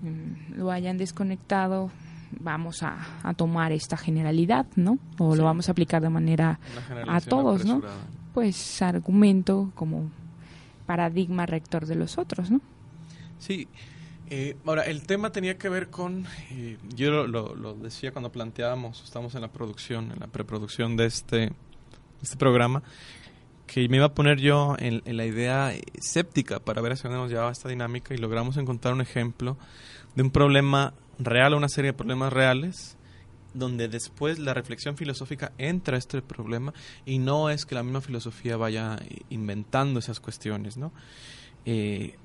mm, 0.02 0.56
lo 0.58 0.72
hayan 0.72 0.98
desconectado 0.98 1.92
vamos 2.32 2.84
a, 2.84 2.98
tomar 3.36 3.72
esta 3.72 3.98
generalidad, 3.98 4.66
¿no? 4.76 5.00
O 5.18 5.36
lo 5.36 5.44
vamos 5.44 5.68
a 5.68 5.72
aplicar 5.72 6.02
de 6.02 6.10
manera 6.10 6.60
a 7.08 7.22
todos, 7.22 7.66
¿no? 7.66 7.82
Pues 8.34 8.82
argumento 8.82 9.72
como 9.76 10.10
paradigma 10.86 11.46
rector 11.46 11.86
de 11.86 11.96
los 11.96 12.18
otros, 12.18 12.52
¿no? 12.52 12.62
Sí. 13.40 13.68
Eh, 14.32 14.56
ahora, 14.66 14.84
el 14.84 15.08
tema 15.08 15.32
tenía 15.32 15.58
que 15.58 15.70
ver 15.70 15.90
con, 15.90 16.28
eh, 16.52 16.78
yo 16.96 17.26
lo, 17.26 17.74
decía 17.74 18.12
cuando 18.12 18.32
planteábamos, 18.32 19.04
estamos 19.04 19.34
en 19.34 19.42
la 19.42 19.52
producción, 19.52 20.12
en 20.12 20.20
la 20.20 20.28
preproducción 20.28 20.96
de 20.96 21.08
este, 21.08 21.52
este 22.22 22.38
programa, 22.38 22.84
que 23.66 23.90
me 23.90 23.98
iba 23.98 24.06
a 24.06 24.14
poner 24.14 24.40
yo 24.40 24.76
en, 24.78 25.02
la 25.18 25.26
idea 25.26 25.74
escéptica 25.94 26.60
para 26.60 26.80
ver 26.82 26.92
hacia 26.92 27.10
dónde 27.10 27.24
nos 27.24 27.32
llevaba 27.32 27.52
esta 27.52 27.70
dinámica 27.70 28.14
y 28.14 28.18
logramos 28.18 28.58
encontrar 28.58 28.94
un 28.94 29.02
ejemplo 29.02 29.58
de 30.16 30.22
un 30.22 30.30
problema 30.30 30.94
real, 31.18 31.56
una 31.56 31.70
serie 31.70 31.92
de 31.92 31.98
problemas 31.98 32.32
reales, 32.32 32.98
donde 33.56 33.88
después 33.88 34.38
la 34.38 34.54
reflexión 34.54 34.96
filosófica 34.96 35.54
entra 35.58 35.96
a 35.96 36.00
este 36.00 36.22
problema 36.22 36.72
y 37.04 37.18
no 37.18 37.50
es 37.50 37.66
que 37.66 37.74
la 37.74 37.82
misma 37.82 38.02
filosofía 38.02 38.58
vaya 38.58 39.00
inventando 39.32 40.00
esas 40.00 40.20
cuestiones, 40.20 40.78
¿no? 40.78 40.92
Eh, 41.66 42.16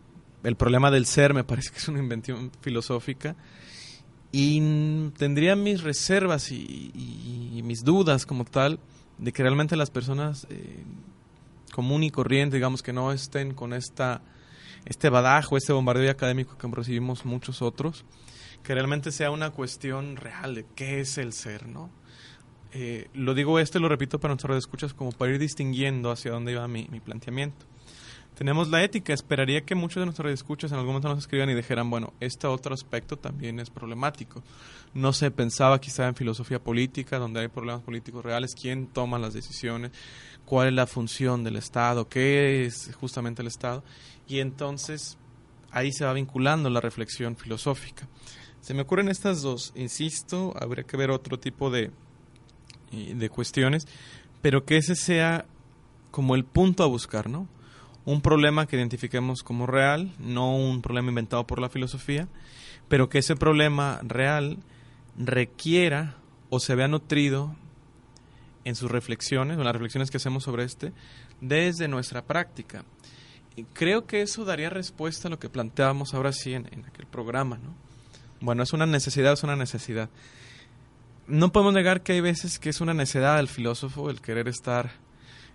el 0.45 0.57
problema 0.57 0.91
del 0.91 1.07
ser 1.07 1.35
me 1.35 1.45
parece 1.45 1.71
que 1.71 1.79
es 1.79 1.89
una 1.89 1.99
invención 1.99 2.53
filosófica 2.61 3.35
y 4.31 5.11
tendría 5.17 5.57
mis 5.57 5.83
reservas 5.83 6.51
y, 6.51 7.61
mis 7.65 7.83
dudas 7.83 8.27
como 8.27 8.45
tal 8.45 8.79
de 9.19 9.33
que 9.33 9.43
realmente 9.43 9.75
las 9.75 9.91
personas 9.91 10.47
eh, 10.51 10.83
común 11.73 12.03
y 12.05 12.11
corriente, 12.11 12.57
digamos, 12.57 12.83
que 12.83 12.93
no 12.93 13.11
estén 13.13 13.55
con 13.55 13.73
esta 13.73 14.23
este 14.85 15.09
badajo, 15.09 15.57
este 15.57 15.73
bombardeo 15.73 16.11
académico 16.11 16.59
que 16.59 16.69
recibimos 16.69 17.25
muchos 17.25 17.63
otros, 17.63 18.05
que 18.63 18.75
realmente 18.75 19.13
sea 19.13 19.31
una 19.31 19.51
cuestión 19.51 20.17
real 20.17 20.55
de 20.55 20.67
qué 20.75 21.01
es 21.01 21.19
el 21.19 21.33
ser, 21.33 21.67
¿no? 21.67 21.91
Eh, 22.73 23.09
lo 23.15 23.35
digo 23.35 23.61
esto 23.61 23.79
y 23.79 23.81
lo 23.81 23.89
repito 23.89 24.19
para 24.19 24.35
nuestros 24.35 24.59
escuchas 24.59 24.95
como 24.95 25.13
para 25.13 25.33
ir 25.33 25.39
distinguiendo 25.39 26.11
hacia 26.11 26.33
dónde 26.33 26.53
iba 26.53 26.67
mi, 26.67 26.85
planteamiento. 27.01 27.67
Tenemos 28.35 28.69
la 28.69 28.83
ética, 28.83 29.13
esperaría 29.13 29.65
que 29.65 29.77
muchos 29.77 30.01
de 30.01 30.07
nuestros 30.07 30.33
escuchas 30.33 30.73
en 30.73 30.79
algún 30.79 30.95
momento 30.95 31.09
nos 31.09 31.19
escriban 31.19 31.51
y 31.51 31.55
dijeran, 31.55 31.89
bueno, 31.89 32.13
este 32.19 32.49
otro 32.49 32.75
aspecto 32.75 33.17
también 33.17 33.61
es 33.61 33.71
problemático. 33.71 34.43
No 34.93 35.13
se 35.13 35.31
pensaba 35.31 35.81
quizá 35.81 36.09
en 36.09 36.17
filosofía 36.17 36.59
política, 36.59 37.19
donde 37.19 37.41
hay 37.41 37.49
problemas 37.49 37.83
políticos 37.83 38.25
reales, 38.25 38.57
quién 38.61 38.89
toma 38.89 39.21
las 39.21 39.35
decisiones, 39.35 39.93
cuál 40.45 40.69
es 40.69 40.75
la 40.75 40.89
función 40.89 41.45
del 41.45 41.55
Estado, 41.55 42.09
qué 42.09 42.67
es 42.67 42.91
justamente 42.99 43.41
el 43.41 43.49
Estado, 43.49 43.85
y 44.27 44.41
entonces 44.41 45.17
ahí 45.71 45.93
se 45.93 46.05
va 46.05 46.13
vinculando 46.13 46.69
la 46.71 46.81
reflexión 46.81 47.37
filosófica. 47.37 48.09
Se 48.61 48.75
me 48.75 48.83
ocurren 48.83 49.09
estas 49.09 49.43
dos, 49.43 49.73
insisto, 49.77 50.55
habría 50.59 50.85
que 50.85 50.97
ver 50.97 51.11
otro 51.11 51.39
tipo 51.39 51.71
de, 51.71 51.93
de 52.91 53.29
cuestiones, 53.29 53.87
pero 54.43 54.65
que 54.65 54.77
ese 54.77 54.97
sea 54.97 55.47
como 56.11 56.35
el 56.35 56.45
punto 56.45 56.83
a 56.83 56.87
buscar, 56.87 57.29
¿no? 57.29 57.49
Un 58.07 58.21
problema 58.21 58.67
que 58.67 58.77
identifiquemos 58.77 59.43
como 59.43 59.67
real, 59.67 60.13
no 60.19 60.55
un 60.55 60.83
problema 60.83 61.09
inventado 61.09 61.47
por 61.47 61.61
la 61.61 61.71
filosofía, 61.71 62.29
pero 62.89 63.09
que 63.09 63.19
ese 63.19 63.35
problema 63.35 64.01
real 64.03 64.59
requiera 65.17 66.17
o 66.51 66.61
se 66.61 66.75
vea 66.75 66.89
nutrido 66.89 67.55
en 68.65 68.75
sus 68.75 68.91
reflexiones, 68.91 69.59
en 69.59 69.65
las 69.65 69.73
reflexiones 69.73 70.11
que 70.11 70.19
hacemos 70.19 70.45
sobre 70.45 70.65
este, 70.65 70.93
desde 71.41 71.89
nuestra 71.89 72.25
práctica. 72.25 72.85
Creo 73.73 74.07
que 74.07 74.23
eso 74.23 74.45
daría 74.45 74.71
respuesta 74.71 75.29
a 75.29 75.31
lo 75.31 75.39
que 75.39 75.49
planteábamos 75.49 76.13
ahora 76.13 76.33
sí 76.33 76.55
en, 76.55 76.67
en 76.73 76.85
aquel 76.85 77.07
programa, 77.07 77.59
¿no? 77.59 77.75
Bueno, 78.41 78.63
es 78.63 78.73
una 78.73 78.85
necesidad, 78.85 79.33
es 79.33 79.43
una 79.43 79.57
necesidad. 79.57 80.11
No 81.27 81.53
podemos 81.53 81.73
negar 81.73 82.03
que 82.03 82.13
hay 82.13 82.21
veces 82.21 82.59
que 82.59 82.69
es 82.69 82.81
una 82.81 82.93
necesidad 82.93 83.37
del 83.37 83.49
filósofo 83.49 84.11
el 84.11 84.21
querer 84.21 84.49
estar 84.49 84.91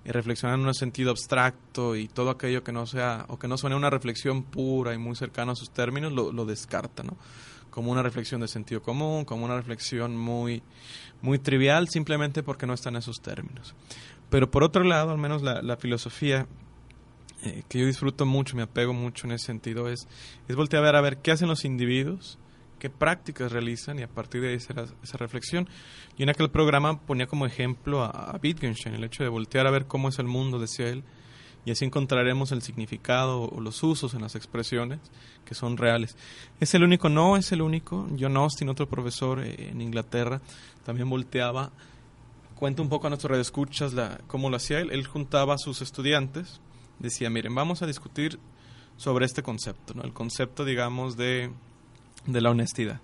y 0.06 0.12
reflexionar 0.12 0.60
en 0.60 0.66
un 0.66 0.74
sentido 0.74 1.12
abstracto 1.12 1.96
y 1.96 2.08
todo 2.08 2.30
aquello 2.30 2.64
que 2.64 2.72
no 2.72 2.86
sea 2.86 3.26
o 3.28 3.38
que 3.38 3.48
no 3.48 3.58
suene 3.58 3.76
una 3.76 3.90
reflexión 3.90 4.44
pura 4.44 4.94
y 4.94 4.98
muy 4.98 5.16
cercana 5.16 5.52
a 5.52 5.56
sus 5.56 5.72
términos 5.72 6.14
lo, 6.14 6.32
lo 6.32 6.46
descarta, 6.46 7.04
¿no? 7.04 7.18
Como 7.70 7.92
una 7.92 8.02
reflexión 8.02 8.42
de 8.42 8.48
sentido 8.48 8.82
común, 8.82 9.26
como 9.26 9.46
una 9.46 9.56
reflexión 9.56 10.18
muy, 10.18 10.64
muy 11.22 11.38
trivial, 11.38 11.88
simplemente 11.90 12.44
porque 12.44 12.66
no 12.66 12.74
está 12.74 12.90
en 12.90 12.96
esos 12.96 13.22
términos. 13.22 13.76
Pero 14.30 14.50
por 14.50 14.64
otro 14.64 14.84
lado, 14.84 15.12
al 15.12 15.18
menos 15.18 15.42
la, 15.42 15.78
filosofía 15.78 16.48
eh, 17.44 17.64
que 17.68 17.80
yo 17.80 17.86
disfruto 17.86 18.26
mucho, 18.26 18.56
me 18.56 18.64
apego 18.64 18.94
mucho 18.94 19.28
en 19.28 19.34
ese 19.34 19.48
sentido, 19.48 19.90
es, 19.90 20.08
es 20.48 20.56
voltear 20.56 20.84
a 20.84 20.86
ver 20.86 20.96
a 20.96 21.02
ver 21.02 21.18
qué 21.18 21.32
hacen 21.32 21.48
los 21.48 21.66
individuos 21.66 22.38
qué 22.80 22.90
prácticas 22.90 23.52
realizan 23.52 24.00
y 24.00 24.04
a 24.04 24.08
partir 24.08 24.42
de 24.42 24.50
ahí 24.50 24.56
esa, 24.56 25.18
reflexión. 25.18 25.70
Y 26.18 26.24
en 26.24 26.30
aquel 26.30 26.50
programa 26.50 27.00
ponía 27.00 27.28
como 27.28 27.46
ejemplo 27.46 28.04
a, 28.04 28.40
Wittgenstein, 28.42 28.96
el 28.96 29.04
hecho 29.04 29.24
de 29.24 29.30
voltear 29.30 29.68
a 29.68 29.72
ver 29.72 29.86
cómo 29.86 30.10
es 30.10 30.18
el 30.20 30.26
mundo, 30.26 30.60
decía 30.60 30.88
él, 30.88 31.04
y 31.66 31.72
así 31.72 31.86
encontraremos 31.86 32.52
el 32.52 32.62
significado 32.62 33.44
o 33.44 33.60
los 33.60 33.84
usos 33.84 34.14
en 34.14 34.22
las 34.22 34.36
expresiones 34.36 35.00
que 35.46 35.54
son 35.54 35.78
reales. 35.78 36.16
¿Es 36.60 36.74
el 36.74 36.84
único? 36.84 37.10
No 37.10 37.38
es 37.38 37.52
el 37.52 37.62
único. 37.62 38.08
John 38.18 38.38
Austin, 38.38 38.70
otro 38.70 38.88
profesor 38.88 39.44
eh, 39.44 39.70
en 39.70 39.82
Inglaterra, 39.82 40.42
también 40.86 41.10
volteaba, 41.10 41.72
cuenta 42.56 42.82
un 42.82 42.90
poco 42.90 43.08
a 43.08 43.10
nuestros 43.10 43.32
redescuchas 43.32 43.94
la, 43.94 44.20
cómo 44.28 44.50
lo 44.50 44.56
hacía 44.56 44.80
él. 44.80 44.90
Él 44.92 45.06
juntaba 45.06 45.56
a 45.56 45.58
sus 45.58 45.82
estudiantes, 45.82 46.62
decía, 47.00 47.30
miren, 47.30 47.54
vamos 47.54 47.82
a 47.82 47.88
discutir 47.88 48.40
sobre 48.98 49.26
este 49.26 49.44
concepto, 49.44 49.94
¿no? 49.94 50.04
el 50.04 50.12
concepto, 50.12 50.66
digamos, 50.66 51.16
de 51.16 51.52
de 52.26 52.42
la 52.42 52.52
honestidad. 52.52 53.02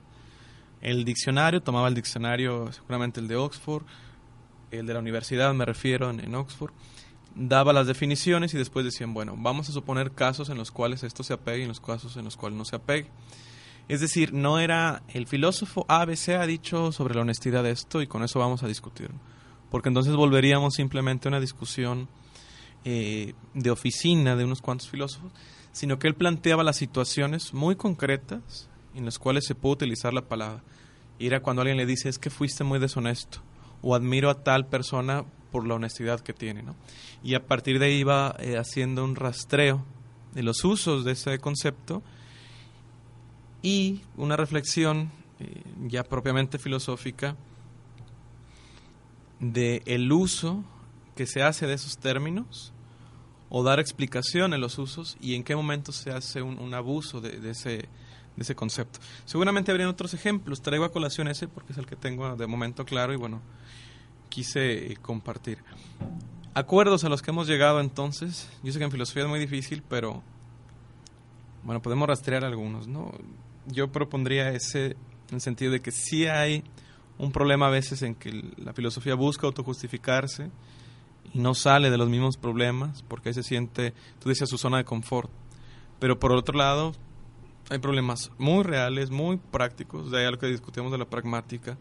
El 0.81 1.05
diccionario, 1.05 1.61
tomaba 1.61 1.87
el 1.87 1.95
diccionario, 1.95 2.71
seguramente 2.71 3.19
el 3.19 3.27
de 3.27 3.35
Oxford, 3.35 3.83
el 4.71 4.85
de 4.85 4.93
la 4.93 4.99
universidad 4.99 5.53
me 5.53 5.65
refiero 5.65 6.09
en, 6.09 6.35
Oxford, 6.35 6.71
daba 7.35 7.73
las 7.73 7.87
definiciones 7.87 8.53
y 8.53 8.57
después 8.57 8.85
decían, 8.85 9.13
bueno, 9.13 9.35
vamos 9.37 9.69
a 9.69 9.73
suponer 9.73 10.11
casos 10.11 10.49
en 10.49 10.57
los 10.57 10.71
cuales 10.71 11.03
esto 11.03 11.23
se 11.23 11.33
apegue 11.33 11.59
y 11.59 11.61
en 11.63 11.69
los 11.69 11.79
casos 11.79 12.17
en 12.17 12.25
los 12.25 12.37
cuales 12.37 12.57
no 12.57 12.65
se 12.65 12.75
apegue. 12.75 13.09
Es 13.87 14.01
decir, 14.01 14.33
no 14.33 14.59
era 14.59 15.03
el 15.09 15.27
filósofo 15.27 15.85
ABC 15.87 16.29
ha 16.29 16.47
dicho 16.47 16.91
sobre 16.91 17.15
la 17.15 17.21
honestidad 17.21 17.63
de 17.63 17.71
esto 17.71 18.01
y 18.01 18.07
con 18.07 18.23
eso 18.23 18.39
vamos 18.39 18.63
a 18.63 18.67
discutir. 18.67 19.11
Porque 19.69 19.89
entonces 19.89 20.15
volveríamos 20.15 20.75
simplemente 20.75 21.27
a 21.27 21.29
una 21.29 21.39
discusión 21.39 22.07
eh, 22.83 23.33
de 23.53 23.71
oficina 23.71 24.35
de 24.35 24.45
unos 24.45 24.61
cuantos 24.61 24.89
filósofos, 24.89 25.31
sino 25.71 25.99
que 25.99 26.07
él 26.07 26.15
planteaba 26.15 26.63
las 26.63 26.77
situaciones 26.77 27.53
muy 27.53 27.75
concretas 27.75 28.69
en 28.95 29.05
los 29.05 29.19
cuales 29.19 29.45
se 29.45 29.55
puede 29.55 29.73
utilizar 29.73 30.13
la 30.13 30.27
palabra. 30.27 30.63
Ir 31.19 31.35
a 31.35 31.41
cuando 31.41 31.61
alguien 31.61 31.77
le 31.77 31.85
dice 31.85 32.09
es 32.09 32.19
que 32.19 32.29
fuiste 32.29 32.63
muy 32.63 32.79
deshonesto 32.79 33.39
o 33.81 33.95
admiro 33.95 34.29
a 34.29 34.43
tal 34.43 34.67
persona 34.67 35.25
por 35.51 35.65
la 35.65 35.75
honestidad 35.75 36.19
que 36.19 36.33
tiene. 36.33 36.63
¿no? 36.63 36.75
Y 37.23 37.35
a 37.35 37.45
partir 37.45 37.79
de 37.79 37.85
ahí 37.85 38.03
va 38.03 38.35
eh, 38.39 38.57
haciendo 38.57 39.03
un 39.03 39.15
rastreo 39.15 39.85
de 40.33 40.43
los 40.43 40.63
usos 40.65 41.05
de 41.05 41.13
ese 41.13 41.39
concepto 41.39 42.03
y 43.61 44.01
una 44.17 44.35
reflexión 44.35 45.11
eh, 45.39 45.63
ya 45.87 46.03
propiamente 46.03 46.59
filosófica 46.59 47.35
de 49.39 49.81
el 49.85 50.11
uso 50.11 50.63
que 51.15 51.25
se 51.25 51.41
hace 51.41 51.67
de 51.67 51.73
esos 51.73 51.97
términos 51.97 52.73
o 53.49 53.63
dar 53.63 53.79
explicación 53.79 54.53
en 54.53 54.61
los 54.61 54.77
usos 54.77 55.17
y 55.21 55.35
en 55.35 55.43
qué 55.43 55.55
momento 55.55 55.91
se 55.91 56.11
hace 56.11 56.41
un, 56.41 56.73
abuso 56.73 57.21
de, 57.21 57.49
ese, 57.49 57.87
de 58.35 58.43
ese 58.43 58.55
concepto. 58.55 58.99
Seguramente 59.25 59.71
habrían 59.71 59.89
otros 59.89 60.13
ejemplos, 60.13 60.61
traigo 60.61 60.85
a 60.85 60.91
colación 60.91 61.27
ese 61.27 61.47
porque 61.47 61.73
es 61.73 61.79
el 61.79 61.85
que 61.85 61.95
tengo 61.95 62.35
de 62.35 62.47
momento 62.47 62.85
claro 62.85 63.13
y 63.13 63.15
bueno, 63.15 63.41
quise 64.29 64.91
eh, 64.91 64.97
compartir. 65.01 65.59
acuerdos 66.53 67.03
a 67.03 67.09
los 67.09 67.21
que 67.21 67.31
hemos 67.31 67.47
llegado 67.47 67.79
entonces, 67.79 68.49
yo 68.63 68.71
sé 68.71 68.79
que 68.79 68.85
en 68.85 68.91
filosofía 68.91 69.23
es 69.23 69.29
muy 69.29 69.39
difícil, 69.39 69.83
pero 69.87 70.23
bueno, 71.63 71.81
podemos 71.81 72.07
rastrear 72.07 72.45
algunos, 72.45 72.87
¿no? 72.87 73.11
Yo 73.67 73.91
propondría 73.91 74.49
ese 74.49 74.95
en 75.29 75.35
el 75.35 75.41
sentido 75.41 75.71
de 75.71 75.81
que 75.81 75.91
sí 75.91 76.27
hay 76.27 76.63
un 77.17 77.31
problema 77.31 77.67
a 77.67 77.69
veces 77.69 78.01
en 78.01 78.15
que 78.15 78.43
la 78.57 78.73
filosofía 78.73 79.15
busca 79.15 79.47
autojustificarse 79.47 80.51
y 81.33 81.39
no 81.39 81.55
sale 81.55 81.89
de 81.89 81.97
los 81.97 82.09
mismos 82.09 82.37
problemas 82.37 83.03
porque 83.03 83.29
ahí 83.29 83.33
se 83.33 83.43
siente, 83.43 83.93
tú 84.19 84.29
decías, 84.29 84.49
su 84.49 84.57
zona 84.57 84.77
de 84.77 84.85
confort. 84.85 85.31
Pero 85.99 86.19
por 86.19 86.31
otro 86.33 86.57
lado, 86.57 86.93
hay 87.69 87.79
problemas 87.79 88.31
muy 88.37 88.63
reales, 88.63 89.09
muy 89.11 89.37
prácticos, 89.37 90.11
de 90.11 90.19
ahí 90.19 90.25
a 90.25 90.31
lo 90.31 90.39
que 90.39 90.47
discutimos 90.47 90.91
de 90.91 90.97
la 90.97 91.05
pragmática, 91.05 91.77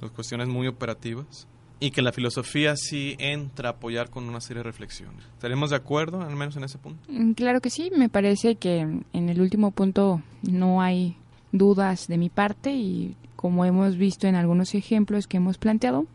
las 0.00 0.10
cuestiones 0.10 0.48
muy 0.48 0.66
operativas, 0.66 1.46
y 1.78 1.90
que 1.90 2.00
la 2.00 2.12
filosofía 2.12 2.74
sí 2.76 3.16
entra 3.18 3.68
a 3.68 3.72
apoyar 3.72 4.08
con 4.08 4.24
una 4.24 4.40
serie 4.40 4.60
de 4.60 4.64
reflexiones. 4.64 5.24
¿Estaremos 5.34 5.70
de 5.70 5.76
acuerdo, 5.76 6.22
al 6.22 6.34
menos 6.34 6.56
en 6.56 6.64
ese 6.64 6.78
punto? 6.78 7.00
Mm, 7.08 7.32
claro 7.32 7.60
que 7.60 7.70
sí, 7.70 7.90
me 7.96 8.08
parece 8.08 8.56
que 8.56 8.80
en 8.80 9.28
el 9.28 9.40
último 9.40 9.72
punto 9.72 10.22
no 10.42 10.80
hay 10.80 11.16
dudas 11.52 12.06
de 12.08 12.16
mi 12.16 12.30
parte 12.30 12.72
y 12.72 13.14
como 13.36 13.64
hemos 13.64 13.96
visto 13.96 14.26
en 14.26 14.34
algunos 14.34 14.74
ejemplos 14.74 15.26
que 15.26 15.36
hemos 15.36 15.58
planteado, 15.58 16.06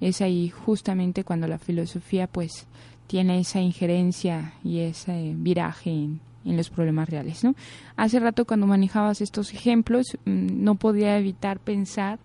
es 0.00 0.20
ahí 0.20 0.50
justamente 0.50 1.24
cuando 1.24 1.48
la 1.48 1.58
filosofía 1.58 2.26
pues 2.26 2.66
tiene 3.06 3.40
esa 3.40 3.60
injerencia 3.60 4.52
y 4.62 4.80
ese 4.80 5.32
viraje 5.36 6.08
los 6.54 6.70
problemas 6.70 7.08
reales. 7.08 7.42
¿no? 7.42 7.54
Hace 7.96 8.20
rato 8.20 8.44
cuando 8.44 8.66
manejabas 8.66 9.20
estos 9.20 9.52
ejemplos 9.52 10.18
mm, 10.24 10.62
no 10.62 10.74
podía 10.74 11.18
evitar 11.18 11.58
pensar 11.58 12.18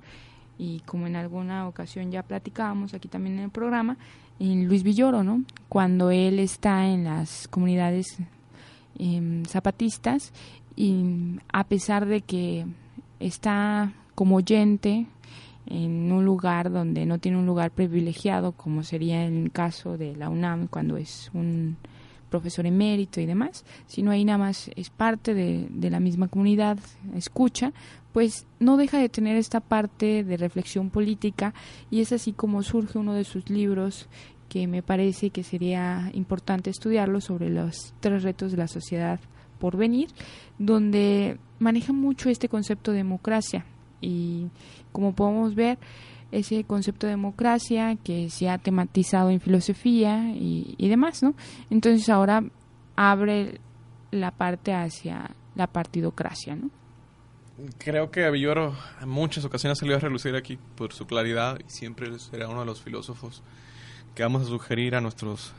y 0.57 0.81
como 0.81 1.07
en 1.07 1.15
alguna 1.15 1.67
ocasión 1.67 2.11
ya 2.11 2.21
platicábamos 2.21 2.93
aquí 2.93 3.07
también 3.07 3.39
en 3.39 3.45
el 3.45 3.49
programa, 3.49 3.97
en 4.39 4.67
Luis 4.67 4.83
Villoro, 4.83 5.23
¿no? 5.23 5.43
Cuando 5.69 6.11
él 6.11 6.39
está 6.39 6.87
en 6.87 7.05
las 7.05 7.47
comunidades 7.47 8.17
em, 8.99 9.43
zapatistas 9.45 10.33
y 10.75 11.39
a 11.51 11.63
pesar 11.63 12.05
de 12.05 12.21
que 12.21 12.67
está 13.19 13.91
como 14.13 14.35
oyente 14.35 15.07
en 15.65 16.11
un 16.11 16.25
lugar 16.25 16.71
donde 16.71 17.05
no 17.05 17.17
tiene 17.17 17.37
un 17.37 17.45
lugar 17.45 17.71
privilegiado, 17.71 18.51
como 18.51 18.83
sería 18.83 19.25
en 19.25 19.45
el 19.45 19.51
caso 19.51 19.97
de 19.97 20.15
la 20.15 20.29
UNAM 20.29 20.67
cuando 20.67 20.97
es 20.97 21.31
un 21.33 21.77
profesor 22.31 22.65
emérito 22.65 23.21
y 23.21 23.27
demás, 23.27 23.63
sino 23.85 24.09
ahí 24.09 24.25
nada 24.25 24.39
más 24.39 24.71
es 24.75 24.89
parte 24.89 25.35
de, 25.35 25.67
de 25.69 25.89
la 25.91 25.99
misma 25.99 26.29
comunidad, 26.29 26.79
escucha, 27.13 27.73
pues 28.13 28.47
no 28.59 28.77
deja 28.77 28.97
de 28.97 29.09
tener 29.09 29.35
esta 29.35 29.59
parte 29.59 30.23
de 30.23 30.37
reflexión 30.37 30.89
política 30.89 31.53
y 31.91 32.01
es 32.01 32.11
así 32.11 32.33
como 32.33 32.63
surge 32.63 32.97
uno 32.97 33.13
de 33.13 33.23
sus 33.23 33.49
libros 33.49 34.09
que 34.49 34.67
me 34.67 34.81
parece 34.81 35.29
que 35.29 35.43
sería 35.43 36.09
importante 36.13 36.69
estudiarlo 36.69 37.21
sobre 37.21 37.49
los 37.49 37.93
tres 37.99 38.23
retos 38.23 38.51
de 38.51 38.57
la 38.57 38.67
sociedad 38.67 39.19
por 39.59 39.77
venir, 39.77 40.09
donde 40.57 41.37
maneja 41.59 41.93
mucho 41.93 42.29
este 42.29 42.49
concepto 42.49 42.91
de 42.91 42.97
democracia. 42.97 43.65
Y 44.01 44.47
como 44.91 45.13
podemos 45.13 45.55
ver 45.55 45.77
ese 46.31 46.63
concepto 46.63 47.07
de 47.07 47.11
democracia 47.11 47.97
que 48.03 48.29
se 48.29 48.49
ha 48.49 48.57
tematizado 48.57 49.29
en 49.29 49.39
filosofía 49.39 50.31
y, 50.33 50.87
demás, 50.87 51.23
¿no? 51.23 51.35
Entonces 51.69 52.07
ahora 52.09 52.43
abre 52.95 53.59
la 54.11 54.31
parte 54.31 54.73
hacia 54.73 55.31
la 55.55 55.67
partidocracia, 55.67 56.55
¿no? 56.55 56.69
Creo 57.77 58.09
que 58.09 58.29
Villoro 58.31 58.75
en 59.01 59.09
muchas 59.09 59.45
ocasiones 59.45 59.77
salió 59.77 59.95
a 59.95 59.99
relucir 59.99 60.35
aquí 60.35 60.57
por 60.75 60.93
su 60.93 61.05
claridad 61.05 61.59
y 61.59 61.69
siempre 61.69 62.17
será 62.17 62.47
uno 62.47 62.61
de 62.61 62.65
los 62.65 62.81
filósofos 62.81 63.43
que 64.15 64.23
vamos 64.23 64.41
a 64.43 64.45
sugerir 64.45 64.95
a 64.95 65.01
nuestros 65.01 65.53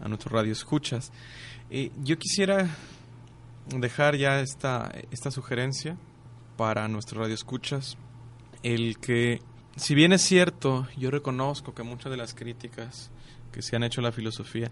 a 0.00 0.08
nuestros 0.08 0.32
radioescuchas. 0.32 1.12
Eh, 1.70 1.90
yo 2.02 2.18
quisiera 2.18 2.68
dejar 3.68 4.16
ya 4.16 4.40
esta, 4.40 4.92
esta 5.10 5.30
sugerencia 5.30 5.96
para 6.56 6.88
nuestros 6.88 7.20
radioescuchas, 7.22 7.96
el 8.62 8.98
que, 8.98 9.40
si 9.76 9.94
bien 9.94 10.12
es 10.12 10.22
cierto, 10.22 10.88
yo 10.96 11.10
reconozco 11.10 11.74
que 11.74 11.82
muchas 11.82 12.10
de 12.10 12.16
las 12.16 12.34
críticas 12.34 13.10
que 13.52 13.62
se 13.62 13.76
han 13.76 13.84
hecho 13.84 14.00
a 14.00 14.04
la 14.04 14.12
filosofía, 14.12 14.70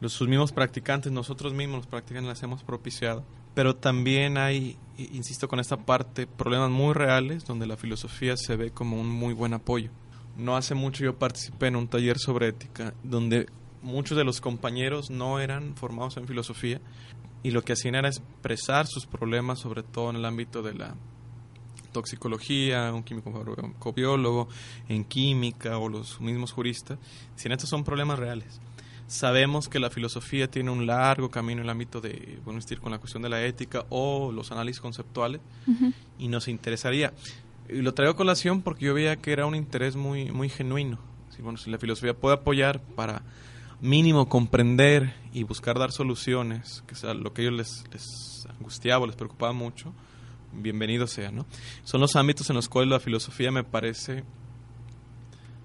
los 0.00 0.12
sus 0.12 0.28
mismos 0.28 0.52
practicantes, 0.52 1.12
nosotros 1.12 1.54
mismos 1.54 1.78
los 1.78 1.86
practicantes 1.86 2.28
las 2.28 2.42
hemos 2.42 2.62
propiciado, 2.62 3.24
pero 3.54 3.76
también 3.76 4.38
hay, 4.38 4.76
insisto 4.96 5.48
con 5.48 5.60
esta 5.60 5.76
parte, 5.76 6.26
problemas 6.26 6.70
muy 6.70 6.94
reales 6.94 7.44
donde 7.44 7.66
la 7.66 7.76
filosofía 7.76 8.36
se 8.36 8.56
ve 8.56 8.70
como 8.70 9.00
un 9.00 9.08
muy 9.08 9.34
buen 9.34 9.54
apoyo. 9.54 9.90
No 10.36 10.56
hace 10.56 10.74
mucho 10.74 11.04
yo 11.04 11.18
participé 11.18 11.68
en 11.68 11.76
un 11.76 11.88
taller 11.88 12.18
sobre 12.18 12.48
ética 12.48 12.94
donde 13.02 13.46
muchos 13.82 14.16
de 14.16 14.24
los 14.24 14.40
compañeros 14.40 15.10
no 15.10 15.38
eran 15.38 15.76
formados 15.76 16.16
en 16.16 16.26
filosofía 16.26 16.80
y 17.42 17.50
lo 17.50 17.62
que 17.62 17.74
hacían 17.74 17.94
era 17.94 18.08
expresar 18.08 18.86
sus 18.86 19.06
problemas, 19.06 19.60
sobre 19.60 19.82
todo 19.82 20.10
en 20.10 20.16
el 20.16 20.24
ámbito 20.24 20.62
de 20.62 20.74
la 20.74 20.96
toxicología, 21.94 22.92
un 22.92 23.02
químico 23.02 23.32
biólogo, 23.96 24.48
en 24.90 25.04
química 25.04 25.78
o 25.78 25.88
los 25.88 26.20
mismos 26.20 26.52
juristas. 26.52 26.98
Si 27.36 27.48
estos 27.48 27.70
son 27.70 27.84
problemas 27.84 28.18
reales. 28.18 28.60
Sabemos 29.06 29.68
que 29.68 29.78
la 29.78 29.90
filosofía 29.90 30.50
tiene 30.50 30.70
un 30.70 30.86
largo 30.86 31.30
camino 31.30 31.60
en 31.60 31.66
el 31.66 31.70
ámbito 31.70 32.00
de, 32.00 32.38
bueno, 32.44 32.60
con 32.80 32.92
la 32.92 32.98
cuestión 32.98 33.22
de 33.22 33.28
la 33.28 33.42
ética 33.44 33.84
o 33.90 34.32
los 34.32 34.50
análisis 34.50 34.80
conceptuales 34.80 35.40
y 36.18 36.28
nos 36.28 36.48
interesaría. 36.48 37.12
Y 37.68 37.82
lo 37.82 37.94
traigo 37.94 38.12
a 38.12 38.16
colación 38.16 38.62
porque 38.62 38.86
yo 38.86 38.94
veía 38.94 39.16
que 39.16 39.32
era 39.32 39.46
un 39.46 39.54
interés 39.54 39.96
muy, 39.96 40.30
muy 40.30 40.48
genuino. 40.48 40.98
Si, 41.30 41.42
bueno, 41.42 41.58
si 41.58 41.70
la 41.70 41.78
filosofía 41.78 42.14
puede 42.14 42.36
apoyar 42.36 42.80
para 42.80 43.22
mínimo 43.80 44.28
comprender 44.28 45.14
y 45.32 45.42
buscar 45.42 45.78
dar 45.78 45.92
soluciones, 45.92 46.82
que 46.86 46.94
sea 46.94 47.12
lo 47.12 47.34
que 47.34 47.42
ellos 47.42 47.54
les, 47.54 47.84
les 47.92 48.46
angustiaba, 48.58 49.06
les 49.06 49.16
preocupaba 49.16 49.52
mucho, 49.52 49.92
bienvenido 50.56 51.06
sea, 51.06 51.30
¿no? 51.30 51.46
Son 51.84 52.00
los 52.00 52.16
ámbitos 52.16 52.48
en 52.50 52.56
los 52.56 52.68
cuales 52.68 52.90
la 52.90 53.00
filosofía 53.00 53.50
me 53.50 53.64
parece 53.64 54.24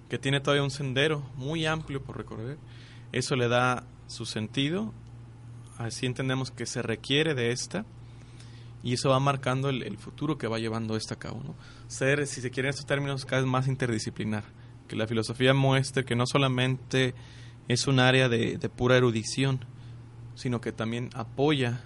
que 0.10 0.18
tiene 0.18 0.40
todavía 0.40 0.64
un 0.64 0.72
sendero 0.72 1.24
muy 1.36 1.66
amplio 1.66 2.04
por 2.04 2.18
recorrer. 2.18 2.58
Eso 3.12 3.36
le 3.36 3.48
da 3.48 3.86
su 4.08 4.26
sentido, 4.26 4.94
así 5.78 6.06
entendemos 6.06 6.52
que 6.52 6.66
se 6.66 6.82
requiere 6.82 7.36
de 7.36 7.52
esta 7.52 7.86
y 8.82 8.94
eso 8.94 9.10
va 9.10 9.20
marcando 9.20 9.70
el, 9.70 9.98
futuro 9.98 10.38
que 10.38 10.48
va 10.48 10.58
llevando 10.58 10.96
esta 10.96 11.16
a 11.16 11.20
cabo. 11.20 11.42
¿no? 11.44 11.56
Ser, 11.88 12.26
si 12.28 12.42
se 12.42 12.50
quieren 12.50 12.70
estos 12.70 12.86
términos, 12.86 13.26
cada 13.26 13.42
vez 13.42 13.50
más 13.50 13.68
interdisciplinar. 13.68 14.44
Que 14.88 14.96
la 14.96 15.06
filosofía 15.06 15.54
muestre 15.54 16.06
que 16.06 16.16
no 16.16 16.26
solamente 16.26 17.14
es 17.68 17.88
un 17.88 18.00
área 18.00 18.30
de, 18.30 18.58
pura 18.70 18.98
erudición, 18.98 19.60
sino 20.36 20.62
que 20.62 20.72
también 20.72 21.10
apoya, 21.14 21.84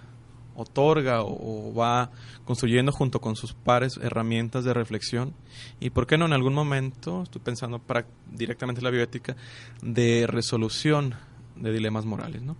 otorga 0.54 1.22
o, 1.22 1.72
va 1.74 2.10
construyendo 2.44 2.92
junto 2.92 3.20
con 3.20 3.36
sus 3.36 3.54
pares 3.54 3.98
herramientas 4.02 4.64
de 4.64 4.74
reflexión 4.74 5.34
y, 5.80 5.90
¿por 5.90 6.06
qué 6.06 6.18
no 6.18 6.26
en 6.26 6.32
algún 6.32 6.54
momento, 6.54 7.22
estoy 7.22 7.40
pensando 7.42 7.78
para, 7.78 8.06
directamente 8.30 8.80
en 8.80 8.84
la 8.84 8.90
bioética, 8.90 9.36
de 9.82 10.26
resolución 10.26 11.14
de 11.56 11.72
dilemas 11.72 12.04
morales? 12.04 12.42
¿no? 12.42 12.56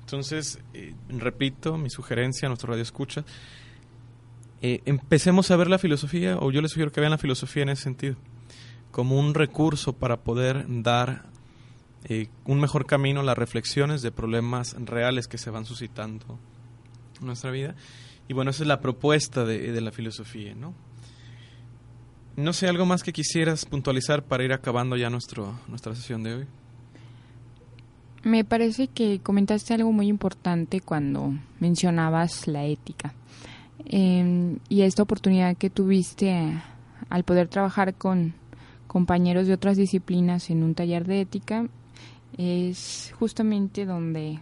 Entonces, 0.00 0.58
eh, 0.74 0.94
repito, 1.08 1.76
mi 1.76 1.90
sugerencia 1.90 2.46
a 2.46 2.48
nuestro 2.48 2.70
radio 2.70 2.82
escucha, 2.82 3.24
eh, 4.60 4.80
empecemos 4.86 5.50
a 5.50 5.56
ver 5.56 5.68
la 5.68 5.78
filosofía, 5.78 6.36
o 6.38 6.50
yo 6.50 6.60
les 6.60 6.72
sugiero 6.72 6.90
que 6.90 7.00
vean 7.00 7.12
la 7.12 7.18
filosofía 7.18 7.62
en 7.62 7.68
ese 7.68 7.84
sentido, 7.84 8.16
como 8.90 9.18
un 9.18 9.34
recurso 9.34 9.92
para 9.92 10.20
poder 10.20 10.64
dar 10.68 11.26
eh, 12.04 12.28
un 12.44 12.60
mejor 12.60 12.86
camino 12.86 13.22
las 13.22 13.36
reflexiones 13.36 14.02
de 14.02 14.10
problemas 14.10 14.74
reales 14.78 15.28
que 15.28 15.36
se 15.36 15.50
van 15.50 15.64
suscitando 15.64 16.38
nuestra 17.20 17.50
vida. 17.50 17.74
Y 18.28 18.34
bueno, 18.34 18.50
esa 18.50 18.62
es 18.62 18.68
la 18.68 18.80
propuesta 18.80 19.44
de, 19.44 19.72
de 19.72 19.80
la 19.80 19.90
filosofía, 19.90 20.54
¿no? 20.54 20.74
No 22.36 22.52
sé, 22.52 22.68
algo 22.68 22.86
más 22.86 23.02
que 23.02 23.12
quisieras 23.12 23.64
puntualizar 23.64 24.22
para 24.22 24.44
ir 24.44 24.52
acabando 24.52 24.96
ya 24.96 25.10
nuestro, 25.10 25.58
nuestra 25.66 25.94
sesión 25.94 26.22
de 26.22 26.34
hoy. 26.34 26.46
Me 28.22 28.44
parece 28.44 28.88
que 28.88 29.20
comentaste 29.20 29.74
algo 29.74 29.90
muy 29.90 30.08
importante 30.08 30.80
cuando 30.80 31.34
mencionabas 31.60 32.46
la 32.46 32.64
ética. 32.64 33.14
Em, 33.86 34.58
y 34.68 34.82
esta 34.82 35.02
oportunidad 35.02 35.56
que 35.56 35.70
tuviste 35.70 36.60
al 37.08 37.24
poder 37.24 37.48
trabajar 37.48 37.94
con 37.94 38.34
compañeros 38.86 39.46
de 39.46 39.54
otras 39.54 39.76
disciplinas 39.76 40.50
en 40.50 40.62
un 40.62 40.74
taller 40.74 41.06
de 41.06 41.22
ética 41.22 41.68
es 42.36 43.14
justamente 43.18 43.84
donde 43.84 44.40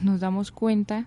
nos 0.00 0.20
damos 0.20 0.50
cuenta 0.50 1.06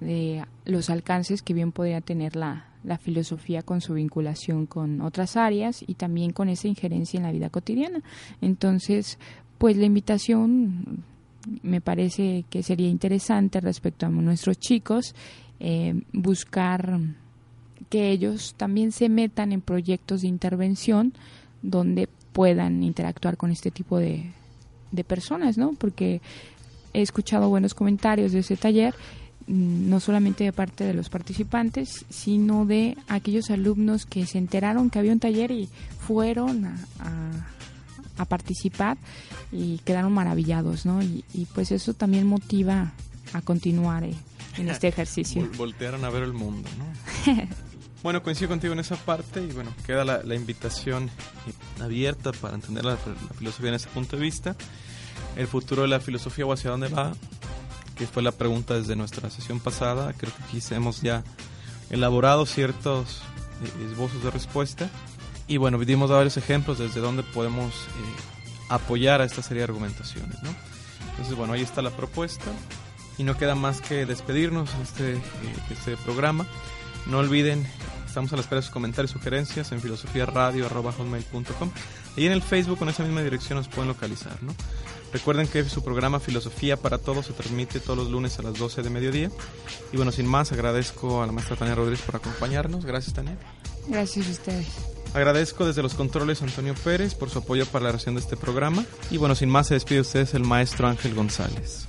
de 0.00 0.44
los 0.64 0.90
alcances 0.90 1.42
que 1.42 1.54
bien 1.54 1.72
podría 1.72 2.00
tener 2.00 2.36
la, 2.36 2.66
la 2.84 2.98
filosofía 2.98 3.62
con 3.62 3.80
su 3.80 3.94
vinculación 3.94 4.66
con 4.66 5.00
otras 5.00 5.36
áreas 5.36 5.84
y 5.86 5.94
también 5.94 6.32
con 6.32 6.48
esa 6.48 6.68
injerencia 6.68 7.18
en 7.18 7.24
la 7.24 7.32
vida 7.32 7.50
cotidiana. 7.50 8.02
Entonces, 8.40 9.18
pues 9.58 9.76
la 9.76 9.86
invitación 9.86 11.04
me 11.62 11.80
parece 11.80 12.44
que 12.50 12.62
sería 12.62 12.88
interesante 12.88 13.60
respecto 13.60 14.06
a 14.06 14.08
nuestros 14.10 14.58
chicos 14.58 15.14
eh, 15.60 16.02
buscar 16.12 17.00
que 17.90 18.10
ellos 18.10 18.54
también 18.56 18.92
se 18.92 19.08
metan 19.08 19.52
en 19.52 19.60
proyectos 19.60 20.22
de 20.22 20.28
intervención 20.28 21.12
donde 21.62 22.08
puedan 22.32 22.82
interactuar 22.82 23.36
con 23.36 23.50
este 23.50 23.70
tipo 23.70 23.98
de, 23.98 24.32
de 24.90 25.04
personas, 25.04 25.56
¿no? 25.56 25.72
Porque 25.72 26.20
he 26.92 27.02
escuchado 27.02 27.48
buenos 27.48 27.74
comentarios 27.74 28.32
de 28.32 28.40
ese 28.40 28.56
taller, 28.56 28.94
no 29.46 30.00
solamente 30.00 30.44
de 30.44 30.52
parte 30.52 30.84
de 30.84 30.94
los 30.94 31.08
participantes, 31.08 32.04
sino 32.08 32.66
de 32.66 32.96
aquellos 33.08 33.50
alumnos 33.50 34.06
que 34.06 34.26
se 34.26 34.38
enteraron 34.38 34.90
que 34.90 34.98
había 34.98 35.12
un 35.12 35.20
taller 35.20 35.50
y 35.50 35.68
fueron 35.98 36.66
a, 36.66 36.74
participar 38.28 38.96
y 39.52 39.78
quedaron 39.78 40.12
maravillados, 40.12 40.86
¿no? 40.86 41.02
Y, 41.02 41.24
pues 41.54 41.72
eso 41.72 41.94
también 41.94 42.26
motiva 42.26 42.92
a 43.32 43.42
continuar 43.42 44.04
eh, 44.04 44.14
en 44.56 44.68
este 44.68 44.88
ejercicio. 44.88 45.48
Voltearon 45.56 46.04
a 46.04 46.10
ver 46.10 46.22
el 46.22 46.32
mundo, 46.32 46.68
¿no? 46.78 47.34
Bueno, 48.04 48.22
coincido 48.22 48.50
contigo 48.50 48.74
en 48.74 48.80
esa 48.80 48.96
parte 48.96 49.42
y 49.42 49.50
bueno, 49.52 49.74
queda 49.86 50.04
la, 50.04 50.34
invitación 50.34 51.10
abierta 51.80 52.32
para 52.32 52.54
entender 52.54 52.84
la, 52.84 52.98
filosofía 53.38 53.70
en 53.70 53.76
ese 53.76 53.88
punto 53.88 54.16
de 54.16 54.22
vista. 54.22 54.54
El 55.36 55.46
futuro 55.46 55.82
de 55.82 55.88
la 55.88 56.00
filosofía 56.00 56.44
o 56.44 56.52
hacia 56.52 56.70
dónde 56.70 56.88
va, 56.88 57.14
que 57.96 58.06
fue 58.06 58.22
la 58.22 58.32
pregunta 58.32 58.74
desde 58.74 58.96
nuestra 58.96 59.30
sesión 59.30 59.60
pasada. 59.60 60.12
Creo 60.16 60.32
que 60.34 60.42
aquí 60.42 60.74
hemos 60.74 61.02
ya 61.02 61.22
elaborado 61.90 62.46
ciertos 62.46 63.22
eh, 63.62 63.90
esbozos 63.90 64.22
de 64.22 64.30
respuesta. 64.30 64.90
Y 65.46 65.58
bueno, 65.58 65.78
dimos 65.78 66.10
varios 66.10 66.36
ejemplos 66.36 66.78
desde 66.78 67.00
dónde 67.00 67.22
podemos 67.22 67.74
eh, 67.74 67.78
apoyar 68.68 69.20
a 69.20 69.24
esta 69.24 69.42
serie 69.42 69.58
de 69.58 69.64
argumentaciones. 69.64 70.42
¿no? 70.42 70.54
Entonces, 71.10 71.36
bueno, 71.36 71.52
ahí 71.52 71.62
está 71.62 71.82
la 71.82 71.90
propuesta. 71.90 72.46
Y 73.18 73.22
no 73.22 73.36
queda 73.36 73.54
más 73.54 73.80
que 73.80 74.06
despedirnos 74.06 74.74
en 74.74 74.82
este, 74.82 75.12
eh, 75.14 75.20
este 75.70 75.96
programa. 75.98 76.46
No 77.06 77.18
olviden 77.18 77.66
Estamos 78.14 78.32
a 78.32 78.36
la 78.36 78.42
espera 78.42 78.60
de 78.60 78.62
sus 78.62 78.70
comentarios 78.70 79.10
y 79.10 79.14
sugerencias 79.14 79.72
en 79.72 79.80
filosofiaradio.com 79.80 81.70
y 82.16 82.26
en 82.26 82.30
el 82.30 82.42
Facebook 82.42 82.78
con 82.78 82.88
esa 82.88 83.02
misma 83.02 83.22
dirección 83.22 83.58
nos 83.58 83.66
pueden 83.66 83.88
localizar. 83.88 84.40
¿no? 84.40 84.54
Recuerden 85.12 85.48
que 85.48 85.64
su 85.64 85.82
programa 85.82 86.20
Filosofía 86.20 86.76
para 86.76 86.98
Todos 86.98 87.26
se 87.26 87.32
transmite 87.32 87.80
todos 87.80 87.98
los 87.98 88.10
lunes 88.10 88.38
a 88.38 88.42
las 88.42 88.56
12 88.56 88.84
de 88.84 88.90
mediodía. 88.90 89.30
Y 89.92 89.96
bueno, 89.96 90.12
sin 90.12 90.26
más, 90.26 90.52
agradezco 90.52 91.24
a 91.24 91.26
la 91.26 91.32
maestra 91.32 91.56
Tania 91.56 91.74
Rodríguez 91.74 92.02
por 92.02 92.14
acompañarnos. 92.14 92.84
Gracias, 92.84 93.14
Tania. 93.14 93.36
Gracias 93.88 94.28
a 94.28 94.30
ustedes. 94.30 94.68
Agradezco 95.12 95.66
desde 95.66 95.82
los 95.82 95.94
controles 95.94 96.40
a 96.40 96.44
Antonio 96.44 96.76
Pérez 96.84 97.16
por 97.16 97.30
su 97.30 97.40
apoyo 97.40 97.66
para 97.66 97.86
la 97.86 97.90
reacción 97.90 98.14
de 98.14 98.20
este 98.20 98.36
programa. 98.36 98.84
Y 99.10 99.16
bueno, 99.16 99.34
sin 99.34 99.48
más, 99.48 99.66
se 99.66 99.74
despide 99.74 99.96
de 99.96 100.02
ustedes 100.02 100.34
el 100.34 100.44
maestro 100.44 100.86
Ángel 100.86 101.16
González. 101.16 101.88